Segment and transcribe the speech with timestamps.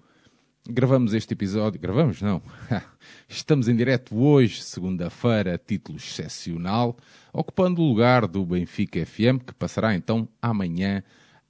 [0.68, 2.40] Gravamos este episódio, gravamos não,
[3.28, 6.96] estamos em direto hoje, segunda-feira, título excepcional,
[7.32, 11.02] ocupando o lugar do Benfica FM, que passará então amanhã,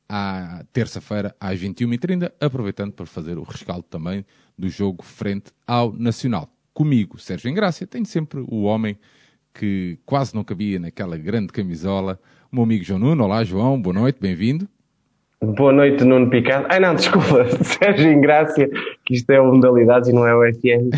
[0.08, 4.24] à terça-feira, às 21h30, aproveitando para fazer o rescaldo também
[4.56, 6.48] do jogo frente ao Nacional.
[6.72, 8.98] Comigo, Sérgio Engrácia, tenho sempre o homem
[9.52, 12.18] que quase não cabia naquela grande camisola,
[12.50, 13.24] o meu amigo João Nuno.
[13.24, 14.66] Olá, João, boa noite, bem-vindo.
[15.42, 16.68] Boa noite, Nuno Picado.
[16.70, 18.70] Ai não, desculpa, Sérgio Ingrácia,
[19.04, 20.94] que isto é o Modalidades e não é o FM.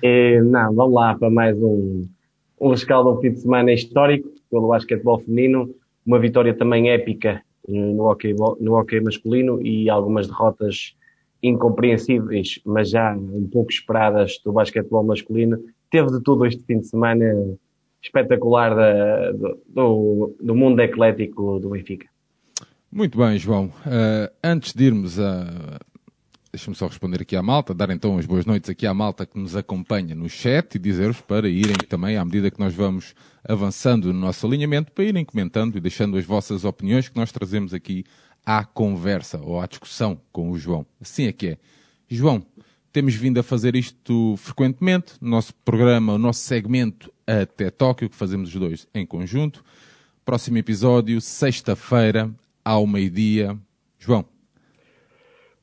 [0.00, 2.06] é, não, vamos lá para mais um,
[2.60, 5.74] um rescaldo ao fim de semana histórico pelo basquetebol feminino,
[6.06, 10.94] uma vitória também épica no hockey, no hockey masculino e algumas derrotas
[11.42, 15.58] incompreensíveis, mas já um pouco esperadas do basquetebol masculino.
[15.90, 17.24] Teve de tudo este fim de semana
[18.00, 19.32] espetacular da,
[19.66, 22.11] do, do mundo eclético do Benfica.
[22.94, 23.72] Muito bem, João.
[23.86, 25.80] Uh, antes de irmos a.
[26.52, 29.38] Deixa-me só responder aqui à malta, dar então as boas noites aqui à malta que
[29.38, 33.14] nos acompanha no chat e dizer-vos para irem também, à medida que nós vamos
[33.48, 37.72] avançando no nosso alinhamento, para irem comentando e deixando as vossas opiniões que nós trazemos
[37.72, 38.04] aqui
[38.44, 40.84] à conversa ou à discussão com o João.
[41.00, 41.58] Assim é que é.
[42.10, 42.44] João,
[42.92, 48.16] temos vindo a fazer isto frequentemente, no nosso programa, o nosso segmento até Tóquio, que
[48.16, 49.64] fazemos os dois em conjunto.
[50.22, 52.30] Próximo episódio, sexta-feira,
[52.64, 53.56] ao meio-dia.
[53.98, 54.24] João.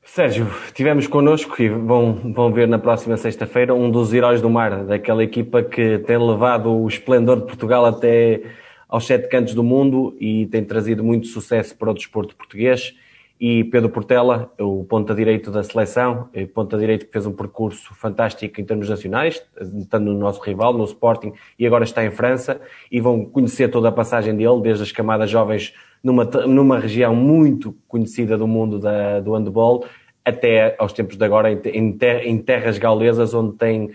[0.02, 4.84] Sérgio, tivemos connosco e vão, vão ver na próxima sexta-feira um dos heróis do mar,
[4.84, 8.42] daquela equipa que tem levado o esplendor de Portugal até
[8.88, 12.92] aos sete cantos do mundo e tem trazido muito sucesso para o desporto português.
[13.40, 18.86] E Pedro Portela, o ponta-direito da seleção, ponta-direito que fez um percurso fantástico em termos
[18.86, 19.42] nacionais,
[19.78, 22.60] estando no nosso rival, no Sporting, e agora está em França,
[22.92, 27.76] e vão conhecer toda a passagem dele, desde as camadas jovens numa, numa região muito
[27.86, 29.84] conhecida do mundo da, do handball,
[30.24, 33.90] até aos tempos de agora em, ter, em terras gaulesas, onde tem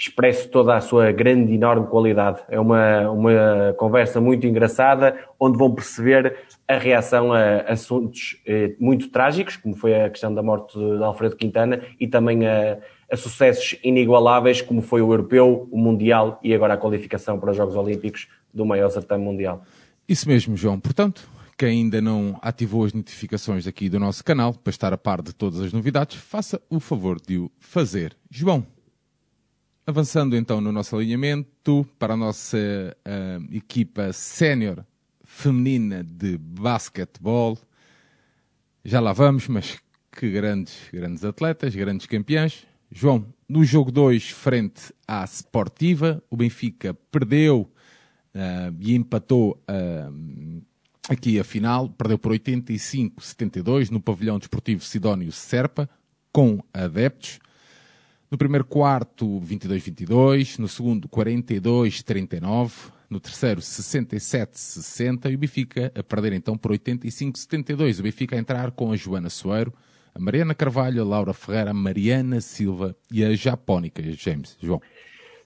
[0.00, 2.40] expresso toda a sua grande e enorme qualidade.
[2.48, 9.10] É uma, uma conversa muito engraçada, onde vão perceber a reação a assuntos eh, muito
[9.10, 12.78] trágicos, como foi a questão da morte de Alfredo Quintana, e também a,
[13.12, 17.56] a sucessos inigualáveis, como foi o europeu, o mundial e agora a qualificação para os
[17.58, 19.62] Jogos Olímpicos do maior certame mundial.
[20.08, 20.80] Isso mesmo, João.
[20.80, 21.28] Portanto,
[21.60, 25.34] quem ainda não ativou as notificações aqui do nosso canal para estar a par de
[25.34, 28.16] todas as novidades, faça o favor de o fazer.
[28.30, 28.66] João,
[29.86, 34.86] avançando então no nosso alinhamento para a nossa uh, equipa sénior
[35.22, 37.58] feminina de basquetebol.
[38.82, 39.78] Já lá vamos, mas
[40.12, 42.66] que grandes, grandes atletas, grandes campeãs.
[42.90, 47.70] João, no jogo 2, frente à Sportiva, o Benfica perdeu
[48.34, 50.69] uh, e empatou uh,
[51.10, 55.90] aqui a final, perdeu por 85-72 no pavilhão desportivo Sidónio Serpa,
[56.32, 57.40] com adeptos.
[58.30, 60.58] No primeiro quarto, 22-22.
[60.58, 62.92] No segundo, 42-39.
[63.10, 65.32] No terceiro, 67-60.
[65.32, 67.98] E o Benfica a perder então por 85-72.
[67.98, 69.74] O Benfica a entrar com a Joana Soeiro,
[70.14, 74.00] a Mariana Carvalho, a Laura Ferreira, a Mariana Silva e a Japónica.
[74.12, 74.80] James, João.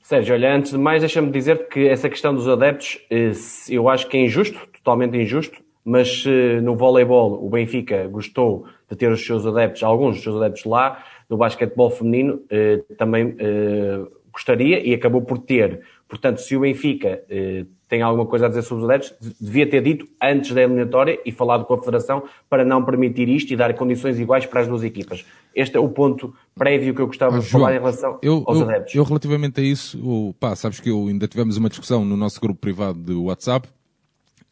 [0.03, 3.33] Sérgio, olha, antes de mais, deixa-me dizer que essa questão dos adeptos, eh,
[3.71, 8.95] eu acho que é injusto, totalmente injusto, mas se no voleibol o Benfica gostou de
[8.95, 14.03] ter os seus adeptos, alguns dos seus adeptos lá, no basquetebol feminino eh, também eh,
[14.31, 15.81] gostaria e acabou por ter.
[16.07, 19.83] Portanto, se o Benfica eh, tem alguma coisa a dizer sobre os adeptos, devia ter
[19.83, 23.75] dito antes da eliminatória e falado com a Federação para não permitir isto e dar
[23.75, 25.25] condições iguais para as duas equipas.
[25.55, 28.65] Este é o ponto prévio que eu gostava de falar em relação eu, aos eu,
[28.69, 28.95] adeptos.
[28.95, 32.61] Eu, relativamente a isso, pá, sabes que eu ainda tivemos uma discussão no nosso grupo
[32.61, 33.69] privado de WhatsApp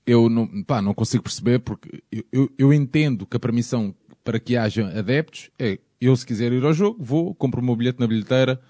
[0.06, 3.94] eu não, pá, não consigo perceber porque eu, eu, eu, entendo que a permissão
[4.24, 7.76] para que haja adeptos é eu se quiser ir ao jogo, vou, compro o meu
[7.76, 8.60] bilhete na bilheteira,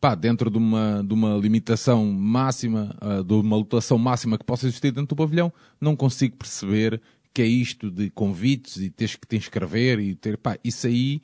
[0.00, 4.66] pá, dentro de uma, de uma limitação máxima, uh, de uma lotação máxima que possa
[4.66, 7.00] existir dentro do pavilhão, não consigo perceber
[7.32, 11.22] que é isto de convites e teres que te inscrever e ter, pá, isso aí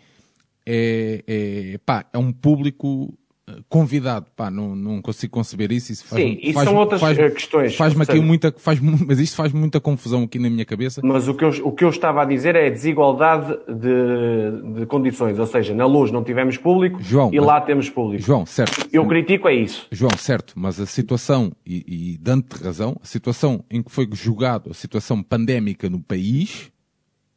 [0.65, 3.19] é, é, pá, é um público
[3.69, 5.93] convidado, pá, não, não consigo conceber isso.
[5.93, 7.75] isso faz, Sim, isso faz, são outras faz, eh, questões.
[7.77, 11.00] Faz-me aqui muita, faz, mas isto faz muita confusão aqui na minha cabeça.
[11.05, 14.87] Mas o que eu, o que eu estava a dizer é a desigualdade de, de
[14.87, 18.23] condições, ou seja, na luz não tivemos público João, e lá temos público.
[18.23, 18.89] João, certo.
[18.93, 19.87] Eu critico é isso.
[19.91, 24.71] João, certo, mas a situação, e, e dando-te razão, a situação em que foi jogado,
[24.71, 26.71] a situação pandémica no país,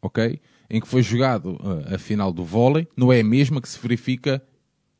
[0.02, 0.40] ok?
[0.69, 3.80] Em que foi jogado uh, a final do vôlei, não é a mesma que se
[3.80, 4.42] verifica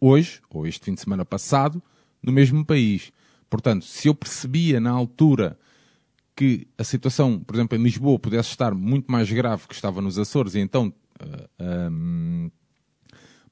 [0.02, 1.82] hoje, ou este fim de semana passado,
[2.22, 3.14] no mesmo país.
[3.50, 5.58] Portanto, se eu percebia na altura
[6.36, 10.18] que a situação, por exemplo, em Lisboa pudesse estar muito mais grave que estava nos
[10.18, 12.50] Açores, e então uh, um,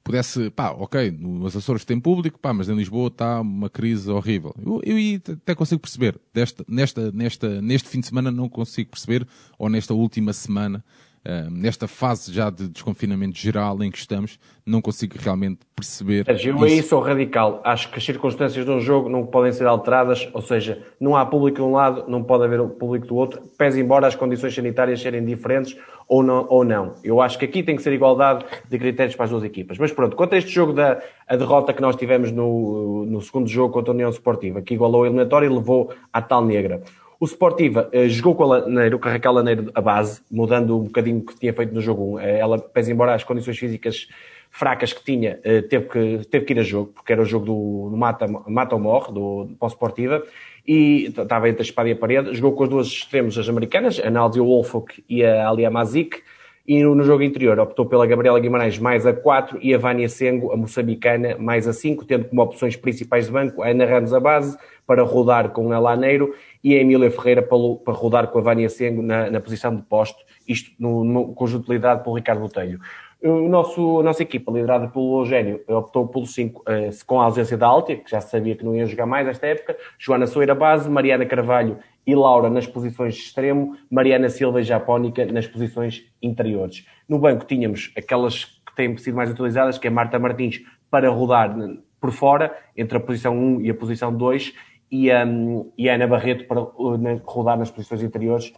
[0.02, 4.54] pudesse, pá, ok, nos Açores tem público, pá, mas em Lisboa está uma crise horrível.
[4.58, 9.26] Eu, eu até consigo perceber, desta, nesta, nesta, neste fim de semana não consigo perceber,
[9.58, 10.84] ou nesta última semana,
[11.22, 16.24] Uh, nesta fase já de desconfinamento geral em que estamos, não consigo realmente perceber.
[16.24, 17.60] Sérgio, eu aí sou radical.
[17.62, 21.26] Acho que as circunstâncias de um jogo não podem ser alteradas, ou seja, não há
[21.26, 25.02] público de um lado, não pode haver público do outro, pese embora as condições sanitárias
[25.02, 25.76] serem diferentes
[26.08, 26.94] ou não, ou não.
[27.04, 29.76] Eu acho que aqui tem que ser igualdade de critérios para as duas equipas.
[29.76, 33.48] Mas pronto, quanto a este jogo da a derrota que nós tivemos no, no segundo
[33.48, 36.82] jogo contra a União Esportiva, que igualou a eliminatória e levou à tal negra.
[37.20, 40.84] O Sportiva uh, jogou com a Laneiro, com a Raquel Laneiro a base, mudando um
[40.84, 42.14] bocadinho o que tinha feito no jogo 1.
[42.14, 44.08] Uh, ela, pese embora as condições físicas
[44.50, 47.44] fracas que tinha, uh, teve, que, teve que ir a jogo, porque era o jogo
[47.44, 50.24] do, do Mata, Mata ou Morre, do, do Sportiva,
[50.66, 52.34] e estava entre a espada e a parede.
[52.34, 56.22] Jogou com as duas extremos, as americanas, a Nádia Wolfok e a Alia Mazik,
[56.66, 60.08] e no, no, jogo interior optou pela Gabriela Guimarães mais a 4 e a Vânia
[60.08, 64.14] Sengo, a moçambicana, mais a 5, tendo como opções principais de banco a Ana Ramos
[64.14, 68.38] a base, para rodar com a Laneiro e a Emília Ferreira para, para rodar com
[68.38, 72.40] a Vânia Sengo na, na posição de posto, isto no, no conjunto liderado pelo Ricardo
[72.40, 72.80] Botelho.
[73.22, 77.54] O nosso, a nossa equipa, liderada pelo Eugênio, optou pelo 5 eh, com a ausência
[77.54, 80.88] da Altia, que já sabia que não ia jogar mais esta época, Joana Soeira base,
[80.88, 81.76] Mariana Carvalho
[82.06, 86.86] e Laura nas posições de extremo, Mariana Silva e Japónica nas posições interiores.
[87.06, 91.54] No banco tínhamos aquelas que têm sido mais utilizadas, que é Marta Martins para rodar
[92.00, 94.54] por fora, entre a posição 1 e a posição 2,
[94.90, 95.08] e,
[95.78, 98.52] e a Ana Barreto para uh, rodar nas posições interiores,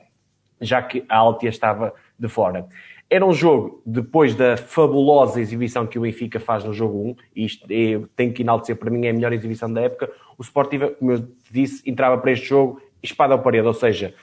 [0.61, 2.67] já que a Altia estava de fora.
[3.11, 7.44] Era um jogo, depois da fabulosa exibição que o Benfica faz no jogo 1, e
[7.44, 10.88] isto é, tenho que enaltecer, para mim é a melhor exibição da época, o Sportiva,
[10.88, 14.14] como eu disse, entrava para este jogo espada ao parede, ou seja,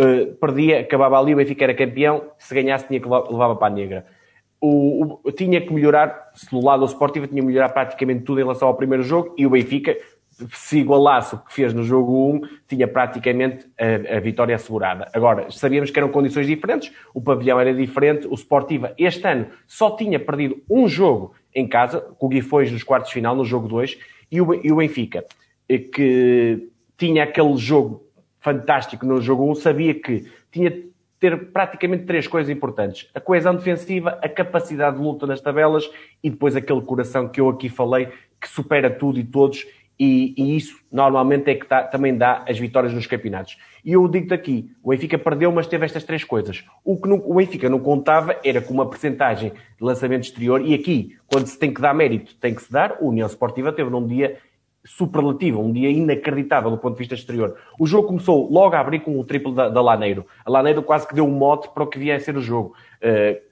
[0.00, 3.70] uh, perdia, acabava ali, o Benfica era campeão, se ganhasse tinha que levava para a
[3.70, 4.06] negra.
[4.60, 8.40] O, o, tinha que melhorar, se do lado do Sportiva tinha que melhorar praticamente tudo
[8.40, 9.94] em relação ao primeiro jogo, e o Benfica
[10.52, 15.08] se igualasse o que fez no jogo 1, tinha praticamente a, a, vitória assegurada.
[15.12, 19.96] Agora, sabíamos que eram condições diferentes, o pavilhão era diferente, o Sportiva este ano só
[19.96, 23.66] tinha perdido um jogo em casa, com o Guifões nos quartos de final, no jogo
[23.68, 23.98] 2,
[24.30, 25.24] e o, e o Benfica,
[25.68, 28.04] eh, que tinha aquele jogo
[28.38, 30.88] fantástico no jogo 1, sabia que tinha de
[31.18, 33.08] ter praticamente três coisas importantes.
[33.14, 35.90] A coesão defensiva, a capacidade de luta nas tabelas
[36.22, 38.08] e depois aquele coração que eu aqui falei,
[38.40, 39.66] que supera tudo e todos
[39.98, 43.56] e, e, isso normalmente é que tá, também dá as vitórias nos campeonatos.
[43.84, 46.64] E eu digo-te aqui, o Benfica perdeu, mas teve estas três coisas.
[46.84, 50.74] O que não, o Benfica não contava era com uma percentagem de lançamento exterior, e
[50.74, 52.98] aqui, quando se tem que dar mérito, tem que se dar.
[53.00, 54.38] O União Sportiva teve num dia
[54.84, 57.56] superlativo, um dia inacreditável do ponto de vista exterior.
[57.78, 60.24] O jogo começou logo a abrir com o triplo da, da Laneiro.
[60.44, 62.74] A Laneiro quase que deu um mote para o que via a ser o jogo.
[63.02, 63.47] Uh,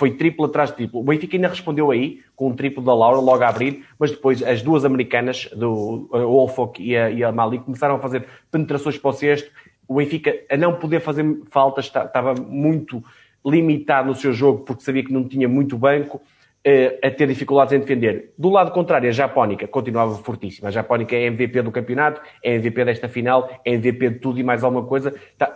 [0.00, 1.00] foi triplo atrás de triplo.
[1.00, 4.42] O Benfica ainda respondeu aí, com um triplo da Laura logo a abrir, mas depois
[4.42, 9.10] as duas americanas, do Wolfok e a, e a Mali, começaram a fazer penetrações para
[9.10, 9.50] o sexto.
[9.86, 13.04] O Benfica, a não poder fazer faltas, estava muito
[13.44, 16.18] limitado no seu jogo, porque sabia que não tinha muito banco,
[16.64, 18.32] eh, a ter dificuldades em defender.
[18.38, 20.68] Do lado contrário, a Japónica continuava fortíssima.
[20.68, 24.42] A Japónica é MVP do campeonato, é MVP desta final, é MVP de tudo e
[24.42, 25.14] mais alguma coisa.
[25.36, 25.54] Tá,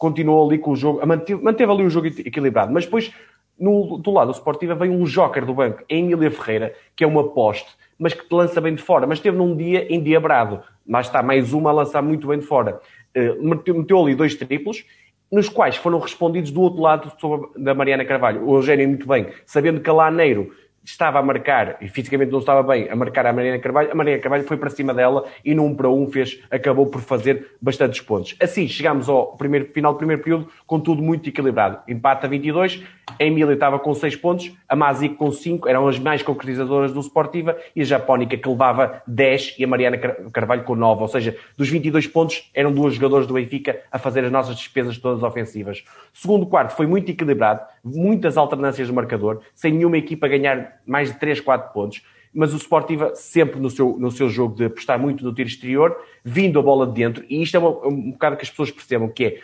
[0.00, 3.12] continuou ali com o jogo, manteve, manteve ali o jogo equilibrado, mas depois
[3.60, 7.06] no, do lado do Sportiva vem um joker do banco, é Emília Ferreira, que é
[7.06, 9.06] uma poste, mas que te lança bem de fora.
[9.06, 10.62] Mas esteve num dia endiabrado.
[10.86, 12.80] Mas está mais uma a lançar muito bem de fora.
[13.14, 14.84] Uh, meteu, meteu, ali dois triplos,
[15.30, 17.12] nos quais foram respondidos do outro lado
[17.56, 18.48] da Mariana Carvalho.
[18.48, 20.50] O Eugênio muito bem, sabendo que a Laneiro
[20.82, 24.22] estava a marcar, e fisicamente não estava bem, a marcar a Mariana Carvalho, a Mariana
[24.22, 28.34] Carvalho foi para cima dela e 1 para 1 fez, acabou por fazer bastantes pontos.
[28.40, 31.80] Assim, chegámos ao primeiro, final do primeiro período com tudo muito equilibrado.
[31.86, 32.82] Empate a 22,
[33.18, 37.56] Emília estava com 6 pontos, a Mazic com 5, eram as mais concretizadoras do Sportiva,
[37.74, 39.98] e a Japónica que levava 10 e a Mariana
[40.32, 41.02] Carvalho com 9.
[41.02, 44.98] Ou seja, dos 22 pontos, eram duas jogadoras do Benfica a fazer as nossas despesas
[44.98, 45.84] todas ofensivas.
[46.12, 51.18] Segundo quarto foi muito equilibrado, muitas alternâncias de marcador, sem nenhuma equipa ganhar mais de
[51.18, 52.02] 3, 4 pontos.
[52.32, 55.96] mas o Sportiva sempre no seu, no seu jogo de apostar muito no tiro exterior,
[56.24, 59.08] vindo a bola de dentro, e isto é uma, um bocado que as pessoas percebam,
[59.08, 59.40] que é,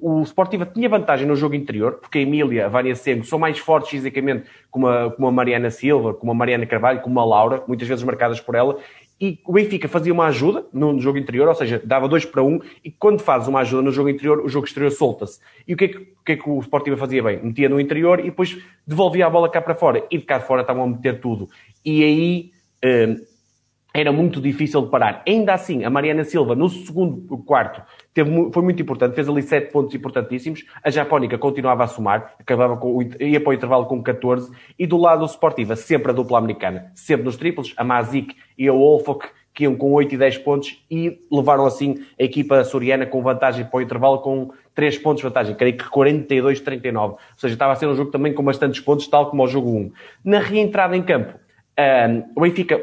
[0.00, 3.58] o Sportiva tinha vantagem no jogo interior, porque a Emília, a Vânia Sengo são mais
[3.58, 7.62] fortes fisicamente como a, como a Mariana Silva, como a Mariana Carvalho, como a Laura,
[7.66, 8.78] muitas vezes marcadas por ela,
[9.20, 12.46] e o Benfica fazia uma ajuda no jogo interior, ou seja, dava 2 para 1,
[12.46, 15.40] um, e quando fazes uma ajuda no jogo interior, o jogo exterior solta-se.
[15.68, 17.38] E o que, é que, o que é que o Sportiva fazia bem?
[17.42, 18.56] Metia no interior e depois
[18.86, 20.02] devolvia a bola cá para fora.
[20.10, 21.50] E de cá de fora estavam a meter tudo.
[21.84, 22.50] E aí
[22.82, 23.16] eh,
[23.92, 25.22] era muito difícil de parar.
[25.26, 27.82] Ainda assim, a Mariana Silva, no segundo quarto,
[28.14, 30.64] teve, foi muito importante, fez ali 7 pontos importantíssimos.
[30.82, 34.50] A Japónica continuava a somar, acabava com, ia para o intervalo com 14.
[34.78, 38.68] E do lado do Sportiva, sempre a dupla americana, sempre nos triplos, a Mazik e
[38.68, 43.04] a Wolfok, que iam com 8 e 10 pontos e levaram assim a equipa soriana
[43.04, 47.10] com vantagem para o intervalo com 3 pontos de vantagem, creio que 42-39.
[47.10, 49.70] Ou seja, estava a ser um jogo também com bastantes pontos, tal como o jogo
[49.70, 49.92] 1.
[50.24, 51.34] Na reentrada em campo,
[51.78, 52.80] um, o Benfica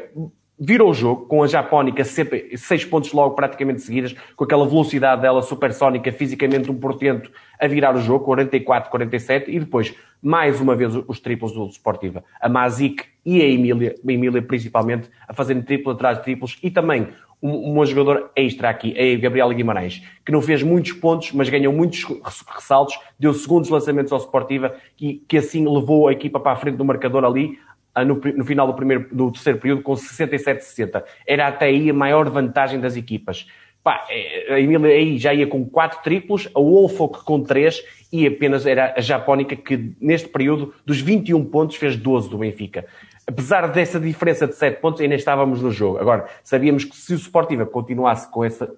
[0.58, 5.22] virou o jogo com a Japónica sempre seis pontos logo praticamente seguidas, com aquela velocidade
[5.22, 10.94] dela supersónica, fisicamente um portento a virar o jogo, 44-47, e depois, mais uma vez,
[11.06, 12.24] os triplos do Sportiva.
[12.40, 16.70] A Mazik e a Emília, a Emília principalmente, a fazerem triplo atrás de triplos, e
[16.70, 17.08] também
[17.40, 22.04] uma jogadora extra aqui, a Gabriela Guimarães, que não fez muitos pontos, mas ganhou muitos
[22.48, 26.76] ressaltos, deu segundos lançamentos ao Sportiva, que, que assim levou a equipa para a frente
[26.76, 27.56] do marcador ali,
[28.04, 31.02] no, no, final do, primeiro, do terceiro período com 67-60.
[31.26, 33.46] Era até aí a maior vantagem das equipas.
[33.82, 38.26] Pá, é, a Emília aí já ia com 4 triplos, a Wolfok com 3 e
[38.26, 42.86] apenas era a Japónica que neste período dos 21 pontos fez 12 do Benfica.
[43.26, 45.98] Apesar dessa diferença de 7 pontos, ainda estávamos no jogo.
[45.98, 48.74] Agora, sabíamos que se o Sportiva continuasse com essa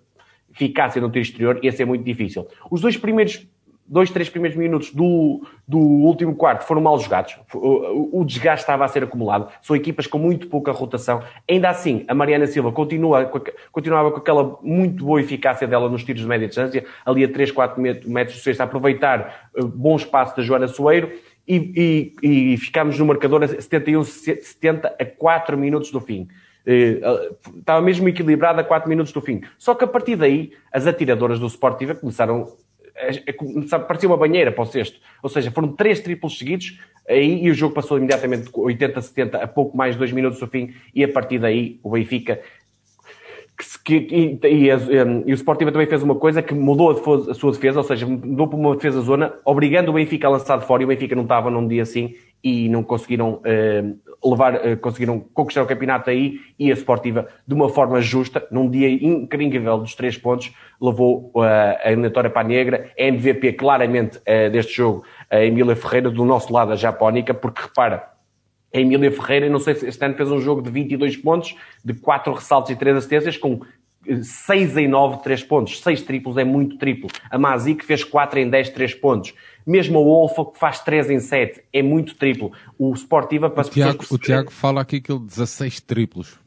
[0.53, 2.47] eficácia no tiro exterior, ia ser muito difícil.
[2.71, 3.47] Os dois primeiros
[3.91, 7.37] dois, três primeiros minutos do, do último quarto foram mal jogados.
[7.53, 9.51] O, o, desgaste estava a ser acumulado.
[9.61, 11.25] São equipas com muito pouca rotação.
[11.51, 13.29] Ainda assim, a Mariana Silva continua,
[13.73, 17.51] continuava com aquela muito boa eficácia dela nos tiros de média distância, ali a 3,
[17.51, 21.11] 4 metros de sexta, a aproveitar uh, bom espaço da Joana Soeiro.
[21.49, 26.29] E, e, e ficámos no marcador a 71-70 a 4 minutos do fim.
[26.65, 29.41] Uh, estava mesmo equilibrado a 4 minutos do fim.
[29.59, 32.57] Só que a partir daí, as atiradoras do Sportiva começaram
[33.87, 34.99] parecia uma banheira para o sexto.
[35.23, 36.79] Ou seja, foram três triplos seguidos
[37.09, 40.47] aí, e o jogo passou imediatamente de 80-70 a pouco mais de dois minutos do
[40.47, 42.41] fim e a partir daí o Benfica
[43.85, 44.69] que, que, e, e,
[45.27, 48.07] e, o Sportiva também fez uma coisa que mudou a, a, sua defesa, ou seja,
[48.07, 51.15] mudou para uma defesa zona, obrigando o Benfica a lançar de fora e o Benfica
[51.15, 56.11] não estava num dia assim e não conseguiram uh, levar, uh, conseguiram conquistar o campeonato
[56.11, 61.31] aí e a Sportiva, de uma forma justa, num dia incrível dos três pontos, levou
[61.35, 64.21] uh, a eliminatória para a negra, a MVP claramente
[64.53, 68.11] deste jogo, a Emília Ferreira, do nosso lado a Japónica, porque repara,
[68.73, 71.93] a Emília Ferreira, não sei se este ano fez um jogo de 22 pontos, de
[71.95, 73.61] 4 ressaltos e 3 assistências, com
[74.23, 75.81] 6 em 9, 3 pontos.
[75.81, 77.11] 6 triplos é muito triplo.
[77.31, 79.35] A Mazik fez 4 em 10, 3 pontos.
[79.67, 82.53] Mesmo a Wolfa, que faz 3 em 7, é muito triplo.
[82.79, 83.51] O Sportiva...
[83.51, 86.39] Para o, Tiago, o Tiago fala aqui que ele 16 triplos.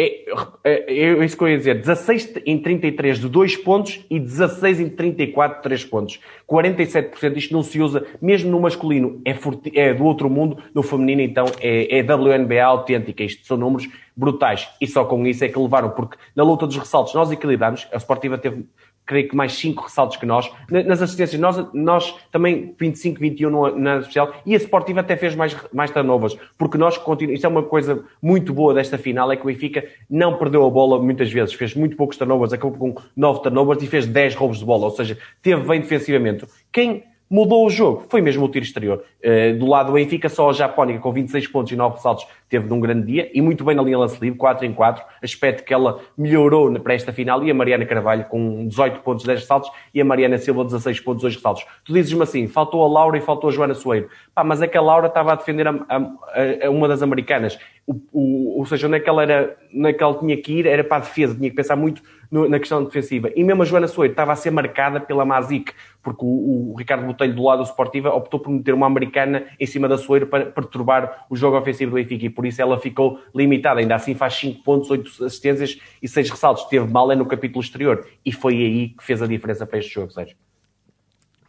[0.00, 0.26] É,
[0.62, 1.80] é, é, isso que eu ia dizer.
[1.80, 6.20] 16 em 33 de 2 pontos e 16 em 34 de 3 pontos.
[6.48, 7.36] 47%.
[7.36, 10.62] Isto não se usa, mesmo no masculino, é, forte, é do outro mundo.
[10.72, 13.24] No feminino, então, é, é WNBA autêntica.
[13.24, 14.68] Isto são números brutais.
[14.80, 17.88] E só com isso é que levaram, porque na luta dos ressaltos nós equilibramos.
[17.92, 18.66] A Sportiva teve
[19.08, 20.50] creio que mais 5 ressaltos que nós.
[20.70, 25.34] Nas assistências, nós, nós também 25, 21 no, na especial, e a Sportiva até fez
[25.34, 29.36] mais, mais turnovers, porque nós continuamos, isso é uma coisa muito boa desta final, é
[29.36, 33.02] que o Benfica não perdeu a bola muitas vezes, fez muito poucos turnovers, acabou com
[33.16, 36.44] 9 turnovers e fez 10 roubos de bola, ou seja, teve bem defensivamente.
[36.70, 38.04] Quem mudou o jogo.
[38.08, 39.04] Foi mesmo o tiro exterior.
[39.22, 42.68] Uh, do lado do Benfica, só a Japónica, com 26 pontos e 9 saltos, teve
[42.68, 45.04] num grande dia e muito bem na linha lance livre, 4 em 4.
[45.22, 47.44] Aspecto que ela melhorou para esta final.
[47.44, 51.22] E a Mariana Carvalho com 18 pontos, 10 saltos e a Mariana Silva, 16 pontos,
[51.22, 51.66] 2 saltos.
[51.84, 54.08] Tu dizes-me assim: faltou a Laura e faltou a Joana Soeiro.
[54.34, 57.58] Pá, mas é que a Laura estava a defender a, a, a uma das americanas.
[57.90, 60.84] O, o, ou seja, onde é que ela era, onde é tinha que ir, era
[60.84, 63.30] para a defesa, tinha que pensar muito no, na questão defensiva.
[63.34, 67.06] E mesmo a Joana Soeiro estava a ser marcada pela Mazik, porque o, o Ricardo
[67.06, 70.44] Botelho do lado do Sportiva optou por meter uma americana em cima da Soeiro para
[70.46, 73.80] perturbar o jogo ofensivo do Benfica e por isso ela ficou limitada.
[73.80, 76.64] Ainda assim faz 5 pontos, 8 assistências e 6 ressaltos.
[76.64, 79.94] Teve mal é no capítulo exterior e foi aí que fez a diferença para este
[79.94, 80.36] jogo, Sérgio.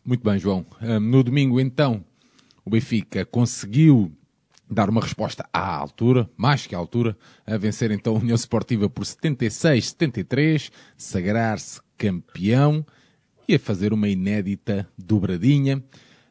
[0.05, 0.65] Muito bem, João.
[1.01, 2.03] No domingo, então,
[2.65, 4.11] o Benfica conseguiu
[4.69, 8.89] dar uma resposta à altura, mais que à altura, a vencer então a União Esportiva
[8.89, 12.85] por 76-73, sagrar-se campeão
[13.47, 15.83] e a fazer uma inédita dobradinha.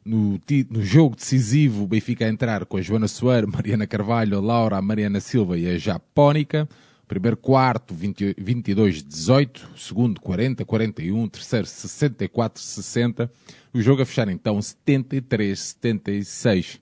[0.04, 0.40] no,
[0.70, 4.76] no, jogo decisivo, o Benfica a entrar com a Joana Soeiro, Mariana Carvalho, a Laura,
[4.76, 6.68] a Mariana Silva e a Japónica.
[7.08, 9.60] Primeiro quarto, 22-18.
[9.76, 11.30] Segundo, 40-41.
[11.30, 13.30] Terceiro, 64-60.
[13.72, 16.80] O jogo a fechar então 73-76.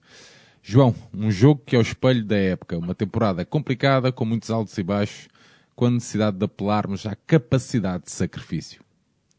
[0.68, 2.76] João, um jogo que é o espelho da época.
[2.76, 5.28] Uma temporada complicada, com muitos altos e baixos,
[5.76, 8.82] com a necessidade de apelarmos à capacidade de sacrifício.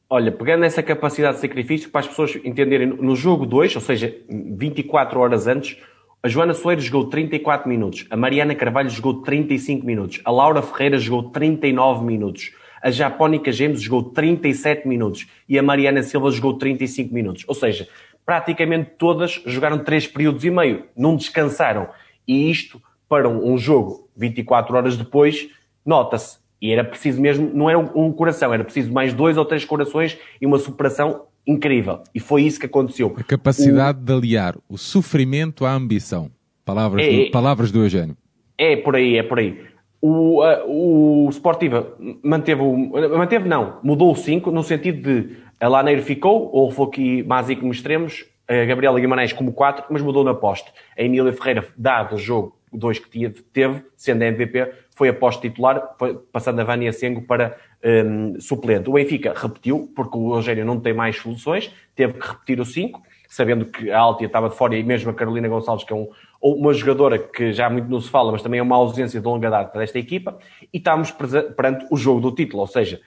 [0.10, 4.16] Olha, pegando essa capacidade de sacrifício, para as pessoas entenderem, no jogo 2, ou seja,
[4.30, 5.76] 24 horas antes,
[6.24, 10.98] a Joana Soeiro jogou 34 minutos, a Mariana Carvalho jogou 35 minutos, a Laura Ferreira
[10.98, 17.14] jogou 39 minutos, a Japónica Gemos jogou 37 minutos e a Mariana Silva jogou 35
[17.14, 17.44] minutos.
[17.48, 17.88] Ou seja,
[18.28, 21.88] praticamente todas jogaram 3 períodos e meio, não descansaram.
[22.28, 25.48] E isto, para um jogo 24 horas depois,
[25.86, 26.38] nota-se.
[26.62, 30.18] E era preciso mesmo, não era um coração, era preciso mais dois ou três corações
[30.42, 32.02] e uma superação incrível.
[32.14, 33.16] E foi isso que aconteceu.
[33.18, 34.04] A capacidade o...
[34.04, 36.30] de aliar o sofrimento à ambição.
[36.66, 38.18] Palavras, é, do, palavras do Eugênio.
[38.58, 39.58] É por aí, é por aí.
[40.02, 42.76] O, uh, o Sportiva manteve, o,
[43.18, 47.56] manteve não, mudou o 5 no sentido de a Laneiro ficou, o Olfoque e Mazi
[47.56, 50.72] como extremos, a Gabriela Guimarães como 4, mas mudou na poste.
[50.98, 55.42] A Emília Ferreira, dado o jogo 2 que teve, sendo a MVP, foi a poste
[55.42, 58.90] titular, foi, passando a Vânia Sengo para um, suplente.
[58.90, 63.02] O Benfica repetiu, porque o Eugênio não tem mais soluções, teve que repetir o 5,
[63.28, 66.08] sabendo que a Altia estava de fora e mesmo a Carolina Gonçalves, que é um,
[66.42, 69.50] uma jogadora que já muito não se fala, mas também é uma ausência de longa
[69.50, 70.38] data desta equipa,
[70.74, 73.02] e estávamos perante o jogo do título, ou seja,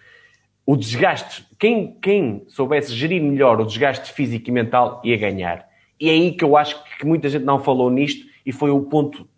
[0.70, 5.66] o desgaste, quem, quem soubesse gerir melhor o desgaste físico e mental ia ganhar.
[5.98, 8.82] E é aí que eu acho que muita gente não falou nisto e foi o
[8.82, 9.28] ponto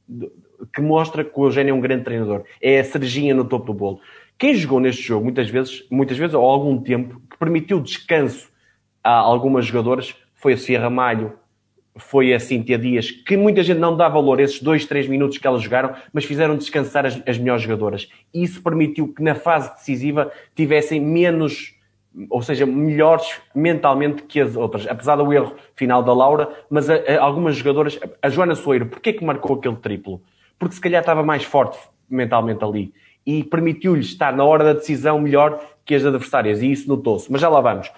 [0.75, 2.45] que mostra que o Eugênio é um grande treinador.
[2.61, 4.01] É a cerejinha no topo do bolo.
[4.37, 8.51] Quem jogou neste jogo, muitas vezes, muitas vezes, ou algum tempo, que permitiu descanso
[9.03, 11.33] a algumas jogadoras, foi a Sierra Malho,
[11.97, 15.39] foi a Cintia Dias, que muita gente não dá valor a esses dois, três minutos
[15.39, 18.09] que elas jogaram, mas fizeram descansar as, as melhores jogadoras.
[18.33, 21.75] Isso permitiu que na fase decisiva tivessem menos,
[22.31, 24.87] ou seja, melhores mentalmente que as outras.
[24.87, 29.13] Apesar do erro final da Laura, mas a, a, algumas jogadoras, a Joana Soeiro, porquê
[29.13, 30.23] que marcou aquele triplo?
[30.59, 32.93] Porque se calhar estava mais forte mentalmente ali.
[33.25, 36.63] E permitiu-lhe estar na hora da decisão melhor que as adversárias.
[36.63, 37.31] E isso notou-se.
[37.31, 37.91] Mas já lá vamos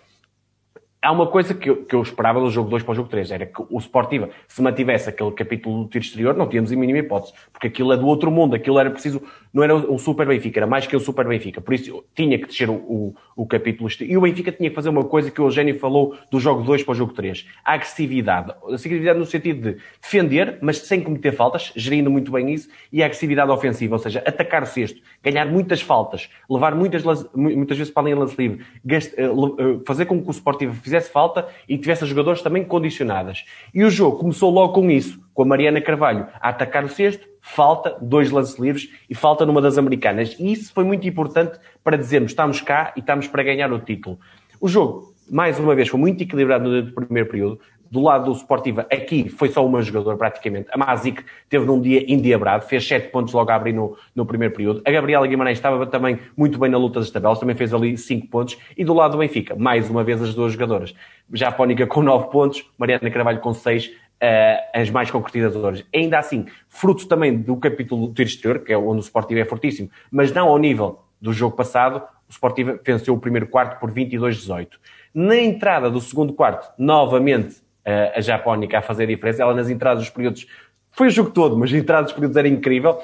[1.04, 3.30] há uma coisa que eu, que eu esperava do jogo 2 para o jogo 3,
[3.30, 7.00] era que o Sportiva, se mantivesse aquele capítulo do tiro exterior, não tínhamos em mínima
[7.00, 10.60] hipótese, porque aquilo é do outro mundo, aquilo era preciso, não era um super Benfica,
[10.60, 13.86] era mais que o super Benfica, por isso tinha que descer o, o, o capítulo
[13.86, 16.62] exterior, e o Benfica tinha que fazer uma coisa que o Eugênio falou do jogo
[16.62, 21.02] 2 para o jogo 3, a agressividade, a agressividade no sentido de defender, mas sem
[21.02, 25.02] cometer faltas, gerindo muito bem isso, e a agressividade ofensiva, ou seja, atacar o cesto,
[25.22, 30.06] ganhar muitas faltas, levar muitas, muitas vezes para a linha lance livre, eh, eh, fazer
[30.06, 33.44] com que o Sportiva fizesse fizesse falta e tivesse jogadores também condicionadas.
[33.72, 37.26] E o jogo começou logo com isso, com a Mariana Carvalho a atacar o cesto,
[37.40, 40.36] falta, dois lances livres e falta numa das americanas.
[40.38, 44.18] E isso foi muito importante para dizermos estamos cá e estamos para ganhar o título.
[44.60, 47.60] O jogo, mais uma vez, foi muito equilibrado no primeiro período
[47.94, 50.66] do lado do Sportiva, aqui foi só uma jogadora praticamente.
[50.72, 54.52] A Mazik teve num dia endiabrado, fez 7 pontos logo a abrir no, no primeiro
[54.52, 54.82] período.
[54.84, 58.26] A Gabriela Guimarães estava também muito bem na luta das tabelas, também fez ali 5
[58.26, 58.58] pontos.
[58.76, 60.92] E do lado do Benfica, mais uma vez as duas jogadoras.
[61.32, 65.84] Japónica com 9 pontos, Mariana Carvalho com 6, uh, eh, as mais concretizadoras.
[65.94, 69.44] Ainda assim, fruto também do capítulo do tiro exterior, que é onde o Sportiva é
[69.44, 73.92] fortíssimo, mas não ao nível do jogo passado, o Sportiva venceu o primeiro quarto por
[73.92, 74.70] 22-18.
[75.14, 79.42] Na entrada do segundo quarto, novamente a Japónica a fazer a diferença.
[79.42, 80.46] Ela nas entradas dos períodos,
[80.90, 82.98] foi o jogo todo, mas as entradas dos períodos era incrível.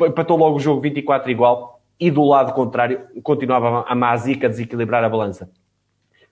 [0.00, 5.02] Empatou logo o jogo 24 igual e do lado contrário continuava a Mazica a desequilibrar
[5.02, 5.50] a balança.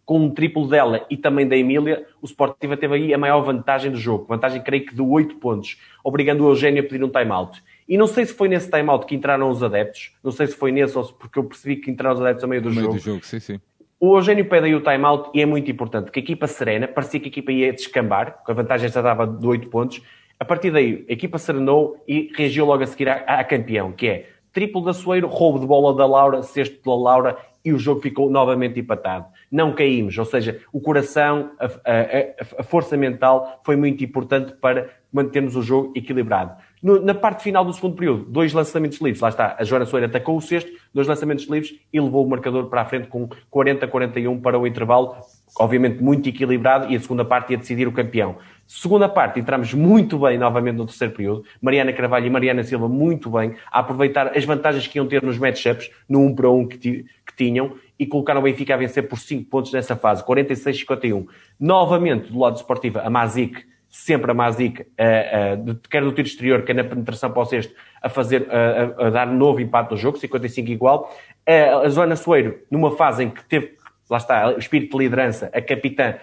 [0.05, 3.91] Com um triplo dela e também da Emília, o Sportiva teve aí a maior vantagem
[3.91, 4.27] do jogo.
[4.29, 7.63] Vantagem, creio que, de 8 pontos, obrigando o Eugênio a pedir um time-out.
[7.89, 10.73] E não sei se foi nesse time-out que entraram os adeptos, não sei se foi
[10.73, 12.89] nesse ou se porque eu percebi que entraram os adeptos a meio do no jogo.
[12.89, 13.61] Meio do jogo, sim, sim.
[14.07, 17.19] O Eugênio pede aí o time-out e é muito importante, que a equipa serena, parecia
[17.19, 20.03] que a equipa ia descambar, com a vantagem já dava de 8 pontos.
[20.39, 24.07] A partir daí, a equipa serenou e reagiu logo a seguir à, à campeão, que
[24.07, 28.03] é triplo da Soeiro, roubo de bola da Laura, sexto da Laura e o jogo
[28.03, 29.25] ficou novamente empatado.
[29.51, 34.91] Não caímos, ou seja, o coração, a, a, a força mental foi muito importante para
[35.11, 36.55] mantermos o jogo equilibrado.
[36.85, 39.19] No, na parte final do segundo período, dois lançamentos livres.
[39.23, 42.67] Lá está, a Joana Soeira atacou o sexto, dois lançamentos livres e levou o marcador
[42.67, 45.17] para a frente com 40-41 para o intervalo.
[45.59, 48.37] Obviamente muito equilibrado e a segunda parte ia decidir o campeão.
[48.67, 51.45] Segunda parte, entramos muito bem novamente no terceiro período.
[51.59, 55.39] Mariana Carvalho e Mariana Silva muito bem a aproveitar as vantagens que iam ter nos
[55.39, 59.19] matchups, no 1 para 1 que, que tinham, e colocaram o Benfica a vencer por
[59.19, 61.27] 5 pontos nessa fase, 46-51.
[61.59, 66.63] Novamente, do lado esportivo, a Mazik, sempre a Mazik, uh, uh, quer do tiro exterior,
[66.63, 70.19] quer na penetração para o sexto, a, fazer, a, a dar novo empate no jogo,
[70.19, 71.17] 55 igual.
[71.47, 73.77] A Joana Soeiro, numa fase em que teve,
[74.11, 76.17] lá está, o espírito de liderança, a capitã,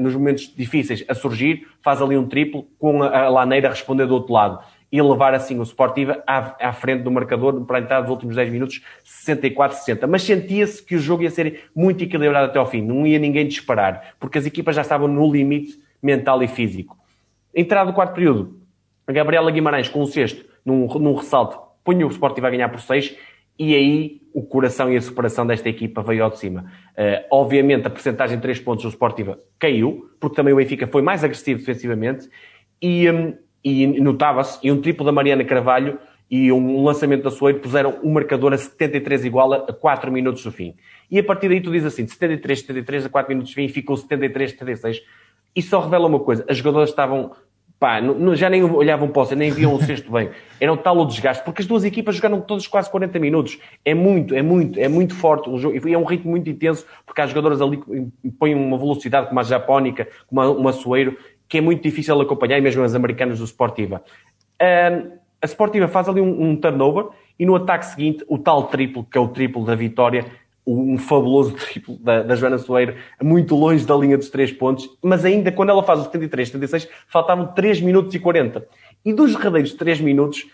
[0.00, 4.06] nos momentos difíceis, a surgir, faz ali um triplo, com a, a Laneira a responder
[4.06, 4.58] do outro lado
[4.90, 8.50] e levar assim o Sportiva à, à frente do marcador para entrar nos últimos 10
[8.50, 10.06] minutos 64-60.
[10.06, 13.46] Mas sentia-se que o jogo ia ser muito equilibrado até ao fim, não ia ninguém
[13.46, 16.96] disparar, porque as equipas já estavam no limite mental e físico.
[17.54, 18.60] Entrada do quarto período,
[19.06, 22.80] a Gabriela Guimarães com o sexto, num, num ressalto, punha o Sportiva a ganhar por
[22.80, 23.16] 6
[23.58, 26.70] e aí o coração e a superação desta equipa veio ao de cima.
[26.92, 31.00] Uh, obviamente a porcentagem de 3 pontos do Sportiva caiu, porque também o Benfica foi
[31.00, 32.28] mais agressivo defensivamente
[32.82, 35.98] e, um, e notava-se, e um triplo da Mariana Carvalho
[36.30, 40.42] e um lançamento da Soeiro puseram o um marcador a 73 igual a 4 minutos
[40.42, 40.74] do fim.
[41.10, 43.68] E a partir daí tu dizes assim, de 73, 73 a 4 minutos do fim
[43.68, 45.02] ficou 73, 76.
[45.56, 47.32] E só revela uma coisa, as jogadoras estavam,
[47.80, 47.98] pá,
[48.34, 50.28] já nem olhavam para o nem viam o sexto bem.
[50.60, 53.58] Era um tal o desgaste, porque as duas equipas jogaram todas quase 40 minutos.
[53.82, 55.88] É muito, é muito, é muito forte o jogo.
[55.88, 57.80] E é um ritmo muito intenso, porque as jogadoras ali
[58.38, 61.16] põem uma velocidade como a Japónica, como uma Soeiro,
[61.48, 64.02] que é muito difícil acompanhar, e mesmo as americanas do Sportiva.
[64.60, 67.06] Um, a Sportiva faz ali um, um, turnover
[67.38, 70.24] e no ataque seguinte, o tal triplo, que é o triplo da vitória,
[70.66, 75.24] um fabuloso triplo da, da Joana Soeiro, muito longe da linha dos três pontos, mas
[75.24, 78.66] ainda quando ela faz o 73, 76, faltavam 3 minutos e 40.
[79.04, 80.46] E dos derradeiros 3 minutos,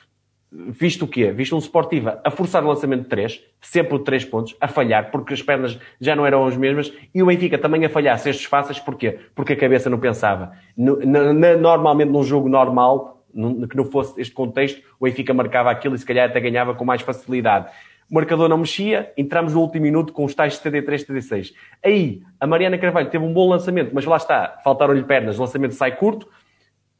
[0.53, 1.33] visto o quê?
[1.33, 5.11] Visto um Sportiva a forçar o lançamento de 3, sempre o 3 pontos, a falhar,
[5.11, 8.44] porque as pernas já não eram as mesmas, e o Benfica também a falhar cestos
[8.44, 9.18] fáceis, porquê?
[9.35, 10.53] Porque a cabeça não pensava.
[10.77, 13.25] No, na, normalmente num jogo normal,
[13.70, 16.85] que não fosse este contexto, o Benfica marcava aquilo e se calhar até ganhava com
[16.85, 17.70] mais facilidade.
[18.12, 21.55] O marcador não mexia, entramos no último minuto com os tais 73, 76.
[21.83, 25.72] Aí, a Mariana Carvalho teve um bom lançamento, mas lá está, faltaram-lhe pernas, o lançamento
[25.72, 26.29] sai curto,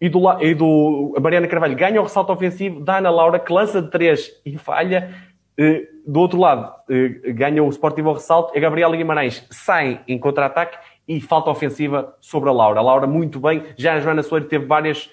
[0.01, 3.53] e do, e do a Mariana Carvalho ganha o ressalto ofensivo da Ana Laura, que
[3.53, 5.14] lança de 3 e falha.
[5.59, 8.57] Eh, do outro lado, eh, ganha o Sportivo ao ressalto.
[8.57, 12.81] A Gabriela Guimarães sai em contra-ataque e falta ofensiva sobre a Laura.
[12.81, 13.62] A Laura muito bem.
[13.77, 15.11] Já a Joana Soeiro teve várias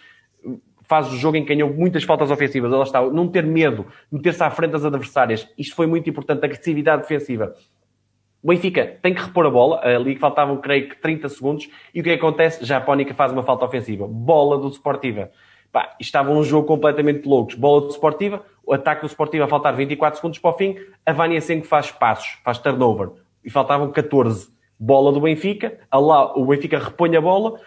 [0.90, 2.74] fases do jogo em que ganhou muitas faltas ofensivas.
[2.74, 5.48] Ela está, não ter medo, meter-se à frente das adversárias.
[5.56, 7.54] Isto foi muito importante, agressividade defensiva.
[8.42, 12.04] O Benfica tem que repor a bola, ali faltavam, creio que, 30 segundos, e o
[12.04, 12.66] que, é acontece?
[12.66, 14.08] Já a faz uma falta ofensiva.
[14.08, 15.30] Bola do Sportiva.
[15.72, 17.54] Pá, estava um jogo completamente loucos.
[17.54, 20.76] Bola do Sportiva, o ataque do Sportiva a faltar 24 segundos para o fim,
[21.06, 23.12] a Vânia Senko faz passos, faz turnover,
[23.44, 24.50] e faltavam 14.
[24.80, 27.60] Bola do Benfica, lá o Benfica repõe a bola,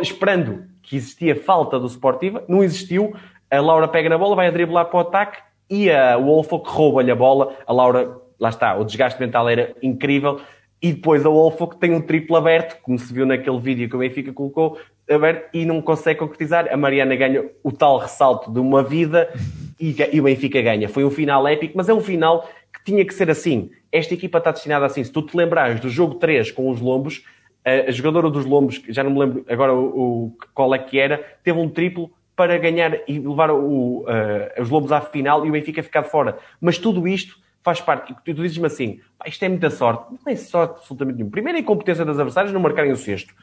[0.00, 3.14] esperando que existia falta do Sportiva, não existiu,
[3.50, 6.70] a Laura pega na bola, vai a driblar para o ataque, e a Wolfo que
[6.70, 10.40] rouba-lhe a bola, a Laura lá está, o desgaste mental era incrível.
[10.82, 14.00] E depois a Wolfo tem um triplo aberto, como se viu naquele vídeo que o
[14.00, 16.68] Benfica colocou, aberto e não consegue concretizar.
[16.72, 19.32] A Mariana ganha o tal ressalto de uma vida
[19.78, 20.88] e, e o Benfica ganha.
[20.88, 23.70] Foi um final épico, mas é um final que tinha que ser assim.
[23.92, 25.04] Esta equipa está destinada assim.
[25.04, 27.24] Se tu te lembrares do jogo 3 com os Lombos,
[27.64, 31.18] a jogadora dos Lombos, já não me lembro agora o, o qual é que era,
[31.44, 35.52] teve um triplo para ganhar e levar o, uh, os Lobos à final e o
[35.52, 36.38] Benfica ficar fora.
[36.60, 38.14] Mas tudo isto faz parte.
[38.24, 40.12] Tu, tu dizes-me assim, isto é muita sorte.
[40.12, 41.30] Não é sorte absolutamente nenhuma.
[41.30, 43.34] Primeiro, a incompetência das adversárias não marcarem o sexto.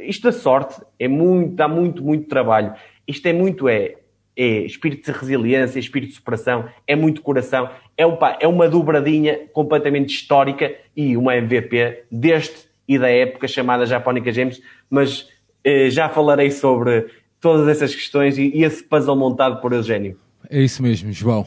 [0.00, 2.74] Isto da sorte é muito, dá muito, muito trabalho.
[3.06, 3.96] Isto é muito, é,
[4.36, 7.70] é espírito de resiliência, espírito de superação, é muito coração.
[7.96, 13.86] É, pá, é uma dobradinha completamente histórica e uma MVP deste e da época chamada
[13.86, 15.28] Japónica James, mas
[15.64, 17.06] eh, já falarei sobre
[17.40, 20.18] todas essas questões e, e esse puzzle montado por Eugênio.
[20.48, 21.46] É isso mesmo, João.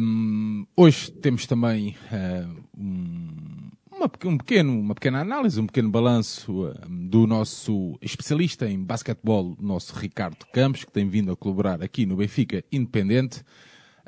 [0.00, 6.72] Um, hoje temos também uh, um, uma, um pequeno, uma pequena análise, um pequeno balanço
[6.88, 12.16] do nosso especialista em basquetebol, nosso Ricardo Campos, que tem vindo a colaborar aqui no
[12.16, 13.42] Benfica Independente.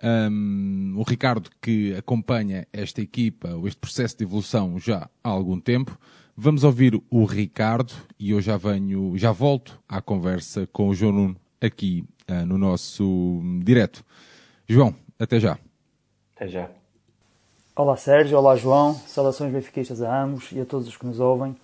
[0.03, 5.99] Um, o Ricardo que acompanha esta equipa, este processo de evolução já há algum tempo.
[6.40, 11.11] Vamos ouvir o Ricardo e eu já venho, já volto à conversa com o João
[11.11, 14.05] Nuno aqui uh, no nosso direto.
[14.68, 15.59] João, até já.
[16.37, 16.70] Até já.
[17.74, 21.57] Olá Sérgio, olá João, saudações benfiquistas a ambos e a todos os que nos ouvem.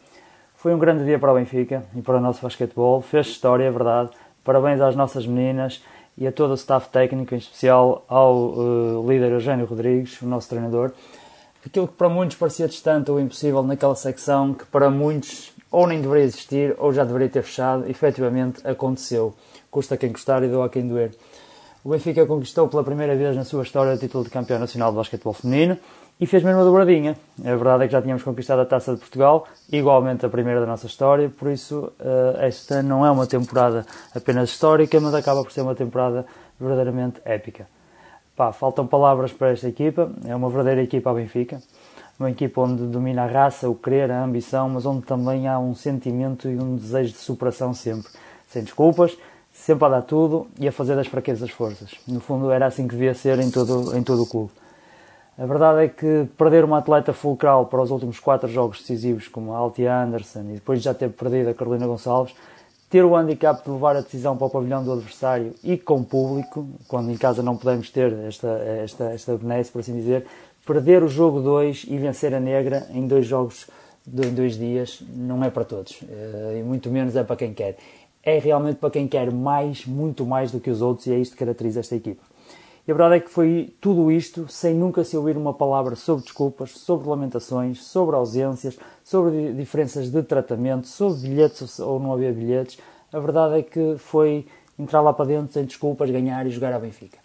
[0.57, 3.71] Foi um grande dia para o Benfica e para o nosso basquetebol, fez história, é
[3.71, 4.11] verdade.
[4.43, 5.85] Parabéns às nossas meninas
[6.19, 10.49] e a todo o staff técnico, em especial ao uh, líder Eugênio Rodrigues, o nosso
[10.49, 10.91] treinador.
[11.67, 16.01] Aquilo que para muitos parecia distante ou impossível naquela secção, que para muitos ou nem
[16.01, 17.89] deveria existir ou já deveria ter fechado.
[17.89, 19.35] Efetivamente aconteceu.
[19.71, 21.13] Custa quem custar e doa quem doer.
[21.83, 24.97] O Benfica conquistou pela primeira vez na sua história o título de campeão nacional de
[24.97, 25.77] basquetebol feminino
[26.19, 27.17] e fez mesmo a dobradinha.
[27.41, 30.67] A verdade é que já tínhamos conquistado a Taça de Portugal, igualmente a primeira da
[30.67, 35.53] nossa história, por isso eh, esta não é uma temporada apenas histórica, mas acaba por
[35.53, 36.25] ser uma temporada
[36.59, 37.67] verdadeiramente épica.
[38.37, 41.63] Pá, faltam palavras para esta equipa, é uma verdadeira equipa a Benfica,
[42.19, 45.73] uma equipa onde domina a raça, o querer, a ambição, mas onde também há um
[45.73, 48.09] sentimento e um desejo de superação sempre,
[48.49, 49.17] sem desculpas,
[49.53, 51.93] sempre a dar tudo e a fazer das fraquezas forças.
[52.09, 54.51] No fundo era assim que devia ser em todo, em todo o clube.
[55.39, 59.53] A verdade é que perder uma atleta fulcral para os últimos quatro jogos decisivos, como
[59.53, 62.35] a Altia Anderson, e depois de já ter perdido a Carolina Gonçalves,
[62.95, 66.65] ter o handicap de levar a decisão para o pavilhão do adversário e com público,
[66.87, 68.47] quando em casa não podemos ter esta,
[68.85, 70.25] esta, esta benesse, por assim dizer,
[70.65, 73.67] perder o jogo 2 e vencer a negra em dois jogos
[74.07, 77.79] de dois dias não é para todos, eh, e muito menos é para quem quer.
[78.23, 81.33] É realmente para quem quer mais, muito mais do que os outros, e é isto
[81.33, 82.23] que caracteriza esta equipa.
[82.87, 86.23] E a verdade é que foi tudo isto sem nunca se ouvir uma palavra sobre
[86.23, 92.79] desculpas, sobre lamentações, sobre ausências, sobre diferenças de tratamento, sobre bilhetes ou não havia bilhetes.
[93.11, 94.47] A verdade é que foi
[94.79, 97.19] entrar lá para dentro sem desculpas, ganhar e jogar a Benfica.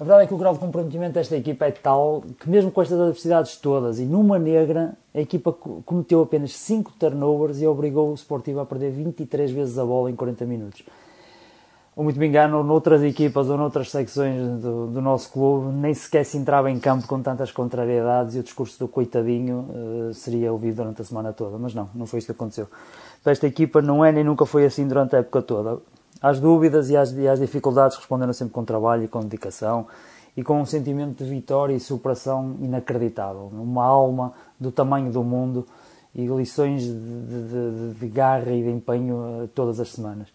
[0.00, 2.82] A verdade é que o grau de comprometimento desta equipa é tal que, mesmo com
[2.82, 8.14] estas adversidades todas e numa negra, a equipa cometeu apenas 5 turnovers e obrigou o
[8.14, 10.82] Sportivo a perder 23 vezes a bola em 40 minutos
[11.96, 16.24] ou muito me engano, noutras equipas ou noutras secções do, do, nosso clube, nem sequer
[16.24, 20.76] se entrava em campo com tantas contrariedades e o discurso do coitadinho uh, seria ouvido
[20.76, 21.58] durante a semana toda.
[21.58, 22.68] Mas não, não foi isso que aconteceu.
[23.20, 25.78] Então, esta equipa não é nem nunca foi assim durante a época toda.
[26.22, 29.86] Às dúvidas e às, e às dificuldades responderam sempre com trabalho e com dedicação
[30.36, 33.50] e com um sentimento de vitória e superação inacreditável.
[33.52, 35.66] Uma alma do tamanho do mundo
[36.14, 40.28] e lições de, de, de, de garra e de empenho uh, todas as semanas.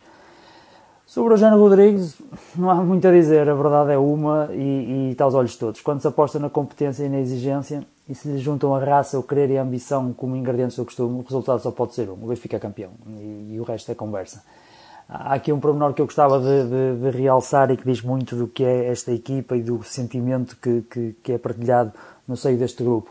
[1.16, 2.18] Sobre o Jano Rodrigues,
[2.58, 5.80] não há muito a dizer, a verdade é uma e, e está aos olhos todos.
[5.80, 9.24] Quando se aposta na competência e na exigência e se lhe juntam a raça, o
[9.24, 12.28] querer e a ambição como ingredientes do costume, o resultado só pode ser um: o
[12.28, 14.44] Benfica é campeão e, e, o resto é conversa.
[15.08, 18.36] Há aqui um pormenor que eu gostava de, de, de, realçar e que diz muito
[18.36, 21.94] do que é esta equipa e do sentimento que, que, que é partilhado
[22.28, 23.10] no seio deste grupo.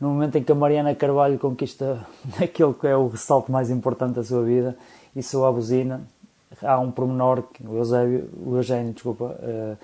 [0.00, 2.06] No momento em que a Mariana Carvalho conquista
[2.40, 4.74] aquele que é o ressalto mais importante da sua vida
[5.14, 6.08] e soa a buzina,
[6.62, 9.76] há um promenor que o Eusébio, o Eugênio, desculpa, uh,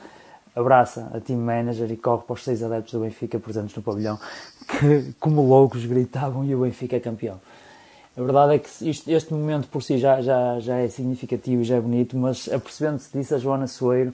[0.55, 4.19] abraça a team manager e corre para os seis adeptos do Benfica presentes no pavilhão,
[4.67, 7.41] que como loucos gritavam e o Benfica é campeão.
[8.17, 11.77] A verdade é que isto, este momento por si já, já, já é significativo já
[11.77, 14.13] é bonito, mas apercebendo-se disso, a Joana Soeiro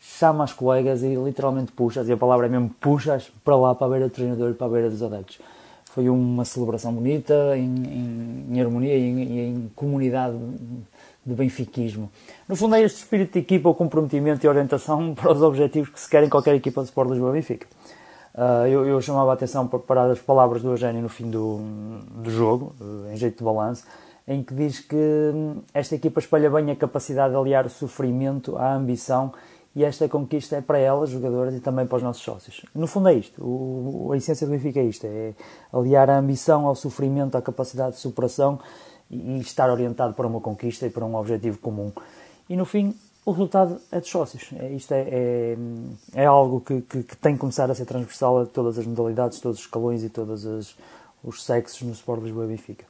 [0.00, 3.86] chama as colegas e literalmente puxa-as, e a palavra é mesmo puxa-as para lá, para
[3.86, 5.38] a beira do treinador e para a beira dos adeptos.
[5.86, 10.36] Foi uma celebração bonita, em, em, em harmonia e em, em comunidade
[11.24, 12.10] de benfiquismo.
[12.48, 16.00] No fundo é este espírito de equipa, o comprometimento e orientação para os objetivos que
[16.00, 17.66] se querem qualquer equipa de Sport Lisboa Benfica.
[18.34, 21.58] Uh, eu, eu, chamava a atenção para as palavras do Eugênio no fim do,
[22.22, 23.84] do jogo, uh, em jeito de balanço,
[24.28, 28.56] em que diz que hum, esta equipa espalha bem a capacidade de aliar o sofrimento
[28.56, 29.32] à ambição
[29.74, 32.64] e esta conquista é para elas, jogadoras, e também para os nossos sócios.
[32.74, 35.34] No fundo é isto, o, a essência do Benfica é isto, é
[35.72, 38.58] aliar a ambição ao sofrimento, à capacidade de superação
[39.10, 41.92] e estar orientado para uma conquista e para um objetivo comum.
[42.48, 42.94] E no fim,
[43.24, 44.50] o resultado é dos sócios.
[44.58, 45.56] É, isto é, é,
[46.14, 49.40] é algo que, que, que, tem que começar a ser transversal a todas as modalidades,
[49.40, 50.76] todos os escalões e todos os,
[51.22, 52.84] os sexos no Sport Lisboa e Benfica.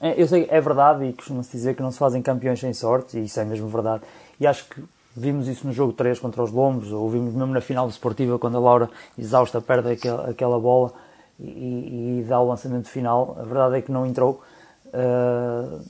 [0.00, 3.18] É, eu sei, é verdade e costuma-se dizer que não se fazem campeões sem sorte,
[3.18, 4.02] e isso é mesmo verdade.
[4.40, 4.82] E acho que
[5.14, 8.56] vimos isso no jogo 3 contra os Lombos, ou vimos mesmo na final desportiva quando
[8.56, 10.92] a Laura exausta perde aquela, aquela bola
[11.38, 13.36] e, e dá o lançamento final.
[13.38, 14.42] A verdade é que não entrou
[14.92, 15.80] Uh,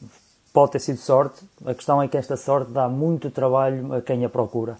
[0.52, 4.24] pode ter sido sorte, a questão é que esta sorte dá muito trabalho a quem
[4.24, 4.76] a procura.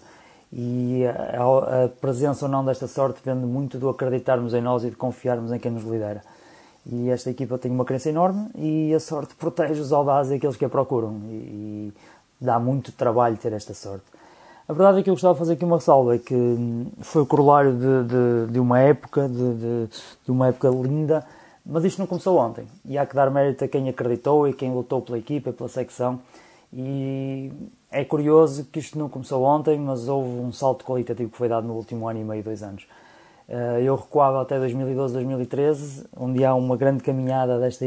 [0.53, 4.89] E a, a presença ou não desta sorte depende muito do acreditarmos em nós e
[4.89, 6.21] de confiarmos em quem nos lidera.
[6.85, 10.57] E esta equipa tem uma crença enorme e a sorte protege os audazes e aqueles
[10.57, 11.21] que a procuram.
[11.29, 11.93] E, e,
[12.39, 14.03] dá muito trabalho ter esta sorte.
[14.67, 17.25] A verdade é que eu gostava de fazer aqui uma ressalva, é que foi o
[17.25, 19.87] corolário de, de, de uma época, de,
[20.25, 21.23] de uma época linda,
[21.65, 24.73] mas isto não começou ontem e há que dar mérito a quem acreditou e quem
[24.73, 26.19] lutou pela equipa, pela secção.
[26.73, 27.51] E
[27.91, 31.67] é curioso que isto não começou ontem, mas houve um salto qualitativo que foi dado
[31.67, 32.87] no último ano e meio, dois anos.
[33.49, 37.85] Eh, eu recuava até 2012, 2013, onde há uma grande caminhada desta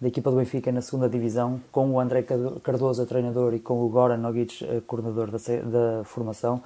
[0.00, 2.24] da equipa do Benfica na segunda divisão, com o André
[2.62, 6.60] Cardoso treinador e com o Goran Nogic a coordenador da, da formação,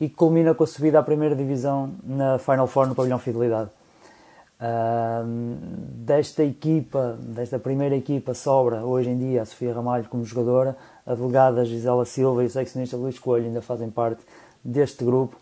[0.00, 3.70] e culmina com a subida à primeira divisão na Final Four no pavilhão Fidelidade.
[4.60, 5.56] Uh,
[6.04, 11.14] desta equipa, desta primeira equipa, sobra hoje em dia a Sofia Ramalho como jogadora, a
[11.14, 14.20] delegada Gisela Silva e o seccionista Luís Coelho ainda fazem parte
[14.64, 15.36] deste grupo.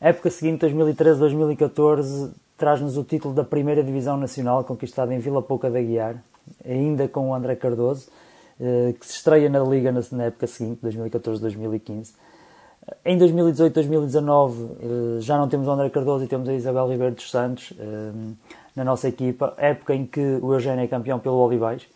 [0.00, 5.80] Época seguinte, 2013-2014, traz-nos o título da primeira Divisão Nacional, conquistado em Vila Pouca da
[5.80, 6.22] Guiar,
[6.64, 8.06] ainda com o André Cardoso,
[8.60, 12.12] uh, que se estreia na Liga na época seguinte, 2014-2015.
[13.04, 17.30] Em 2018-2019 eh, já não temos o André Cardoso e temos a Isabel Ribeiro dos
[17.30, 18.12] Santos eh,
[18.76, 21.86] na nossa equipa, época em que o Eugênio é campeão pelo Olivais.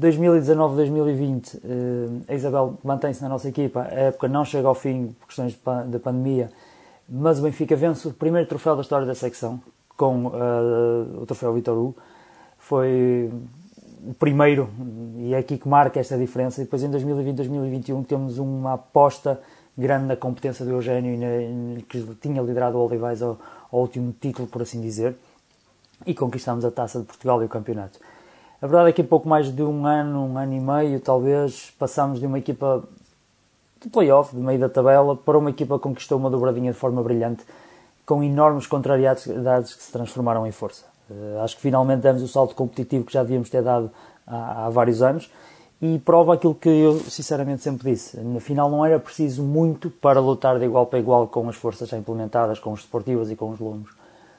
[0.00, 5.26] 2019-2020 eh, a Isabel mantém-se na nossa equipa, a época não chega ao fim por
[5.26, 6.50] questões da pandemia,
[7.06, 9.60] mas o Benfica vence o primeiro troféu da história da secção
[9.94, 11.96] com uh, o troféu Vitor Hugo.
[12.58, 13.30] Foi
[14.06, 14.70] o primeiro
[15.18, 16.60] e é aqui que marca esta diferença.
[16.60, 19.38] E depois em 2020-2021 temos uma aposta
[19.76, 21.14] grande na competência do Eugénio,
[21.78, 23.38] e que tinha liderado o Olivais ao,
[23.72, 25.16] ao, último título, por assim dizer,
[26.06, 27.98] e conquistámos a Taça de Portugal e o campeonato.
[28.62, 31.72] A verdade é que em pouco mais de um ano, um ano e meio, talvez,
[31.78, 32.82] passámos de uma equipa
[33.82, 37.02] de playoff, de meio da tabela, para uma equipa que conquistou uma dobradinha de forma
[37.02, 37.44] brilhante,
[38.06, 40.84] com enormes contrariedades que se transformaram em força.
[41.10, 43.90] Uh, acho que finalmente demos o salto competitivo que já devíamos ter dado
[44.26, 45.30] há, há vários anos
[45.80, 48.18] e prova aquilo que eu sinceramente sempre disse.
[48.18, 51.88] No final não era preciso muito para lutar de igual para igual com as forças
[51.88, 53.90] já implementadas, com os desportivos e com os lomos.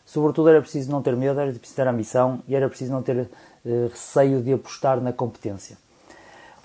[0.06, 3.28] Sobretudo era preciso não ter medo, era preciso ter ambição e era preciso não ter
[3.66, 5.78] eh, receio de apostar na competência.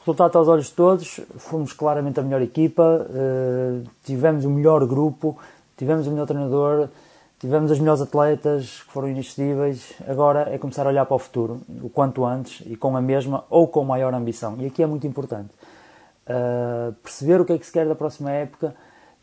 [0.00, 5.38] Resultado aos olhos de todos, fomos claramente a melhor equipa, eh, tivemos o melhor grupo,
[5.76, 6.88] tivemos o melhor treinador,
[7.40, 11.62] Tivemos os melhores atletas que foram inexcedíveis, agora é começar a olhar para o futuro,
[11.82, 14.56] o quanto antes, e com a mesma ou com maior ambição.
[14.58, 15.48] E aqui é muito importante
[16.28, 18.74] uh, perceber o que é que se quer da próxima época,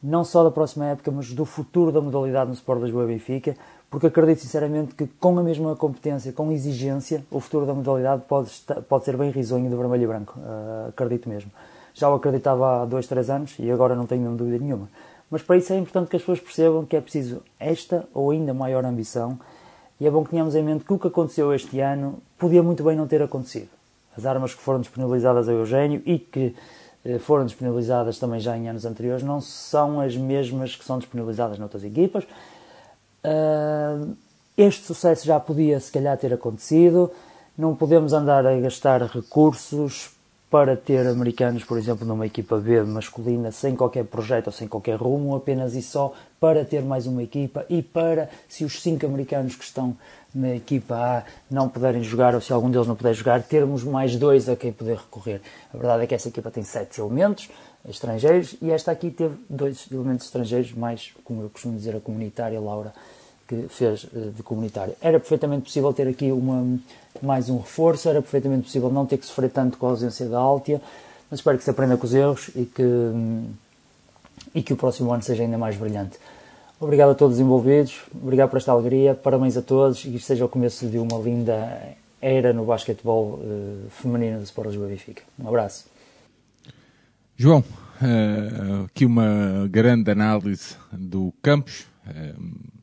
[0.02, 3.56] não só da próxima época, mas do futuro da modalidade no Sport Lisboa Benfica,
[3.88, 8.48] porque acredito sinceramente que com a mesma competência, com exigência, o futuro da modalidade pode,
[8.48, 10.34] estar, pode ser bem risonho de vermelho e branco.
[10.40, 11.52] Uh, acredito mesmo.
[11.94, 14.90] Já o acreditava há dois, três anos e agora não tenho dúvida nenhuma.
[15.30, 18.54] Mas para isso é importante que as pessoas percebam que é preciso esta ou ainda
[18.54, 19.38] maior ambição
[20.00, 22.84] e é bom que tenhamos em mente que o que aconteceu este ano podia muito
[22.84, 23.70] bem não ter acontecido.
[24.16, 26.56] As armas que foram disponibilizadas a Eugênio e que
[27.04, 31.58] eh, foram disponibilizadas também já em anos anteriores não são as mesmas que são disponibilizadas
[31.58, 32.26] noutras equipas.
[33.24, 34.16] Uh,
[34.56, 37.12] este sucesso já podia, se calhar, ter acontecido.
[37.58, 40.12] Não podemos andar a gastar recursos
[40.50, 44.96] para ter americanos, por exemplo, numa equipa B masculina, sem qualquer projeto ou sem qualquer
[44.96, 49.56] rumo, apenas e só para ter mais uma equipa e para, se os cinco americanos
[49.56, 49.96] que estão
[50.34, 54.16] na equipa A não puderem jogar ou se algum deles não puder jogar, termos mais
[54.16, 55.42] dois a quem poder recorrer.
[55.74, 57.50] A verdade é que essa equipa tem sete elementos
[57.88, 62.60] estrangeiros e esta aqui teve dois elementos estrangeiros, mais, como eu costumo dizer, a comunitária,
[62.60, 62.94] Laura,
[63.48, 64.94] que fez eh, de comunitário.
[65.02, 66.78] Era perfeitamente possível ter aqui uma,
[67.26, 70.38] mais um reforço, era perfeitamente possível não ter que sofrer tanto com a ausência da
[70.38, 70.82] Altia,
[71.30, 72.84] mas espero que se aprenda com os erros e que,
[74.56, 76.18] e que o próximo ano seja ainda mais brilhante.
[76.80, 80.46] Obrigado a todos os envolvidos, obrigado por esta alegria, parabéns a todos e que seja
[80.46, 85.24] o começo de uma linda era no basquetebol uh, feminino do Sport Lisboa Benfica.
[85.40, 85.86] Um abraço.
[87.36, 91.88] João, uh, aqui uma grande análise do campus.
[92.06, 92.77] Uh,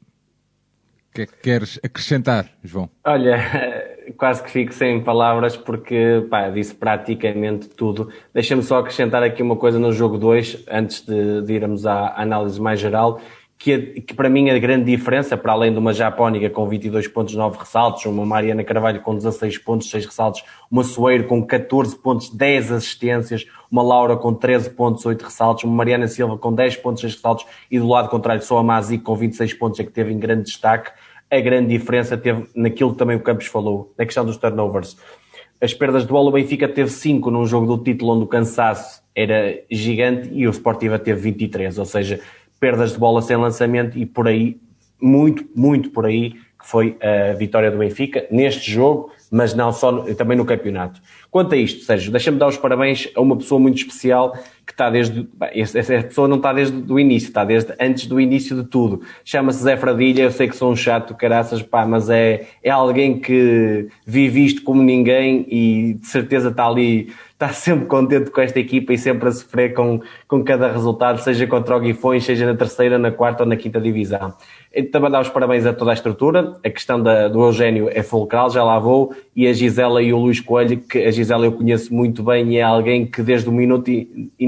[1.15, 2.91] que é que queres acrescentar, João?
[3.05, 3.39] Olha,
[4.19, 8.11] quase que fico sem palavras porque pá, disse praticamente tudo.
[8.35, 12.61] Deixa-me só acrescentar aqui uma coisa no jogo 2, antes de, de irmos à análise
[12.61, 13.21] mais geral,
[13.59, 17.35] que, que, para mim a grande diferença, para além de uma Japónica com 22 pontos,
[17.35, 22.29] 9 ressaltos, uma Mariana Carvalho com 16 pontos, 6 ressaltos, uma Soeiro com 14 pontos,
[22.31, 27.01] 10 assistências, uma Laura com 13 pontos, 8 ressaltos, uma Mariana Silva com 10 pontos,
[27.01, 30.13] 6 ressaltos e do lado contrário só a Mazi com 26 pontos é que teve
[30.13, 30.91] em grande destaque
[31.31, 34.97] a grande diferença teve naquilo que também o Campos falou, na questão dos turnovers.
[35.61, 39.03] As perdas de bola, o Benfica teve 5 num jogo do título onde o cansaço
[39.15, 42.21] era gigante e o Sportiva teve 23, ou seja,
[42.65, 44.57] perdas de bola sem lançamento e por aí,
[44.99, 49.93] muito, muito por aí, que foi a vitória do Benfica neste jogo, mas não só,
[50.15, 50.99] também no campeonato.
[51.31, 54.35] Quanto a isto, Sérgio, deixa-me dar os parabéns a uma pessoa muito especial
[54.67, 55.29] que está desde.
[55.35, 59.03] Bem, essa pessoa não está desde o início, está desde antes do início de tudo.
[59.25, 63.19] Chama-se Zé Fradilha, eu sei que sou um chato, caraças, pá, mas é, é alguém
[63.19, 68.59] que vive isto como ninguém e de certeza está ali, está sempre contente com esta
[68.59, 72.55] equipa e sempre a sofrer com, com cada resultado, seja contra o Guifões, seja na
[72.55, 74.33] terceira, na quarta ou na quinta divisão.
[74.93, 76.57] também dar os parabéns a toda a estrutura.
[76.65, 79.15] A questão da, do Eugênio é fulcral, já lá vou.
[79.35, 82.57] E a Gisela e o Luís Coelho, que a Gisela eu conheço muito bem e
[82.57, 83.91] é alguém que desde o minuto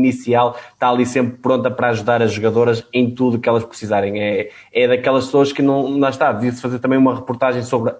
[0.06, 4.20] inicial está ali sempre pronta para ajudar as jogadoras em tudo que elas precisarem.
[4.20, 7.94] É, é daquelas pessoas que não, não está, devia-se fazer também uma reportagem sobre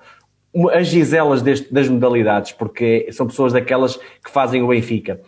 [0.72, 5.20] as Giselas deste, das modalidades, porque são pessoas daquelas que fazem o Benfica.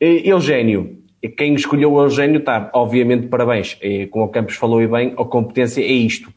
[0.00, 0.98] Eugênio,
[1.36, 3.78] quem escolheu o Eugênio está, obviamente, parabéns.
[4.10, 6.32] Como o Campos falou e bem, a competência é isto.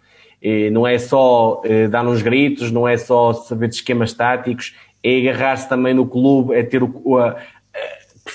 [0.72, 5.68] Não é só dar uns gritos, não é só saber de esquemas táticos, é agarrar-se
[5.68, 7.36] também no clube, é ter o, a,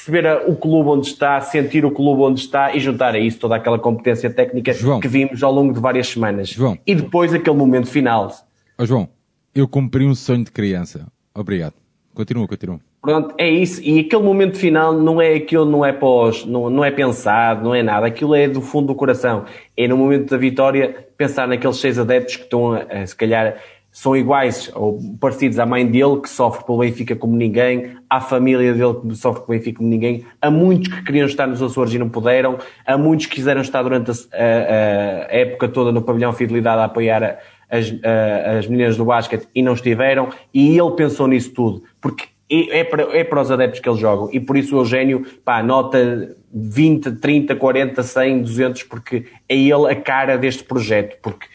[0.04, 3.56] perceber o clube onde está, sentir o clube onde está e juntar a isso toda
[3.56, 6.48] aquela competência técnica João, que vimos ao longo de várias semanas.
[6.48, 8.30] João, e depois aquele momento final.
[8.78, 9.08] Oh, João,
[9.54, 11.06] eu cumpri um sonho de criança.
[11.34, 11.74] Obrigado.
[12.14, 12.80] Continua, continua.
[13.00, 13.82] Pronto, é isso.
[13.82, 17.74] E aquele momento final não é aquilo, não é pós, não, não é pensado, não
[17.74, 18.06] é nada.
[18.06, 19.44] Aquilo é do fundo do coração.
[19.76, 23.56] É no momento da vitória pensar naqueles seis adeptos que estão, a, se calhar,
[23.94, 28.74] são iguais ou parecidos à mãe dele, que sofre pelo Benfica como ninguém, à família
[28.74, 31.98] dele que sofre pelo Benfica como ninguém, a muitos que queriam estar nos Açores e
[31.98, 36.32] não puderam, a muitos que quiseram estar durante a, a, a época toda no pavilhão
[36.32, 37.38] Fidelidade a apoiar
[37.70, 37.94] as,
[38.58, 43.16] as meninas do basquete e não estiveram, e ele pensou nisso tudo, porque é para,
[43.16, 44.28] é para os adeptos que eles jogam.
[44.32, 49.88] E por isso o Eugênio, pá, nota 20, 30, 40, 100, 200, porque é ele
[49.88, 51.16] a cara deste projeto.
[51.22, 51.46] Porque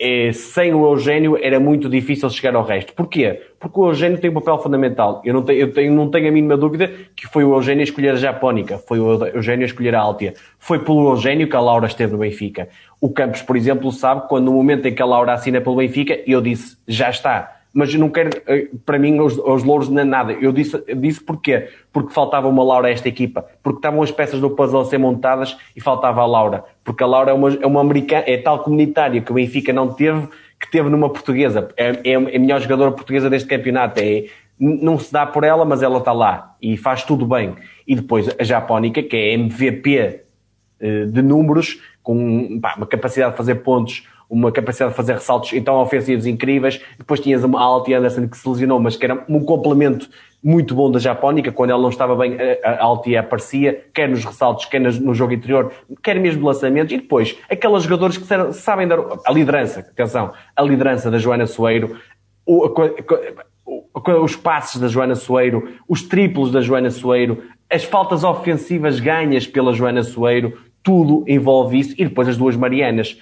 [0.00, 2.94] é, sem o Eugênio era muito difícil chegar ao resto.
[2.94, 3.42] Porquê?
[3.58, 5.20] Porque o Eugênio tem um papel fundamental.
[5.22, 7.84] Eu não tenho, eu tenho, não tenho a mínima dúvida que foi o Eugênio a
[7.84, 10.32] escolher a Japónica, foi o Eugênio a escolher a Altia.
[10.58, 12.70] Foi pelo Eugênio que a Laura esteve no Benfica.
[12.98, 16.18] O Campos, por exemplo, sabe quando no momento em que a Laura assina pelo Benfica,
[16.26, 20.32] eu disse, já está mas não quero, eh, para mim, os, os louros nem nada.
[20.32, 21.68] Eu disse, disse porquê?
[21.92, 23.44] Porque faltava uma Laura a esta equipa.
[23.62, 26.64] Porque estavam as peças do puzzle a ser montadas e faltava a Laura.
[26.84, 29.92] Porque a Laura é uma, é uma americana, é tal comunitária que o Benfica não
[29.92, 31.68] teve, que teve numa portuguesa.
[31.76, 34.00] É, é a melhor jogadora portuguesa deste campeonato.
[34.00, 34.26] É,
[34.58, 36.56] não se dá por ela, mas ela está lá.
[36.60, 37.54] E faz tudo bem.
[37.86, 40.24] E depois a Japónica, que é MVP
[40.80, 45.52] eh, de números, com pá, uma capacidade de fazer pontos uma capacidade de fazer ressaltos
[45.52, 46.80] então ofensivos incríveis.
[46.96, 50.08] Depois tinhas a Alti Anderson que se lesionou, mas que era um complemento
[50.42, 51.52] muito bom da Japónica.
[51.52, 55.72] Quando ela não estava bem, a Alti aparecia, quer nos ressaltos, quer no jogo interior,
[56.02, 56.92] quer mesmo lançamentos.
[56.92, 58.24] E depois, aquelas jogadores que
[58.54, 61.96] sabem dar a liderança, atenção, a liderança da Joana Soeiro,
[62.46, 69.72] os passes da Joana Soeiro, os triplos da Joana Soeiro, as faltas ofensivas ganhas pela
[69.72, 71.94] Joana Soeiro, tudo envolve isso.
[71.98, 73.18] E depois as duas Marianas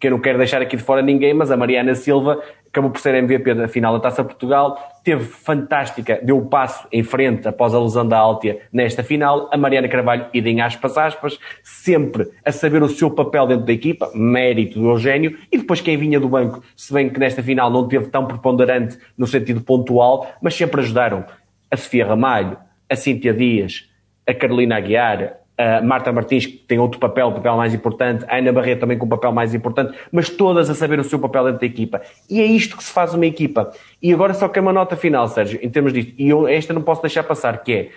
[0.00, 3.00] que eu não quero deixar aqui de fora ninguém, mas a Mariana Silva acabou por
[3.00, 7.74] ser MVP da final da Taça Portugal, teve fantástica, deu o passo em frente após
[7.74, 9.50] a lesão da Altia nesta final.
[9.52, 14.10] A Mariana Carvalho, idem aspas, aspas, sempre a saber o seu papel dentro da equipa,
[14.14, 17.86] mérito do Eugênio, e depois quem vinha do banco, se bem que nesta final não
[17.86, 21.26] teve tão preponderante no sentido pontual, mas sempre ajudaram
[21.70, 22.56] a Sofia Ramalho,
[22.88, 23.90] a Cíntia Dias,
[24.26, 28.80] a Carolina Aguiar, a Marta Martins, que tem outro papel, papel mais importante, Ana Barreto
[28.80, 31.66] também com um papel mais importante, mas todas a saber o seu papel dentro da
[31.66, 32.00] equipa.
[32.30, 33.70] E é isto que se faz uma equipa.
[34.02, 36.72] E agora só que é uma nota final, Sérgio, em termos disto, e eu esta
[36.72, 37.90] não posso deixar passar, que é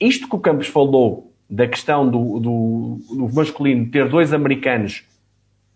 [0.00, 5.04] isto que o Campos falou da questão do, do, do masculino ter dois americanos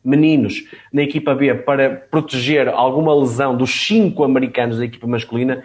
[0.03, 5.63] meninos na equipa B para proteger alguma lesão dos cinco americanos da equipa masculina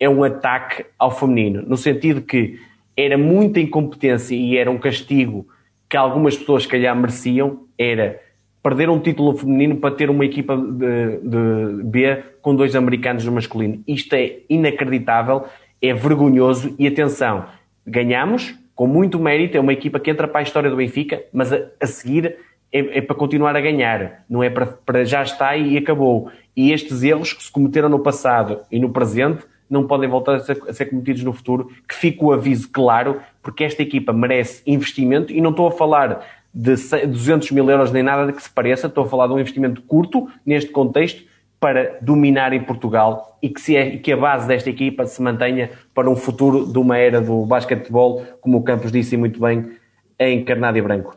[0.00, 2.58] é um ataque ao feminino, no sentido que
[2.96, 5.46] era muita incompetência e era um castigo
[5.88, 8.20] que algumas pessoas, calhar, mereciam, era
[8.62, 13.32] perder um título feminino para ter uma equipa de, de B com dois americanos no
[13.32, 13.82] masculino.
[13.86, 15.44] Isto é inacreditável,
[15.82, 17.44] é vergonhoso e atenção,
[17.86, 21.52] ganhamos com muito mérito, é uma equipa que entra para a história do Benfica, mas
[21.52, 22.36] a, a seguir
[22.72, 26.28] é, é, para continuar a ganhar, não é para, para já está e acabou.
[26.56, 30.40] E estes erros que se cometeram no passado e no presente não podem voltar a
[30.40, 34.62] ser, a ser, cometidos no futuro, que fique o aviso claro, porque esta equipa merece
[34.66, 36.74] investimento e não estou a falar de
[37.06, 40.28] 200 mil euros nem nada que se pareça, estou a falar de um investimento curto
[40.46, 41.24] neste contexto
[41.58, 45.70] para dominar em Portugal e que, se é, que a base desta equipa se mantenha
[45.94, 49.72] para um futuro de uma era do basquetebol, como o Campos disse muito bem,
[50.20, 51.16] encarnado e branco.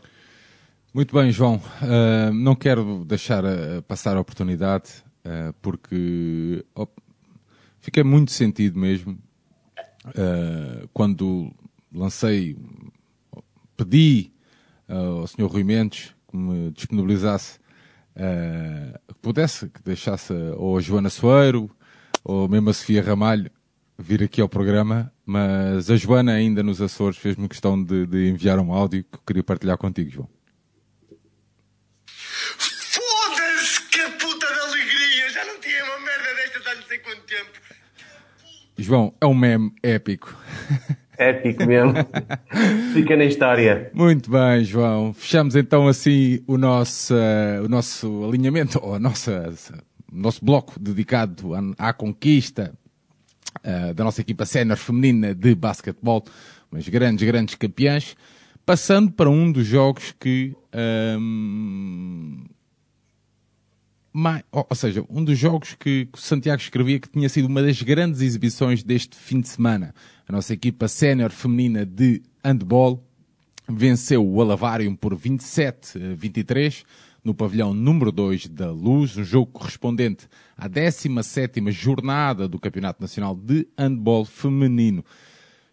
[0.93, 1.61] Muito bem, João.
[1.81, 6.65] Uh, não quero deixar uh, passar a oportunidade, uh, porque
[7.87, 9.17] fiquei muito sentido mesmo
[10.07, 11.53] uh, quando
[11.89, 12.57] lancei,
[13.77, 14.29] pedi
[14.89, 15.45] uh, ao Sr.
[15.45, 17.57] Rui Mendes que me disponibilizasse,
[18.13, 21.71] uh, que pudesse, que deixasse ou a Joana Soeiro
[22.25, 23.49] ou mesmo a Sofia Ramalho
[23.97, 28.59] vir aqui ao programa, mas a Joana ainda nos Açores fez-me questão de, de enviar
[28.59, 30.29] um áudio que eu queria partilhar contigo, João.
[32.57, 34.09] Foda-se que há
[36.75, 37.67] não sei quanto tempo.
[38.77, 40.35] João, é um meme épico.
[41.17, 41.93] Épico mesmo.
[42.93, 43.89] Fica na história.
[43.93, 45.13] Muito bem, João.
[45.13, 49.51] Fechamos então assim o nosso, uh, o nosso alinhamento, ou a nossa,
[50.11, 52.71] o nosso bloco dedicado à, à conquista
[53.65, 56.23] uh, da nossa equipa sénior feminina de basquetebol,
[56.69, 58.15] mas grandes, grandes campeãs,
[58.63, 60.55] passando para um dos jogos que
[61.19, 62.45] um,
[64.51, 68.21] ou seja, um dos jogos que o Santiago escrevia que tinha sido uma das grandes
[68.21, 69.93] exibições deste fim de semana.
[70.27, 73.03] A nossa equipa sénior feminina de handball
[73.69, 76.83] venceu o Alavarium por 27 a 23
[77.23, 83.35] no pavilhão número 2 da Luz, um jogo correspondente à 17ª jornada do Campeonato Nacional
[83.35, 85.03] de Handball Feminino.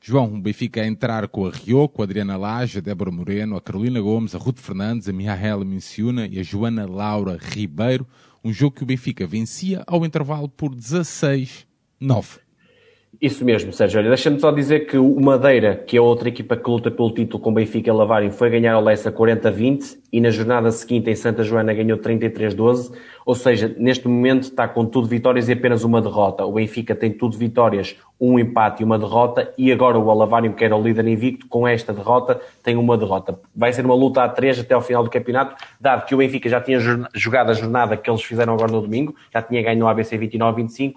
[0.03, 3.61] João, o Benfica a entrar com a Rioco, a Adriana Laje, a Débora Moreno, a
[3.61, 8.07] Carolina Gomes, a Ruth Fernandes, a Mihaela Menciuna e a Joana Laura Ribeiro.
[8.45, 12.44] Um jogo que o Benfica vencia ao intervalo por 16-9.
[13.21, 14.01] Isso mesmo, Sérgio.
[14.01, 17.43] Olha, deixa-me só dizer que o Madeira, que é outra equipa que luta pelo título
[17.43, 21.15] com o Benfica e Lavário, foi ganhar ao Lessa 40-20 e na jornada seguinte em
[21.15, 22.93] Santa Joana ganhou 33-12.
[23.27, 26.45] Ou seja, neste momento está com tudo vitórias e apenas uma derrota.
[26.45, 30.65] O Benfica tem tudo vitórias, um empate e uma derrota e agora o Alavário, que
[30.65, 33.39] era o líder invicto, com esta derrota tem uma derrota.
[33.55, 36.49] Vai ser uma luta a três até ao final do campeonato, dado que o Benfica
[36.49, 36.79] já tinha
[37.15, 40.95] jogado a jornada que eles fizeram agora no domingo, já tinha ganho no ABC 29-25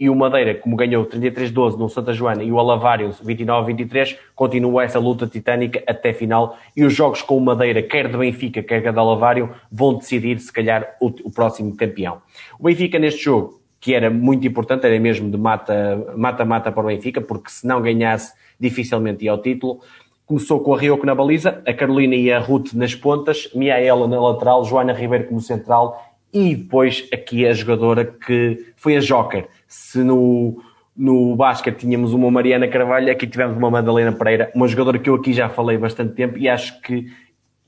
[0.00, 4.98] e o Madeira, como ganhou 33-12 no Santa Joana e o Alavário 29-23, continua essa
[4.98, 8.98] luta titânica até final e os jogos com o Madeira, quer de Benfica, quer de
[8.98, 12.22] Alavário, vão decidir, se calhar, o, o próximo campeão.
[12.60, 17.20] O Benfica neste jogo, que era muito importante, era mesmo de mata-mata para o Benfica,
[17.20, 19.80] porque se não ganhasse, dificilmente ia ao título.
[20.24, 24.20] Começou com a Rioco na baliza, a Carolina e a Ruth nas pontas, Miaela na
[24.20, 29.48] lateral, Joana Ribeiro como central e depois aqui a jogadora que foi a Joker.
[29.68, 30.60] Se no,
[30.96, 35.14] no basquete tínhamos uma Mariana Carvalho, aqui tivemos uma Madalena Pereira, uma jogadora que eu
[35.14, 37.06] aqui já falei bastante tempo e acho que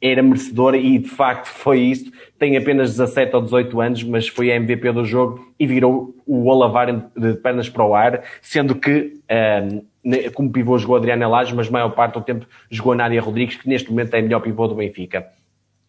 [0.02, 2.10] era merecedora e de facto foi isso.
[2.38, 6.46] Tem apenas 17 ou 18 anos, mas foi a MVP do jogo e virou o
[6.46, 9.20] Olavar de pernas para o ar, sendo que,
[9.62, 13.68] um, como pivô, jogou Adriana Lages, mas maior parte do tempo jogou Nádia Rodrigues, que
[13.68, 15.26] neste momento é a melhor pivô do Benfica.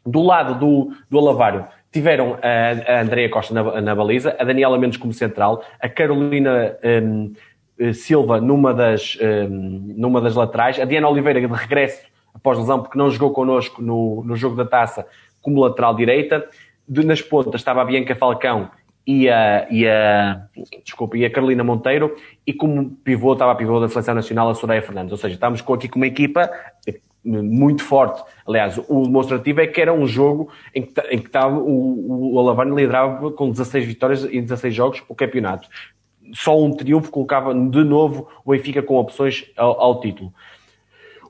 [0.05, 4.77] Do lado do, do Alavário, tiveram a, a Andrea Costa na, na, baliza, a Daniela
[4.77, 7.33] Mendes como central, a Carolina um,
[7.77, 12.81] eh, Silva numa das, um, numa das laterais, a Diana Oliveira de regresso após lesão,
[12.81, 15.05] porque não jogou connosco no, no jogo da taça
[15.41, 16.47] como lateral direita.
[16.87, 18.69] De, nas pontas estava a Bianca Falcão
[19.05, 20.43] e a, e a,
[20.83, 22.15] desculpa, e a Carolina Monteiro,
[22.45, 25.11] e como pivô estava a pivô da Seleção Nacional a Soraya Fernandes.
[25.11, 26.49] Ou seja, estamos aqui com uma equipa
[27.23, 28.23] muito forte.
[28.47, 32.75] Aliás, o demonstrativo é que era um jogo em que, em que estava, o, o
[32.75, 35.67] liderava com 16 vitórias em 16 jogos o campeonato.
[36.33, 40.33] Só um triunfo colocava de novo o Benfica com opções ao, ao título.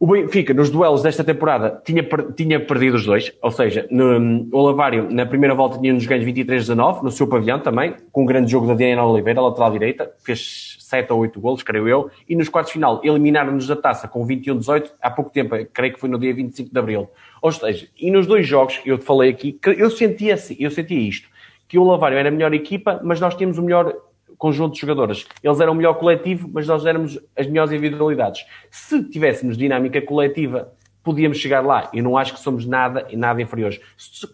[0.01, 2.03] O Benfica, nos duelos desta temporada, tinha,
[2.35, 6.25] tinha perdido os dois, ou seja, no, o Olavário, na primeira volta, tinha nos ganhos
[6.25, 10.77] 23-19, no seu pavilhão também, com um grande jogo da Diana Oliveira, lateral direita, fez
[10.79, 14.89] 7 ou 8 golos, creio eu, e nos quartos final eliminaram-nos da taça com 21-18,
[14.99, 17.07] há pouco tempo, creio que foi no dia 25 de Abril.
[17.39, 20.97] Ou seja, e nos dois jogos que eu te falei aqui, eu sentia, eu sentia
[20.99, 21.29] isto,
[21.67, 23.93] que o Olavário era a melhor equipa, mas nós tínhamos o melhor
[24.41, 25.27] conjunto de jogadoras.
[25.43, 28.43] Eles eram o melhor coletivo, mas nós éramos as melhores individualidades.
[28.71, 30.73] Se tivéssemos dinâmica coletiva,
[31.03, 31.91] podíamos chegar lá.
[31.93, 33.79] Eu não acho que somos nada e nada inferiores.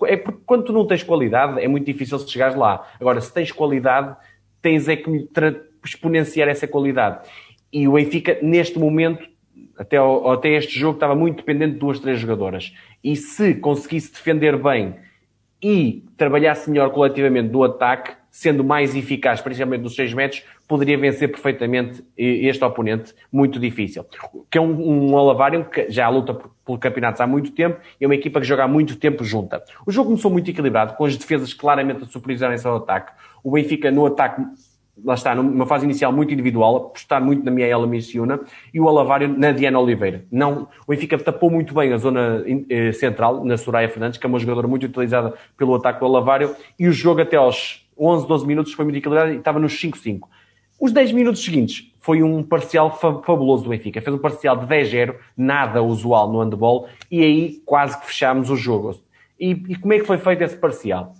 [0.05, 2.87] É porque quando tu não tens qualidade, é muito difícil chegares lá.
[3.01, 4.15] Agora, se tens qualidade,
[4.61, 5.27] tens é que
[5.83, 7.27] exponenciar essa qualidade.
[7.71, 9.27] E o Benfica, neste momento,
[9.77, 12.73] até, até este jogo, estava muito dependente de duas, três jogadoras.
[13.03, 14.95] E se conseguisse defender bem
[15.61, 21.27] e trabalhasse melhor coletivamente do ataque, sendo mais eficaz, principalmente nos 6 metros, poderia vencer
[21.27, 24.05] perfeitamente este oponente muito difícil.
[24.51, 28.13] Que é um, um que já luta por campeonatos há muito tempo e é uma
[28.13, 29.63] equipa que joga há muito tempo junta.
[29.87, 33.11] O jogo começou muito equilibrado, com as defesas claramente a superiorizarem-se ao ataque.
[33.43, 34.43] O Benfica no ataque
[35.03, 38.39] lá está, numa fase inicial muito individual, apostar muito na minha Ela Missiona,
[38.71, 40.25] e o Alavário na Diana Oliveira.
[40.31, 44.29] Não, o Benfica tapou muito bem a zona eh, central, na Soraya Fernandes, que é
[44.29, 48.45] uma jogadora muito utilizada pelo ataque do Alavário, e o jogo até aos 11, 12
[48.45, 50.21] minutos foi muito equilibrado e estava nos 5-5.
[50.79, 54.01] Os 10 minutos seguintes foi um parcial fabuloso do Benfica.
[54.01, 58.55] Fez um parcial de 10-0, nada usual no handball, e aí quase que fechámos o
[58.55, 58.95] jogo.
[59.39, 61.13] E, e como é que foi feito esse parcial?